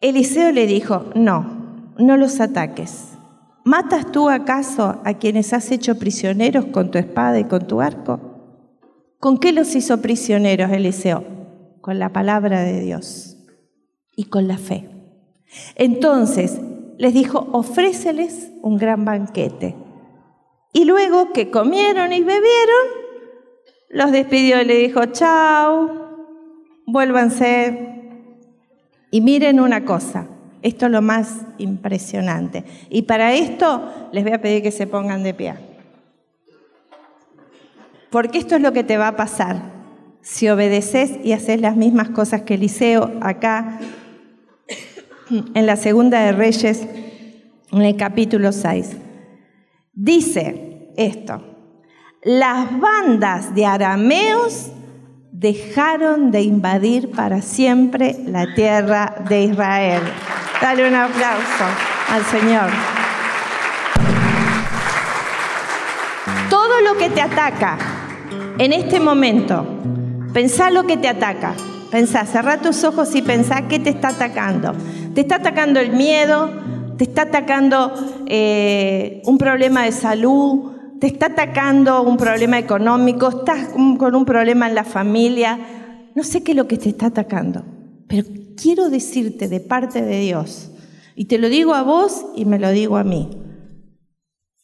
Eliseo 0.00 0.52
le 0.52 0.68
dijo, 0.68 1.06
no, 1.16 1.55
no 1.98 2.16
los 2.16 2.40
ataques. 2.40 3.16
¿Matas 3.64 4.12
tú 4.12 4.28
acaso 4.28 5.00
a 5.04 5.14
quienes 5.14 5.52
has 5.52 5.70
hecho 5.72 5.98
prisioneros 5.98 6.66
con 6.66 6.90
tu 6.90 6.98
espada 6.98 7.38
y 7.38 7.44
con 7.44 7.66
tu 7.66 7.80
arco? 7.80 8.20
¿Con 9.18 9.38
qué 9.38 9.52
los 9.52 9.74
hizo 9.74 10.00
prisioneros 10.00 10.70
Eliseo? 10.70 11.24
Con 11.80 11.98
la 11.98 12.12
palabra 12.12 12.60
de 12.60 12.80
Dios 12.80 13.36
y 14.14 14.24
con 14.24 14.46
la 14.46 14.58
fe. 14.58 14.88
Entonces 15.74 16.60
les 16.98 17.12
dijo, 17.12 17.48
ofréceles 17.52 18.52
un 18.62 18.76
gran 18.76 19.04
banquete. 19.04 19.74
Y 20.72 20.84
luego 20.84 21.32
que 21.32 21.50
comieron 21.50 22.12
y 22.12 22.20
bebieron, 22.20 22.86
los 23.90 24.12
despidió 24.12 24.60
y 24.60 24.64
le 24.64 24.76
dijo, 24.76 25.06
chao, 25.06 25.90
vuélvanse. 26.86 28.12
Y 29.10 29.20
miren 29.20 29.60
una 29.60 29.84
cosa, 29.84 30.28
esto 30.66 30.86
es 30.86 30.92
lo 30.92 31.00
más 31.00 31.42
impresionante. 31.58 32.64
Y 32.90 33.02
para 33.02 33.34
esto 33.34 34.08
les 34.12 34.24
voy 34.24 34.32
a 34.32 34.40
pedir 34.40 34.64
que 34.64 34.72
se 34.72 34.88
pongan 34.88 35.22
de 35.22 35.32
pie. 35.32 35.54
Porque 38.10 38.38
esto 38.38 38.56
es 38.56 38.62
lo 38.62 38.72
que 38.72 38.82
te 38.82 38.96
va 38.96 39.08
a 39.08 39.16
pasar 39.16 39.76
si 40.22 40.48
obedeces 40.48 41.20
y 41.22 41.34
haces 41.34 41.60
las 41.60 41.76
mismas 41.76 42.08
cosas 42.10 42.42
que 42.42 42.54
Eliseo 42.54 43.12
acá 43.20 43.78
en 45.30 45.66
la 45.66 45.76
segunda 45.76 46.24
de 46.24 46.32
Reyes, 46.32 46.84
en 47.70 47.82
el 47.82 47.96
capítulo 47.96 48.50
6. 48.50 48.96
Dice 49.92 50.90
esto, 50.96 51.44
las 52.24 52.80
bandas 52.80 53.54
de 53.54 53.66
arameos 53.66 54.72
dejaron 55.38 56.30
de 56.30 56.40
invadir 56.40 57.10
para 57.10 57.42
siempre 57.42 58.16
la 58.26 58.54
tierra 58.54 59.16
de 59.28 59.42
Israel. 59.42 60.00
Dale 60.62 60.88
un 60.88 60.94
aplauso 60.94 61.64
al 62.10 62.24
Señor. 62.24 62.70
Todo 66.48 66.80
lo 66.80 66.96
que 66.96 67.10
te 67.10 67.20
ataca 67.20 67.76
en 68.58 68.72
este 68.72 68.98
momento, 68.98 69.66
pensá 70.32 70.70
lo 70.70 70.86
que 70.86 70.96
te 70.96 71.08
ataca. 71.08 71.52
Pensá, 71.90 72.24
cerrá 72.24 72.62
tus 72.62 72.82
ojos 72.84 73.14
y 73.14 73.20
pensá 73.20 73.68
qué 73.68 73.78
te 73.78 73.90
está 73.90 74.08
atacando. 74.08 74.72
Te 75.14 75.20
está 75.20 75.36
atacando 75.36 75.80
el 75.80 75.92
miedo, 75.92 76.50
te 76.96 77.04
está 77.04 77.22
atacando 77.22 77.92
eh, 78.24 79.20
un 79.26 79.36
problema 79.36 79.82
de 79.82 79.92
salud, 79.92 80.75
te 81.00 81.06
está 81.06 81.26
atacando 81.26 82.02
un 82.02 82.16
problema 82.16 82.58
económico, 82.58 83.28
estás 83.28 83.68
con 83.98 84.14
un 84.14 84.24
problema 84.24 84.68
en 84.68 84.74
la 84.74 84.84
familia. 84.84 85.58
No 86.14 86.22
sé 86.22 86.42
qué 86.42 86.52
es 86.52 86.56
lo 86.56 86.66
que 86.66 86.78
te 86.78 86.88
está 86.88 87.06
atacando, 87.06 87.64
pero 88.08 88.26
quiero 88.56 88.88
decirte 88.88 89.48
de 89.48 89.60
parte 89.60 90.02
de 90.02 90.20
Dios, 90.20 90.70
y 91.14 91.26
te 91.26 91.38
lo 91.38 91.48
digo 91.48 91.74
a 91.74 91.82
vos 91.82 92.26
y 92.34 92.44
me 92.44 92.58
lo 92.58 92.70
digo 92.70 92.96
a 92.96 93.04
mí, 93.04 93.30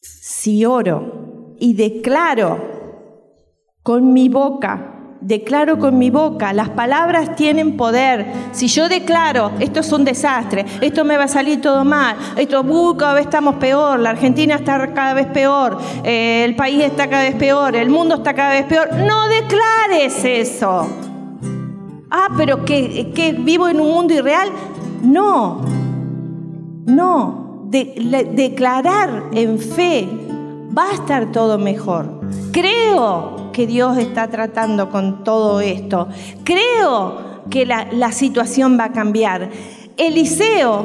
si 0.00 0.64
oro 0.64 1.54
y 1.58 1.74
declaro 1.74 2.58
con 3.82 4.12
mi 4.12 4.28
boca 4.28 5.01
declaro 5.22 5.78
con 5.78 5.98
mi 5.98 6.10
boca, 6.10 6.52
las 6.52 6.70
palabras 6.70 7.36
tienen 7.36 7.76
poder. 7.76 8.26
Si 8.52 8.68
yo 8.68 8.88
declaro, 8.88 9.52
esto 9.60 9.80
es 9.80 9.92
un 9.92 10.04
desastre, 10.04 10.66
esto 10.80 11.04
me 11.04 11.16
va 11.16 11.24
a 11.24 11.28
salir 11.28 11.60
todo 11.60 11.84
mal, 11.84 12.16
esto 12.36 12.60
uh, 12.60 12.96
cada 12.96 13.14
vez 13.14 13.24
estamos 13.24 13.56
peor, 13.56 14.00
la 14.00 14.10
Argentina 14.10 14.56
está 14.56 14.92
cada 14.92 15.14
vez 15.14 15.26
peor, 15.28 15.78
eh, 16.04 16.44
el 16.44 16.56
país 16.56 16.82
está 16.82 17.08
cada 17.08 17.22
vez 17.22 17.36
peor, 17.36 17.76
el 17.76 17.88
mundo 17.88 18.16
está 18.16 18.34
cada 18.34 18.50
vez 18.50 18.64
peor, 18.64 18.92
no 18.94 19.28
declares 19.28 20.24
eso. 20.24 20.88
Ah, 22.10 22.28
pero 22.36 22.64
que, 22.64 23.10
que 23.14 23.32
vivo 23.32 23.68
en 23.68 23.80
un 23.80 23.88
mundo 23.88 24.12
irreal. 24.12 24.50
No. 25.02 25.62
No, 26.84 27.68
declarar 27.70 29.30
en 29.32 29.58
fe, 29.58 30.06
va 30.76 30.90
a 30.90 30.92
estar 30.92 31.32
todo 31.32 31.56
mejor. 31.56 32.20
Creo 32.52 33.41
que 33.53 33.66
Dios 33.66 33.98
está 33.98 34.28
tratando 34.28 34.90
con 34.90 35.24
todo 35.24 35.61
esto. 35.61 36.09
Creo 36.44 37.42
que 37.50 37.66
la, 37.66 38.12
situación 38.12 38.78
va 38.78 38.84
a 38.84 38.92
cambiar. 38.92 39.50
Eliseo 39.96 40.84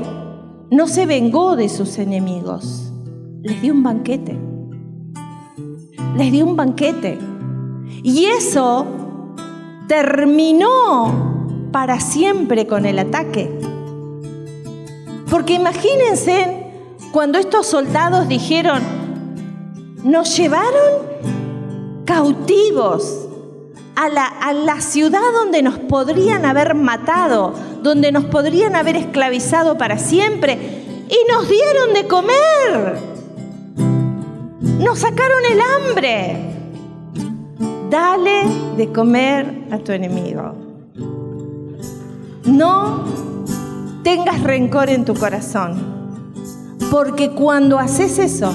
no 0.70 0.88
se 0.88 1.06
vengó 1.06 1.56
de 1.56 1.70
sus 1.70 1.98
enemigos, 1.98 2.92
les 3.42 3.62
dio 3.62 3.74
un 3.74 3.84
banquete. 3.84 4.38
Les 6.16 6.32
dio 6.32 6.46
un 6.46 6.56
banquete. 6.56 7.18
Y 8.04 8.26
eso 8.26 8.86
terminó 9.88 11.70
para 11.72 12.00
siempre 12.00 12.68
con 12.68 12.86
el 12.86 13.00
ataque. 13.00 13.60
Porque 15.30 15.54
imagínense 15.54 16.66
cuando 17.12 17.38
estos 17.38 17.68
soldados 17.68 18.28
dijeron, 18.28 18.82
nos 20.04 20.36
llevaron 20.38 21.08
cautivos 22.08 23.28
a 23.96 24.08
la, 24.08 24.26
a 24.26 24.54
la, 24.54 24.80
ciudad 24.80 25.20
donde 25.34 25.62
nos 25.62 25.78
podrían 25.78 26.46
haber 26.46 26.74
matado, 26.74 27.54
donde 27.84 28.12
nos 28.12 28.26
podrían 28.26 28.76
haber 28.76 28.96
esclavizado 28.96 29.78
para 29.78 30.00
siempre, 30.00 30.58
y 31.10 31.32
nos 31.32 31.50
dieron 31.50 31.94
de 31.94 32.08
comer. 32.08 32.98
Nos 34.80 35.00
sacaron 35.00 35.40
el 35.52 35.60
hambre. 35.62 36.54
Dale 37.90 38.44
de 38.78 38.92
comer 38.92 39.66
a 39.72 39.78
tu 39.80 39.92
enemigo. 39.92 40.56
No 42.46 43.04
tengas 44.04 44.42
rencor 44.44 44.90
en 44.90 45.04
tu 45.04 45.14
corazón, 45.14 45.76
porque 46.90 47.32
cuando 47.32 47.80
haces 47.80 48.20
eso, 48.20 48.54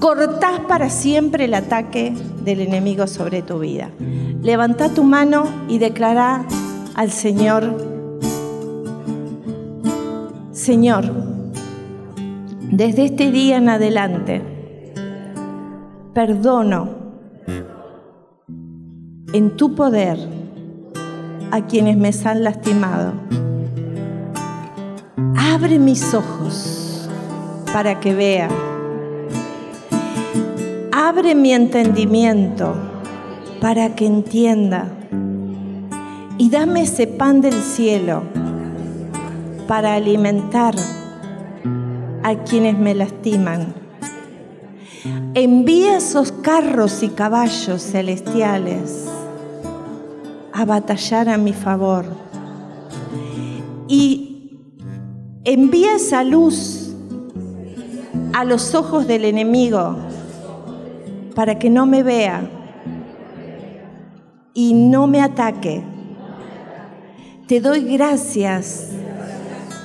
cortás 0.00 0.60
para 0.60 0.90
siempre 0.90 1.46
el 1.46 1.54
ataque 1.54 2.14
del 2.44 2.60
enemigo 2.60 3.06
sobre 3.06 3.42
tu 3.42 3.58
vida. 3.58 3.90
Levanta 4.42 4.88
tu 4.90 5.04
mano 5.04 5.44
y 5.68 5.78
declara 5.78 6.44
al 6.94 7.10
Señor, 7.10 7.76
Señor, 10.52 11.04
desde 12.70 13.06
este 13.06 13.30
día 13.30 13.56
en 13.56 13.68
adelante, 13.68 14.42
perdono 16.14 16.88
en 19.32 19.56
tu 19.56 19.74
poder 19.74 20.18
a 21.50 21.66
quienes 21.66 21.96
me 21.96 22.10
han 22.24 22.44
lastimado. 22.44 23.12
Abre 25.36 25.78
mis 25.78 26.14
ojos 26.14 27.08
para 27.72 28.00
que 28.00 28.14
vea 28.14 28.48
Abre 31.08 31.36
mi 31.36 31.52
entendimiento 31.52 32.74
para 33.60 33.94
que 33.94 34.06
entienda. 34.06 34.90
Y 36.36 36.50
dame 36.50 36.82
ese 36.82 37.06
pan 37.06 37.40
del 37.40 37.54
cielo 37.54 38.24
para 39.68 39.94
alimentar 39.94 40.74
a 42.24 42.34
quienes 42.42 42.76
me 42.76 42.92
lastiman. 42.96 43.72
Envía 45.34 45.98
esos 45.98 46.32
carros 46.32 47.04
y 47.04 47.10
caballos 47.10 47.82
celestiales 47.82 49.06
a 50.52 50.64
batallar 50.64 51.28
a 51.28 51.38
mi 51.38 51.52
favor. 51.52 52.04
Y 53.86 54.58
envía 55.44 55.94
esa 55.94 56.24
luz 56.24 56.96
a 58.32 58.44
los 58.44 58.74
ojos 58.74 59.06
del 59.06 59.24
enemigo 59.24 59.96
para 61.36 61.58
que 61.58 61.68
no 61.68 61.84
me 61.84 62.02
vea 62.02 62.48
y 64.54 64.72
no 64.72 65.06
me 65.06 65.20
ataque. 65.20 65.82
Te 67.46 67.60
doy 67.60 67.82
gracias 67.82 68.88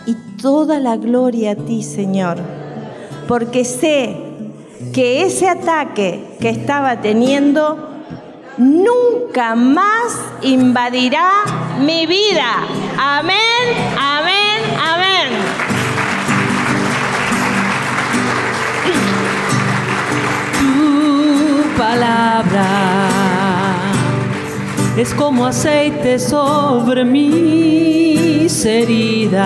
y 0.06 0.16
toda 0.41 0.80
la 0.80 0.95
gloria 0.95 1.52
a 1.52 1.56
ti, 1.56 1.84
Señor, 1.84 2.38
porque 3.28 3.66
sé 3.66 4.16
que 4.93 5.24
ese 5.24 5.49
ataque 5.49 6.38
que 6.39 6.49
estaba 6.49 7.02
teniendo 7.02 7.89
nunca 8.58 9.54
más 9.54 10.22
invadirá 10.41 11.30
mi 11.82 12.06
vida. 12.08 12.66
Amén, 12.97 13.76
amén, 13.99 14.62
amén. 14.80 15.70
Palabra. 21.82 22.67
Es 24.95 25.13
como 25.15 25.47
aceite 25.47 26.19
sobre 26.19 27.03
mis 27.03 28.65
heridas 28.65 29.41